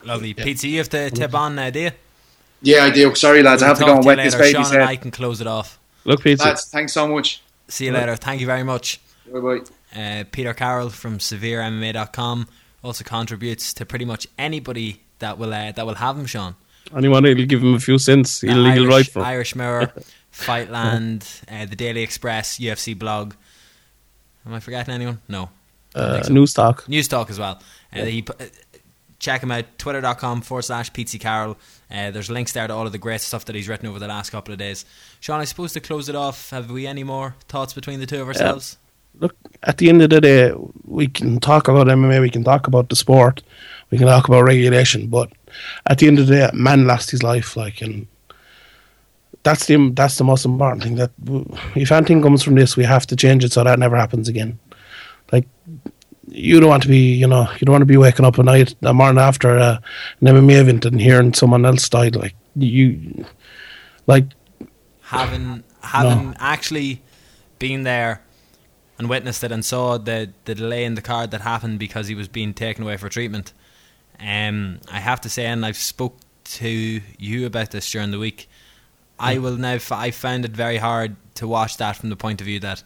Lovely, 0.08 0.34
Pete. 0.34 0.60
So 0.60 0.67
you 0.67 0.78
have 0.80 0.89
to 0.89 1.10
tip 1.12 1.34
on 1.36 1.56
now, 1.56 1.70
do 1.70 1.80
you? 1.82 1.91
Yeah, 2.62 2.86
I 2.86 2.89
do. 2.89 3.13
Sorry, 3.15 3.43
lads. 3.43 3.62
I 3.62 3.67
have 3.67 3.78
to 3.80 3.86
go 3.86 3.96
and 3.96 4.04
you 4.04 4.08
wet 4.08 4.17
later. 4.17 4.32
this 4.32 4.39
baby's 4.39 4.67
Sean 4.67 4.76
and 4.82 4.84
I 4.89 4.96
can 4.96 5.12
close 5.12 5.41
it 5.41 5.48
off. 5.48 5.78
Look, 6.06 6.24
Pete. 6.24 6.39
Lads, 6.39 6.65
thanks 6.70 6.93
so 6.93 7.08
much. 7.08 7.41
See 7.67 7.86
you 7.86 7.91
later. 7.91 8.15
Thank 8.15 8.39
you 8.41 8.48
very 8.48 8.63
much. 8.63 9.00
Bye 9.32 9.39
bye. 9.39 9.60
Uh, 9.96 10.24
Peter 10.32 10.54
Carroll 10.54 10.89
from 10.89 11.17
SevereMMA.com 11.20 12.48
also 12.84 13.04
contributes 13.04 13.74
to 13.74 13.86
pretty 13.86 14.06
much 14.06 14.28
anybody 14.38 15.02
that 15.20 15.38
will 15.38 15.54
uh, 15.54 15.72
that 15.74 15.86
will 15.86 15.96
have 15.96 16.17
him, 16.17 16.26
Sean. 16.26 16.56
Anyone 16.96 17.26
who'll 17.26 17.46
give 17.46 17.62
him 17.62 17.74
a 17.76 17.80
few 17.80 17.98
cents, 17.98 18.41
he'll, 18.41 18.65
Uh, 18.65 18.74
he'll 18.74 18.84
Irish, 18.84 18.88
write 18.93 19.08
for. 19.08 19.20
him. 19.20 19.26
Irish 19.26 19.56
Mirror, 19.56 19.91
Fightland, 20.34 21.41
uh, 21.52 21.65
the 21.65 21.76
Daily 21.76 22.02
Express, 22.02 22.58
UFC 22.60 22.98
blog. 22.98 23.34
Am 24.46 24.54
I 24.54 24.60
forgetting 24.62 24.93
anyone? 24.93 25.20
No. 25.28 25.50
Uh, 25.93 26.24
news 26.30 26.54
talk. 26.54 26.86
Newstalk 26.86 27.30
as 27.30 27.39
well. 27.39 27.60
Uh, 27.93 28.06
he, 28.06 28.24
uh, 28.39 28.46
check 29.19 29.41
him 29.41 29.51
out, 29.51 29.65
twitter.com 29.77 30.41
forward 30.41 30.63
slash 30.63 30.91
Pete 30.93 31.15
Carroll. 31.19 31.58
Uh, 31.89 32.12
there's 32.12 32.30
links 32.30 32.51
there 32.51 32.67
to 32.67 32.73
all 32.73 32.86
of 32.86 32.91
the 32.91 32.97
great 32.97 33.21
stuff 33.21 33.45
that 33.45 33.56
he's 33.56 33.67
written 33.67 33.88
over 33.88 33.99
the 33.99 34.08
last 34.08 34.30
couple 34.30 34.51
of 34.51 34.60
days. 34.60 34.86
Sean, 35.19 35.39
I 35.39 35.45
suppose 35.45 35.73
to 35.73 35.80
close 35.80 36.10
it 36.10 36.15
off, 36.15 36.49
have 36.51 36.69
we 36.69 36.86
any 36.86 37.03
more 37.03 37.36
thoughts 37.47 37.73
between 37.73 37.99
the 37.99 38.06
two 38.06 38.21
of 38.21 38.27
ourselves? 38.27 38.77
Look, 39.19 39.36
at 39.63 39.80
the 39.80 39.89
end 39.89 40.01
of 40.03 40.12
the 40.12 40.21
day, 40.21 40.53
we 40.86 41.08
can 41.08 41.39
talk 41.39 41.67
about 41.67 41.88
MMA, 41.88 42.21
we 42.21 42.30
can 42.30 42.43
talk 42.43 42.67
about 42.67 42.89
the 42.89 42.95
sport, 42.95 43.41
we 43.89 43.97
can 43.97 44.06
talk 44.06 44.27
about 44.27 44.43
regulation, 44.43 45.08
but 45.08 45.32
at 45.88 45.97
the 45.97 46.08
end 46.08 46.19
of 46.19 46.27
the 46.27 46.36
day, 46.36 46.49
a 46.51 46.53
man 46.53 46.86
lost 46.86 47.10
his 47.10 47.23
life, 47.23 47.58
like, 47.58 47.82
and 47.82 48.08
that's 49.43 49.65
the 49.65 49.91
that's 49.91 50.17
the 50.17 50.23
most 50.23 50.45
important 50.45 50.84
thing. 50.84 50.95
That 50.95 51.12
if 51.75 51.91
anything 51.91 52.21
comes 52.21 52.43
from 52.43 52.56
this, 52.56 52.75
we 52.75 52.84
have 52.84 53.08
to 53.08 53.15
change 53.15 53.43
it 53.43 53.53
so 53.53 53.63
that 53.63 53.80
never 53.80 53.95
happens 53.95 54.27
again. 54.27 54.60
Like 55.32 55.47
you 56.28 56.60
don't 56.60 56.70
want 56.70 56.84
to 56.84 56.90
be, 56.90 57.13
you 57.13 57.28
know, 57.28 57.50
you 57.54 57.66
don't 57.66 57.74
want 57.74 57.82
to 57.82 57.86
be 57.86 57.98
waking 57.98 58.26
up 58.26 58.38
at 58.38 58.46
night, 58.46 58.76
a 58.82 58.94
morning 58.94 59.22
after 59.22 59.58
uh, 59.58 59.80
an 60.22 60.28
MMA 60.28 60.62
event 60.62 60.86
and 60.86 61.00
hearing 61.00 61.34
someone 61.34 61.66
else 61.66 61.88
died. 61.88 62.16
Like 62.16 62.36
you, 62.56 63.26
like 64.08 64.26
having 65.02 65.63
having 65.82 66.32
no. 66.32 66.38
actually 66.40 67.02
been 67.60 67.84
there 67.84 68.22
and 68.98 69.10
witnessed 69.10 69.44
it 69.44 69.52
and 69.52 69.63
saw 69.63 69.98
the 69.98 70.32
the 70.46 70.56
delay 70.56 70.84
in 70.84 70.96
the 70.96 71.02
card 71.02 71.32
that 71.32 71.42
happened 71.42 71.80
because 71.80 72.08
he 72.08 72.16
was 72.16 72.28
being 72.28 72.54
taken 72.54 72.84
away 72.84 72.98
for 72.98 73.10
treatment. 73.10 73.54
Um, 74.20 74.80
I 74.92 75.00
have 75.00 75.22
to 75.22 75.30
say, 75.30 75.46
and 75.46 75.66
I've 75.66 75.78
spoke 75.78 76.18
to 76.44 77.02
you 77.18 77.46
about 77.46 77.72
this 77.72 77.90
during 77.90 78.12
the 78.12 78.20
week. 78.20 78.50
I 79.20 79.38
will 79.38 79.58
now. 79.58 79.74
F- 79.74 79.92
I 79.92 80.12
found 80.12 80.46
it 80.46 80.52
very 80.52 80.78
hard 80.78 81.16
to 81.36 81.48
watch 81.48 81.78
that 81.78 81.96
from 81.96 82.10
the 82.10 82.16
point 82.16 82.42
of 82.42 82.46
view 82.46 82.60
that 82.60 82.84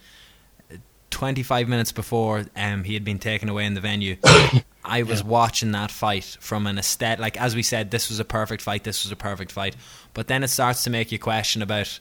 25 1.22 1.70
minutes 1.70 1.92
before 1.92 2.46
um, 2.56 2.84
he 2.84 2.96
had 2.96 3.04
been 3.04 3.20
taken 3.20 3.48
away 3.48 3.64
in 3.68 3.76
the 3.76 3.80
venue, 3.80 4.16
I 4.84 5.04
was 5.04 5.22
yeah. 5.22 5.28
watching 5.28 5.72
that 5.74 5.92
fight 5.92 6.36
from 6.40 6.66
an 6.66 6.80
aesthetic. 6.80 7.20
Like 7.20 7.40
as 7.40 7.54
we 7.54 7.62
said, 7.62 7.92
this 7.92 8.10
was 8.10 8.20
a 8.20 8.26
perfect 8.26 8.64
fight. 8.64 8.84
This 8.84 9.04
was 9.04 9.12
a 9.12 9.16
perfect 9.16 9.52
fight. 9.52 9.76
But 10.16 10.28
then 10.28 10.44
it 10.44 10.48
starts 10.48 10.84
to 10.86 10.90
make 10.90 11.12
you 11.12 11.20
question 11.20 11.62
about 11.62 12.00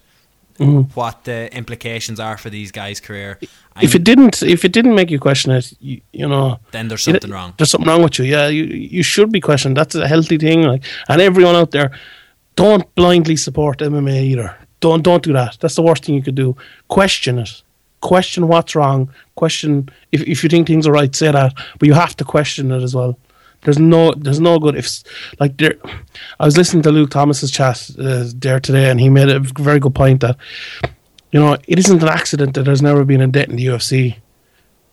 mm. 0.59 0.91
what 0.97 1.25
the 1.25 1.55
implications 1.55 2.19
are 2.19 2.39
for 2.39 2.49
these 2.49 2.73
guys' 2.73 2.99
career. 2.99 3.39
If 3.83 3.95
it 3.95 4.05
didn't, 4.05 4.43
if 4.43 4.65
it 4.65 4.73
didn't 4.73 4.95
make 4.95 5.11
you 5.11 5.19
question 5.19 5.53
it, 5.53 5.71
you, 5.81 6.01
you 6.15 6.27
know, 6.27 6.59
then 6.71 6.89
there's 6.89 7.03
something 7.03 7.31
it, 7.31 7.35
wrong. 7.35 7.53
There's 7.59 7.71
something 7.73 7.91
wrong 7.91 8.03
with 8.03 8.19
you. 8.19 8.25
Yeah, 8.25 8.49
you 8.49 8.65
you 8.65 9.03
should 9.03 9.31
be 9.31 9.43
questioned. 9.43 9.77
That's 9.77 9.95
a 9.95 10.09
healthy 10.09 10.39
thing. 10.39 10.63
Like, 10.63 10.83
and 11.11 11.21
everyone 11.21 11.57
out 11.57 11.73
there, 11.73 11.91
don't 12.57 12.87
blindly 12.95 13.37
support 13.37 13.81
MMA 13.81 14.23
either. 14.23 14.57
Don't 14.81 15.03
don't 15.03 15.23
do 15.23 15.35
that. 15.35 15.59
That's 15.61 15.75
the 15.75 15.83
worst 15.83 16.07
thing 16.07 16.15
you 16.15 16.23
could 16.23 16.37
do. 16.37 16.57
Question 16.89 17.39
it. 17.39 17.63
Question 18.01 18.49
what's 18.49 18.75
wrong. 18.75 19.13
Question 19.37 19.89
if 20.13 20.23
if 20.23 20.43
you 20.43 20.49
think 20.49 20.67
things 20.67 20.87
are 20.87 20.93
right, 20.93 21.15
say 21.15 21.31
that. 21.31 21.55
But 21.79 21.87
you 21.87 21.95
have 21.95 22.17
to 22.17 22.25
question 22.25 22.71
it 22.73 22.83
as 22.83 22.95
well. 22.95 23.19
There's 23.63 23.79
no, 23.79 24.15
there's 24.15 24.41
no 24.41 24.59
good 24.59 24.75
if 24.75 24.89
like 25.39 25.59
there. 25.59 25.75
I 26.39 26.47
was 26.47 26.57
listening 26.57 26.83
to 26.85 26.91
Luke 26.91 27.11
Thomas's 27.11 27.51
chat 27.51 27.91
uh, 27.99 28.25
there 28.35 28.59
today, 28.59 28.91
and 28.91 28.99
he 28.99 29.11
made 29.11 29.29
a 29.29 29.41
very 29.41 29.79
good 29.79 29.95
point 29.95 30.21
that 30.23 30.39
you 31.31 31.41
know 31.41 31.59
it 31.69 31.79
isn't 31.79 32.03
an 32.03 32.09
accident 32.09 32.55
that 32.55 32.63
there's 32.63 32.83
never 32.83 33.05
been 33.05 33.21
a 33.21 33.27
debt 33.27 33.51
in 33.51 33.57
the 33.57 33.67
UFC. 33.67 34.17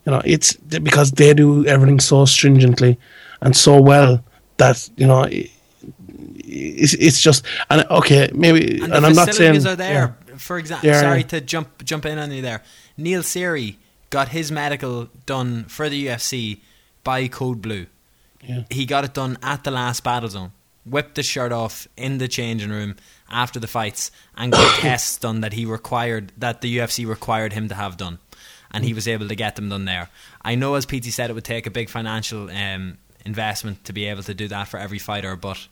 You 0.05 0.11
know, 0.11 0.21
it's 0.25 0.53
because 0.53 1.11
they 1.11 1.33
do 1.33 1.65
everything 1.65 1.99
so 1.99 2.25
stringently 2.25 2.97
and 3.41 3.55
so 3.55 3.81
well 3.81 4.23
that 4.57 4.89
you 4.97 5.07
know. 5.07 5.23
It, 5.23 5.51
it's, 6.49 6.93
it's 6.93 7.21
just 7.21 7.45
and 7.69 7.85
okay 7.89 8.29
maybe 8.33 8.79
and, 8.81 8.93
and 8.93 9.05
I'm 9.05 9.13
not 9.13 9.33
saying 9.33 9.67
are 9.67 9.75
there 9.75 10.15
yeah. 10.27 10.37
for 10.37 10.57
example 10.57 10.93
sorry 10.93 11.23
to 11.25 11.41
jump 11.41 11.83
jump 11.83 12.05
in 12.05 12.17
on 12.17 12.31
you 12.31 12.41
there 12.41 12.63
Neil 12.97 13.21
Seery 13.21 13.75
got 14.09 14.29
his 14.29 14.51
medical 14.51 15.09
done 15.25 15.65
for 15.65 15.89
the 15.89 16.07
UFC 16.07 16.59
by 17.03 17.27
Code 17.27 17.61
Blue 17.61 17.87
yeah. 18.47 18.63
He 18.69 18.85
got 18.85 19.03
it 19.03 19.13
done 19.13 19.37
at 19.41 19.63
the 19.63 19.71
last 19.71 20.03
battle 20.03 20.29
zone. 20.29 20.51
Whipped 20.85 21.15
the 21.15 21.23
shirt 21.23 21.51
off 21.51 21.87
in 21.97 22.17
the 22.17 22.29
changing 22.29 22.69
room 22.69 22.95
after 23.29 23.59
the 23.59 23.67
fights 23.67 24.09
and 24.37 24.51
got 24.51 24.75
tests 24.79 25.17
done 25.17 25.41
that 25.41 25.53
he 25.53 25.65
required 25.65 26.31
that 26.37 26.61
the 26.61 26.77
UFC 26.77 27.05
required 27.05 27.53
him 27.53 27.67
to 27.67 27.75
have 27.75 27.97
done. 27.97 28.19
And 28.71 28.85
he 28.85 28.93
was 28.93 29.07
able 29.07 29.27
to 29.27 29.35
get 29.35 29.55
them 29.55 29.69
done 29.69 29.85
there. 29.85 30.09
I 30.41 30.55
know 30.55 30.75
as 30.75 30.85
PT 30.85 31.05
said 31.05 31.29
it 31.29 31.33
would 31.33 31.43
take 31.43 31.67
a 31.67 31.71
big 31.71 31.89
financial 31.89 32.49
um, 32.49 32.97
investment 33.25 33.83
to 33.85 33.93
be 33.93 34.05
able 34.05 34.23
to 34.23 34.33
do 34.33 34.47
that 34.47 34.67
for 34.67 34.77
every 34.77 34.99
fighter, 34.99 35.35
but 35.35 35.67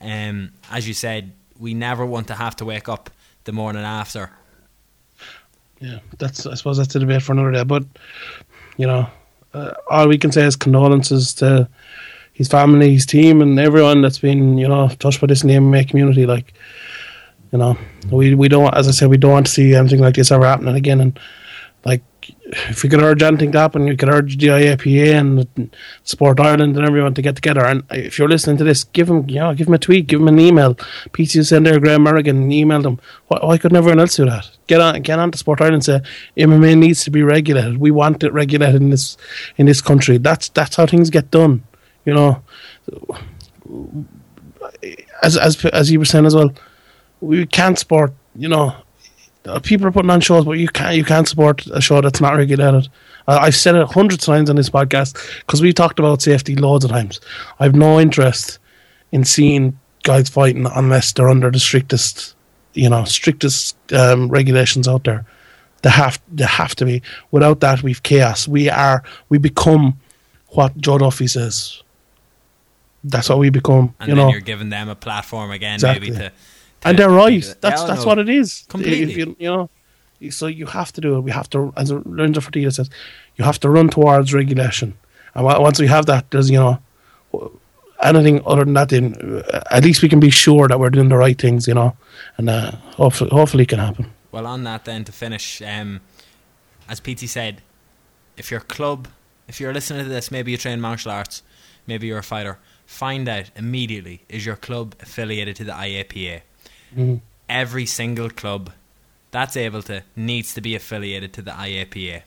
um, 0.00 0.52
as 0.70 0.86
you 0.86 0.94
said, 0.94 1.32
we 1.58 1.72
never 1.72 2.04
want 2.04 2.28
to 2.28 2.34
have 2.34 2.54
to 2.56 2.64
wake 2.64 2.88
up 2.88 3.10
the 3.44 3.52
morning 3.52 3.82
after. 3.82 4.30
Yeah, 5.80 5.98
that's 6.18 6.46
I 6.46 6.54
suppose 6.54 6.78
that's 6.78 6.94
a 6.94 6.98
debate 6.98 7.22
for 7.22 7.32
another 7.32 7.52
day. 7.52 7.64
But 7.64 7.84
you 8.76 8.86
know, 8.86 9.08
uh, 9.54 9.72
all 9.90 10.08
we 10.08 10.18
can 10.18 10.32
say 10.32 10.44
is 10.44 10.56
condolences 10.56 11.34
to 11.34 11.68
his 12.32 12.48
family, 12.48 12.92
his 12.92 13.06
team, 13.06 13.40
and 13.40 13.58
everyone 13.58 14.02
that's 14.02 14.18
been 14.18 14.58
you 14.58 14.68
know 14.68 14.88
touched 14.88 15.20
by 15.20 15.26
this 15.26 15.44
name 15.44 15.64
in 15.64 15.70
the 15.70 15.78
MMA 15.78 15.88
community. 15.88 16.26
Like, 16.26 16.54
you 17.52 17.58
know, 17.58 17.76
we 18.10 18.34
we 18.34 18.48
don't, 18.48 18.74
as 18.74 18.88
I 18.88 18.90
said, 18.90 19.08
we 19.08 19.16
don't 19.16 19.32
want 19.32 19.46
to 19.46 19.52
see 19.52 19.74
anything 19.74 20.00
like 20.00 20.14
this 20.14 20.30
ever 20.30 20.46
happening 20.46 20.76
again. 20.76 21.00
And 21.00 21.18
like, 21.84 22.02
if 22.46 22.82
we 22.82 22.88
could 22.88 23.02
urge 23.02 23.22
anything 23.22 23.52
to 23.52 23.58
happen, 23.58 23.84
we 23.84 23.96
could 23.96 24.08
urge 24.08 24.36
the 24.38 24.48
IAPA 24.48 25.18
and 25.18 25.76
Sport 26.04 26.40
Ireland 26.40 26.76
and 26.76 26.86
everyone 26.86 27.14
to 27.14 27.22
get 27.22 27.34
together. 27.34 27.64
And 27.64 27.82
if 27.90 28.18
you're 28.18 28.28
listening 28.28 28.56
to 28.58 28.64
this, 28.64 28.84
give 28.84 29.10
him, 29.10 29.28
you 29.28 29.40
know, 29.40 29.54
give 29.54 29.66
him 29.68 29.74
a 29.74 29.78
tweet, 29.78 30.06
give 30.06 30.20
him 30.20 30.28
an 30.28 30.38
email. 30.38 30.74
PC 31.12 31.44
send 31.44 31.66
there, 31.66 31.80
Graham 31.80 32.04
Merrigan, 32.04 32.52
email 32.52 32.82
them. 32.82 33.00
Why, 33.28 33.38
why 33.42 33.58
couldn't 33.58 33.76
everyone 33.76 34.00
else 34.00 34.16
do 34.16 34.26
that? 34.26 34.48
Get 34.66 34.80
on, 34.80 35.02
get 35.02 35.18
on 35.18 35.30
to 35.32 35.38
Sport 35.38 35.60
Ireland 35.60 35.88
and 35.88 36.04
say 36.04 36.10
MMA 36.36 36.78
needs 36.78 37.04
to 37.04 37.10
be 37.10 37.22
regulated. 37.22 37.78
We 37.78 37.90
want 37.90 38.22
it 38.22 38.32
regulated 38.32 38.80
in 38.80 38.90
this 38.90 39.16
in 39.56 39.66
this 39.66 39.80
country. 39.80 40.18
That's 40.18 40.48
that's 40.50 40.76
how 40.76 40.86
things 40.86 41.10
get 41.10 41.30
done. 41.30 41.64
You 42.04 42.14
know, 42.14 42.42
as 45.22 45.36
as 45.36 45.64
as 45.66 45.90
you 45.90 45.98
were 45.98 46.04
saying 46.04 46.26
as 46.26 46.34
well, 46.34 46.52
we 47.20 47.46
can't 47.46 47.78
support. 47.78 48.12
You 48.34 48.48
know, 48.48 48.76
people 49.62 49.86
are 49.86 49.92
putting 49.92 50.10
on 50.10 50.20
shows, 50.20 50.44
but 50.44 50.52
you 50.52 50.68
can't 50.68 50.96
you 50.96 51.04
can't 51.04 51.28
support 51.28 51.66
a 51.68 51.80
show 51.80 52.00
that's 52.00 52.20
not 52.20 52.36
regulated. 52.36 52.88
Uh, 53.28 53.38
I've 53.40 53.56
said 53.56 53.74
it 53.74 53.88
hundreds 53.88 54.26
of 54.26 54.34
times 54.34 54.50
on 54.50 54.56
this 54.56 54.70
podcast 54.70 55.14
because 55.40 55.60
we 55.62 55.72
talked 55.72 55.98
about 55.98 56.22
safety 56.22 56.56
loads 56.56 56.84
of 56.84 56.90
times. 56.90 57.20
I 57.58 57.64
have 57.64 57.74
no 57.74 58.00
interest 58.00 58.58
in 59.12 59.24
seeing 59.24 59.78
guys 60.02 60.28
fighting 60.28 60.66
unless 60.74 61.12
they're 61.12 61.28
under 61.28 61.50
the 61.50 61.58
strictest, 61.58 62.34
you 62.74 62.88
know, 62.88 63.04
strictest 63.04 63.76
um, 63.92 64.28
regulations 64.28 64.86
out 64.88 65.04
there. 65.04 65.24
They 65.82 65.90
have 65.90 66.20
they 66.32 66.44
have 66.44 66.74
to 66.76 66.84
be. 66.84 67.02
Without 67.30 67.60
that, 67.60 67.82
we've 67.82 68.02
chaos. 68.02 68.48
We 68.48 68.68
are 68.68 69.02
we 69.28 69.38
become 69.38 70.00
what 70.48 70.76
Joe 70.78 70.98
Duffy 70.98 71.26
says. 71.26 71.82
That's 73.04 73.28
what 73.28 73.38
we 73.38 73.50
become. 73.50 73.94
And 74.00 74.08
you 74.08 74.14
then 74.14 74.26
know? 74.26 74.32
you're 74.32 74.40
giving 74.40 74.70
them 74.70 74.88
a 74.88 74.96
platform 74.96 75.52
again, 75.52 75.74
exactly. 75.74 76.10
maybe 76.10 76.22
to 76.24 76.32
and 76.86 76.98
they're 76.98 77.10
right. 77.10 77.54
That's 77.60 77.84
that's 77.84 78.04
what 78.04 78.18
it 78.18 78.28
is. 78.28 78.64
Completely. 78.68 79.14
You, 79.14 79.36
you, 79.38 79.48
know, 79.48 79.70
so 80.30 80.46
you 80.46 80.66
have 80.66 80.92
to 80.92 81.00
do 81.00 81.16
it. 81.16 81.20
We 81.20 81.30
have 81.30 81.48
to, 81.50 81.72
as 81.76 81.92
Lorenzo 81.92 82.40
Fertitta 82.40 82.72
says, 82.72 82.90
you 83.36 83.44
have 83.44 83.60
to 83.60 83.70
run 83.70 83.88
towards 83.88 84.32
regulation. 84.32 84.96
And 85.34 85.44
once 85.44 85.78
we 85.78 85.86
have 85.86 86.06
that, 86.06 86.30
there's 86.30 86.50
you 86.50 86.58
know, 86.58 86.80
anything 88.02 88.40
other 88.46 88.64
than 88.64 88.74
that, 88.74 88.88
then 88.88 89.42
at 89.70 89.84
least 89.84 90.02
we 90.02 90.08
can 90.08 90.20
be 90.20 90.30
sure 90.30 90.68
that 90.68 90.80
we're 90.80 90.90
doing 90.90 91.08
the 91.08 91.16
right 91.16 91.38
things. 91.38 91.66
You 91.66 91.74
know, 91.74 91.96
and 92.38 92.48
uh, 92.48 92.72
hopefully, 92.96 93.30
hopefully, 93.30 93.64
it 93.64 93.68
can 93.68 93.78
happen. 93.78 94.10
Well, 94.32 94.46
on 94.46 94.64
that 94.64 94.84
then 94.84 95.04
to 95.04 95.12
finish, 95.12 95.62
um, 95.62 96.00
as 96.88 97.00
PT 97.00 97.28
said, 97.28 97.62
if 98.36 98.50
your 98.50 98.60
club, 98.60 99.08
if 99.48 99.60
you're 99.60 99.72
listening 99.72 100.04
to 100.04 100.08
this, 100.08 100.30
maybe 100.30 100.50
you 100.50 100.56
train 100.56 100.80
martial 100.80 101.10
arts, 101.10 101.42
maybe 101.86 102.06
you're 102.06 102.18
a 102.18 102.22
fighter. 102.22 102.58
Find 102.86 103.28
out 103.28 103.50
immediately 103.56 104.22
is 104.28 104.46
your 104.46 104.56
club 104.56 104.94
affiliated 105.00 105.56
to 105.56 105.64
the 105.64 105.72
IAPA 105.72 106.42
Mm-hmm. 106.94 107.16
Every 107.48 107.86
single 107.86 108.30
club 108.30 108.72
that's 109.30 109.56
able 109.56 109.82
to 109.82 110.02
needs 110.14 110.54
to 110.54 110.60
be 110.60 110.74
affiliated 110.74 111.32
to 111.34 111.42
the 111.42 111.50
IAPA. 111.50 112.22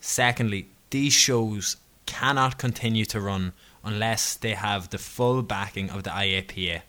Secondly, 0.00 0.68
these 0.90 1.12
shows 1.12 1.76
cannot 2.06 2.56
continue 2.56 3.04
to 3.04 3.20
run 3.20 3.52
unless 3.84 4.34
they 4.34 4.54
have 4.54 4.88
the 4.88 4.98
full 4.98 5.42
backing 5.42 5.90
of 5.90 6.04
the 6.04 6.10
IAPA. 6.10 6.80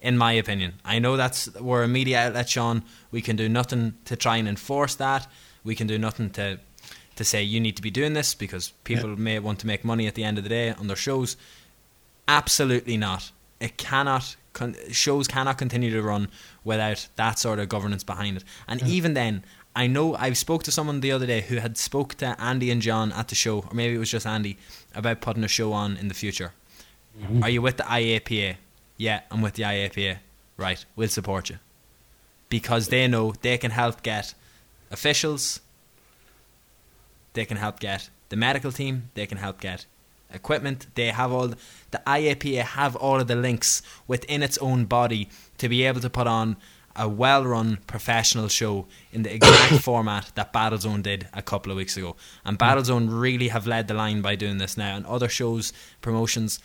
In 0.00 0.16
my 0.16 0.32
opinion, 0.32 0.74
I 0.84 1.00
know 1.00 1.16
that's 1.16 1.52
we're 1.56 1.82
a 1.82 1.88
media 1.88 2.26
outlet, 2.26 2.48
Sean. 2.48 2.84
We 3.10 3.20
can 3.20 3.34
do 3.34 3.48
nothing 3.48 3.94
to 4.04 4.14
try 4.14 4.36
and 4.36 4.46
enforce 4.46 4.94
that. 4.94 5.26
We 5.64 5.74
can 5.74 5.88
do 5.88 5.98
nothing 5.98 6.30
to 6.30 6.60
to 7.16 7.24
say 7.24 7.42
you 7.42 7.58
need 7.58 7.74
to 7.74 7.82
be 7.82 7.90
doing 7.90 8.12
this 8.12 8.32
because 8.32 8.70
people 8.84 9.10
yeah. 9.10 9.16
may 9.16 9.38
want 9.40 9.58
to 9.58 9.66
make 9.66 9.84
money 9.84 10.06
at 10.06 10.14
the 10.14 10.22
end 10.22 10.38
of 10.38 10.44
the 10.44 10.50
day 10.50 10.70
on 10.70 10.86
their 10.86 10.96
shows. 10.96 11.36
Absolutely 12.28 12.96
not. 12.96 13.32
It 13.58 13.76
cannot 13.76 14.36
con- 14.58 14.76
shows 14.90 15.26
cannot 15.28 15.56
continue 15.56 15.90
to 15.90 16.02
run 16.02 16.28
without 16.64 17.08
that 17.16 17.38
sort 17.38 17.58
of 17.58 17.68
governance 17.68 18.04
behind 18.04 18.36
it. 18.36 18.44
And 18.66 18.82
yeah. 18.82 18.88
even 18.88 19.14
then, 19.14 19.44
I 19.74 19.86
know 19.86 20.16
I 20.16 20.32
spoke 20.32 20.64
to 20.64 20.72
someone 20.72 21.00
the 21.00 21.12
other 21.12 21.26
day 21.26 21.40
who 21.42 21.56
had 21.56 21.78
spoke 21.78 22.16
to 22.16 22.40
Andy 22.40 22.70
and 22.70 22.82
John 22.82 23.12
at 23.12 23.28
the 23.28 23.34
show, 23.34 23.60
or 23.60 23.70
maybe 23.72 23.94
it 23.94 23.98
was 23.98 24.10
just 24.10 24.26
Andy, 24.26 24.58
about 24.94 25.20
putting 25.20 25.44
a 25.44 25.48
show 25.48 25.72
on 25.72 25.96
in 25.96 26.08
the 26.08 26.14
future. 26.14 26.52
Mm-hmm. 27.18 27.42
Are 27.42 27.48
you 27.48 27.62
with 27.62 27.76
the 27.76 27.84
IAPA? 27.84 28.56
Yeah, 28.96 29.20
I'm 29.30 29.40
with 29.40 29.54
the 29.54 29.62
IAPA. 29.62 30.18
Right, 30.56 30.84
we'll 30.96 31.08
support 31.08 31.48
you 31.50 31.58
because 32.48 32.88
they 32.88 33.06
know 33.06 33.32
they 33.42 33.58
can 33.58 33.70
help 33.70 34.02
get 34.02 34.34
officials. 34.90 35.60
They 37.34 37.44
can 37.44 37.56
help 37.56 37.78
get 37.78 38.10
the 38.30 38.36
medical 38.36 38.72
team. 38.72 39.10
They 39.14 39.26
can 39.26 39.38
help 39.38 39.60
get 39.60 39.86
equipment. 40.32 40.86
They 40.94 41.08
have 41.08 41.32
all 41.32 41.48
the 41.48 42.02
IAPA 42.06 42.62
have 42.62 42.96
all 42.96 43.20
of 43.20 43.26
the 43.26 43.36
links 43.36 43.82
within 44.06 44.42
its 44.42 44.58
own 44.58 44.84
body 44.84 45.28
to 45.58 45.68
be 45.68 45.84
able 45.84 46.00
to 46.00 46.10
put 46.10 46.26
on 46.26 46.56
a 46.98 47.08
well-run 47.08 47.78
professional 47.86 48.48
show 48.48 48.86
in 49.12 49.22
the 49.22 49.32
exact 49.32 49.74
format 49.82 50.32
that 50.34 50.52
Battlezone 50.52 51.02
did 51.02 51.28
a 51.32 51.42
couple 51.42 51.70
of 51.70 51.76
weeks 51.76 51.96
ago. 51.96 52.16
And 52.44 52.56
hmm. 52.56 52.64
Battlezone 52.64 53.08
really 53.08 53.48
have 53.48 53.66
led 53.66 53.88
the 53.88 53.94
line 53.94 54.20
by 54.20 54.34
doing 54.34 54.58
this 54.58 54.76
now. 54.76 54.96
And 54.96 55.06
other 55.06 55.28
shows, 55.28 55.72
promotions, 56.00 56.58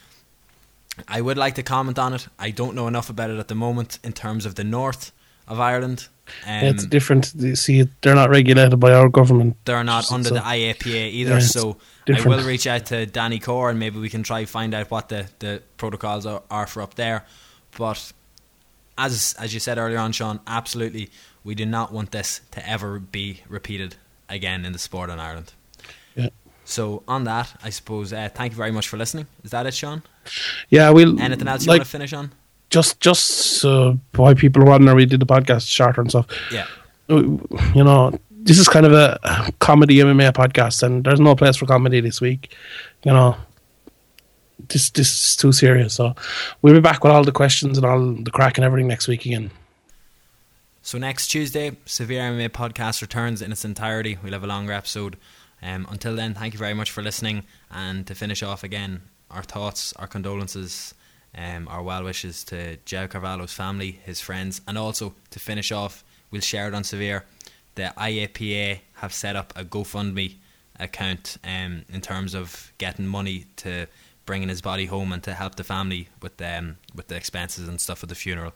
I 1.07 1.21
would 1.21 1.37
like 1.37 1.55
to 1.55 1.63
comment 1.63 1.99
on 1.99 2.13
it. 2.13 2.27
I 2.39 2.51
don't 2.51 2.75
know 2.75 2.87
enough 2.87 3.09
about 3.09 3.29
it 3.29 3.37
at 3.37 3.47
the 3.47 3.55
moment 3.55 3.99
in 4.03 4.13
terms 4.13 4.45
of 4.45 4.55
the 4.55 4.63
North. 4.63 5.11
Of 5.47 5.59
Ireland. 5.59 6.07
Um, 6.45 6.63
it's 6.65 6.85
different. 6.85 7.33
You 7.35 7.55
see, 7.55 7.87
they're 8.01 8.15
not 8.15 8.29
regulated 8.29 8.79
by 8.79 8.93
our 8.93 9.09
government. 9.09 9.57
They're 9.65 9.83
not 9.83 10.11
under 10.11 10.29
so, 10.29 10.35
the 10.35 10.41
IAPA 10.41 11.11
either. 11.11 11.33
Yeah, 11.33 11.39
so 11.39 11.77
different. 12.05 12.33
I 12.33 12.37
will 12.37 12.47
reach 12.47 12.65
out 12.65 12.85
to 12.87 13.05
Danny 13.05 13.39
Core 13.39 13.69
and 13.69 13.79
maybe 13.79 13.99
we 13.99 14.09
can 14.09 14.23
try 14.23 14.39
and 14.39 14.49
find 14.49 14.73
out 14.73 14.89
what 14.89 15.09
the, 15.09 15.27
the 15.39 15.61
protocols 15.77 16.25
are, 16.25 16.43
are 16.49 16.67
for 16.67 16.81
up 16.81 16.95
there. 16.95 17.25
But 17.77 18.13
as 18.97 19.35
as 19.39 19.53
you 19.53 19.59
said 19.59 19.77
earlier 19.77 19.97
on, 19.97 20.11
Sean, 20.11 20.39
absolutely, 20.47 21.09
we 21.43 21.55
do 21.55 21.65
not 21.65 21.91
want 21.91 22.11
this 22.11 22.41
to 22.51 22.67
ever 22.67 22.99
be 22.99 23.41
repeated 23.47 23.95
again 24.29 24.65
in 24.65 24.73
the 24.73 24.79
sport 24.79 25.09
in 25.09 25.19
Ireland. 25.19 25.53
Yeah. 26.15 26.29
So 26.65 27.03
on 27.07 27.25
that, 27.25 27.53
I 27.63 27.69
suppose 27.69 28.13
uh, 28.13 28.29
thank 28.33 28.53
you 28.53 28.57
very 28.57 28.71
much 28.71 28.87
for 28.87 28.97
listening. 28.97 29.27
Is 29.43 29.51
that 29.51 29.65
it, 29.65 29.73
Sean? 29.73 30.03
Yeah, 30.69 30.89
we'll. 30.91 31.19
Anything 31.19 31.47
else 31.47 31.65
you 31.65 31.69
like, 31.69 31.79
want 31.79 31.85
to 31.85 31.91
finish 31.91 32.13
on? 32.13 32.31
Just, 32.73 32.99
just 32.99 33.63
uh, 33.63 33.93
why 34.15 34.33
people 34.33 34.63
are 34.63 34.65
wondering 34.65 34.97
we 34.97 35.05
did 35.05 35.19
the 35.19 35.27
podcast 35.27 35.69
shorter 35.69 36.01
and 36.01 36.09
stuff. 36.09 36.25
Yeah. 36.51 36.65
You 37.07 37.83
know, 37.83 38.17
this 38.31 38.57
is 38.57 38.67
kind 38.67 38.87
of 38.87 38.93
a 38.93 39.19
comedy 39.59 39.97
MMA 39.97 40.33
podcast, 40.33 40.81
and 40.81 41.03
there's 41.03 41.19
no 41.19 41.35
place 41.35 41.55
for 41.55 41.67
comedy 41.67 42.01
this 42.01 42.19
week. 42.19 42.55
You 43.03 43.13
know, 43.13 43.37
this 44.69 44.89
this 44.89 45.11
is 45.11 45.35
too 45.35 45.51
serious. 45.51 45.93
So 45.93 46.15
we'll 46.63 46.73
be 46.73 46.79
back 46.79 47.03
with 47.03 47.13
all 47.13 47.23
the 47.23 47.31
questions 47.31 47.77
and 47.77 47.85
all 47.85 48.13
the 48.13 48.31
crack 48.31 48.57
and 48.57 48.65
everything 48.65 48.87
next 48.87 49.07
week 49.07 49.27
again. 49.27 49.51
So 50.81 50.97
next 50.97 51.27
Tuesday, 51.27 51.77
Severe 51.85 52.21
MMA 52.21 52.49
podcast 52.49 53.03
returns 53.03 53.41
in 53.43 53.51
its 53.51 53.63
entirety. 53.63 54.17
We'll 54.23 54.33
have 54.33 54.43
a 54.43 54.47
longer 54.47 54.73
episode. 54.73 55.17
Um, 55.61 55.85
until 55.91 56.15
then, 56.15 56.33
thank 56.33 56.53
you 56.53 56.59
very 56.59 56.73
much 56.73 56.89
for 56.89 57.03
listening. 57.03 57.43
And 57.69 58.07
to 58.07 58.15
finish 58.15 58.41
off 58.41 58.63
again, 58.63 59.03
our 59.31 59.43
thoughts, 59.43 59.93
our 59.93 60.07
condolences, 60.07 60.95
um, 61.35 61.67
our 61.67 61.81
well 61.81 62.03
wishes 62.03 62.43
to 62.45 62.77
Joe 62.85 63.07
Carvalho's 63.07 63.53
family, 63.53 63.99
his 64.03 64.21
friends, 64.21 64.61
and 64.67 64.77
also 64.77 65.15
to 65.31 65.39
finish 65.39 65.71
off, 65.71 66.03
we'll 66.31 66.41
share 66.41 66.67
it 66.67 66.73
on 66.73 66.83
Severe. 66.83 67.25
The 67.75 67.93
IAPA 67.97 68.79
have 68.95 69.13
set 69.13 69.35
up 69.35 69.51
a 69.55 69.63
GoFundMe 69.63 70.35
account 70.79 71.37
um, 71.43 71.83
in 71.91 72.01
terms 72.01 72.33
of 72.35 72.71
getting 72.77 73.07
money 73.07 73.45
to 73.57 73.87
bringing 74.25 74.49
his 74.49 74.61
body 74.61 74.85
home 74.85 75.11
and 75.11 75.21
to 75.23 75.33
help 75.33 75.55
the 75.55 75.63
family 75.63 76.07
with 76.21 76.41
um, 76.41 76.77
with 76.95 77.07
the 77.07 77.15
expenses 77.15 77.67
and 77.67 77.81
stuff 77.81 78.03
of 78.03 78.09
the 78.09 78.15
funeral. 78.15 78.53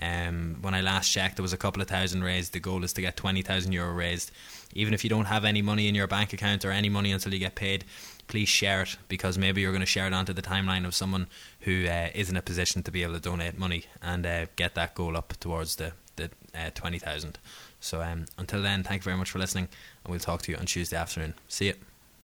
Um, 0.00 0.58
when 0.60 0.74
I 0.74 0.80
last 0.80 1.12
checked, 1.12 1.36
there 1.36 1.42
was 1.42 1.52
a 1.52 1.56
couple 1.56 1.82
of 1.82 1.88
thousand 1.88 2.22
raised. 2.22 2.52
The 2.52 2.60
goal 2.60 2.84
is 2.84 2.92
to 2.92 3.00
get 3.00 3.16
20,000 3.16 3.72
euro 3.72 3.92
raised. 3.92 4.30
Even 4.72 4.94
if 4.94 5.02
you 5.02 5.10
don't 5.10 5.24
have 5.24 5.44
any 5.44 5.60
money 5.60 5.88
in 5.88 5.94
your 5.96 6.06
bank 6.06 6.32
account 6.32 6.64
or 6.64 6.70
any 6.70 6.88
money 6.88 7.10
until 7.10 7.32
you 7.32 7.40
get 7.40 7.56
paid, 7.56 7.84
please 8.28 8.48
share 8.48 8.82
it 8.82 8.96
because 9.08 9.36
maybe 9.36 9.60
you're 9.60 9.72
going 9.72 9.80
to 9.80 9.86
share 9.86 10.06
it 10.06 10.12
onto 10.12 10.32
the 10.32 10.42
timeline 10.42 10.86
of 10.86 10.94
someone 10.94 11.26
who 11.60 11.86
uh, 11.86 12.08
is 12.14 12.30
in 12.30 12.36
a 12.36 12.42
position 12.42 12.82
to 12.84 12.90
be 12.90 13.02
able 13.02 13.14
to 13.14 13.20
donate 13.20 13.58
money 13.58 13.84
and 14.00 14.24
uh, 14.24 14.46
get 14.54 14.74
that 14.74 14.94
goal 14.94 15.16
up 15.16 15.32
towards 15.40 15.76
the, 15.76 15.92
the 16.16 16.30
uh, 16.54 16.70
20,000. 16.74 17.38
So 17.80 18.02
um, 18.02 18.26
until 18.36 18.62
then, 18.62 18.84
thank 18.84 19.00
you 19.00 19.04
very 19.04 19.16
much 19.16 19.30
for 19.30 19.38
listening, 19.38 19.68
and 20.04 20.10
we'll 20.10 20.20
talk 20.20 20.42
to 20.42 20.52
you 20.52 20.58
on 20.58 20.66
Tuesday 20.66 20.96
afternoon. 20.96 21.34
See 21.48 21.66
you. 21.66 21.87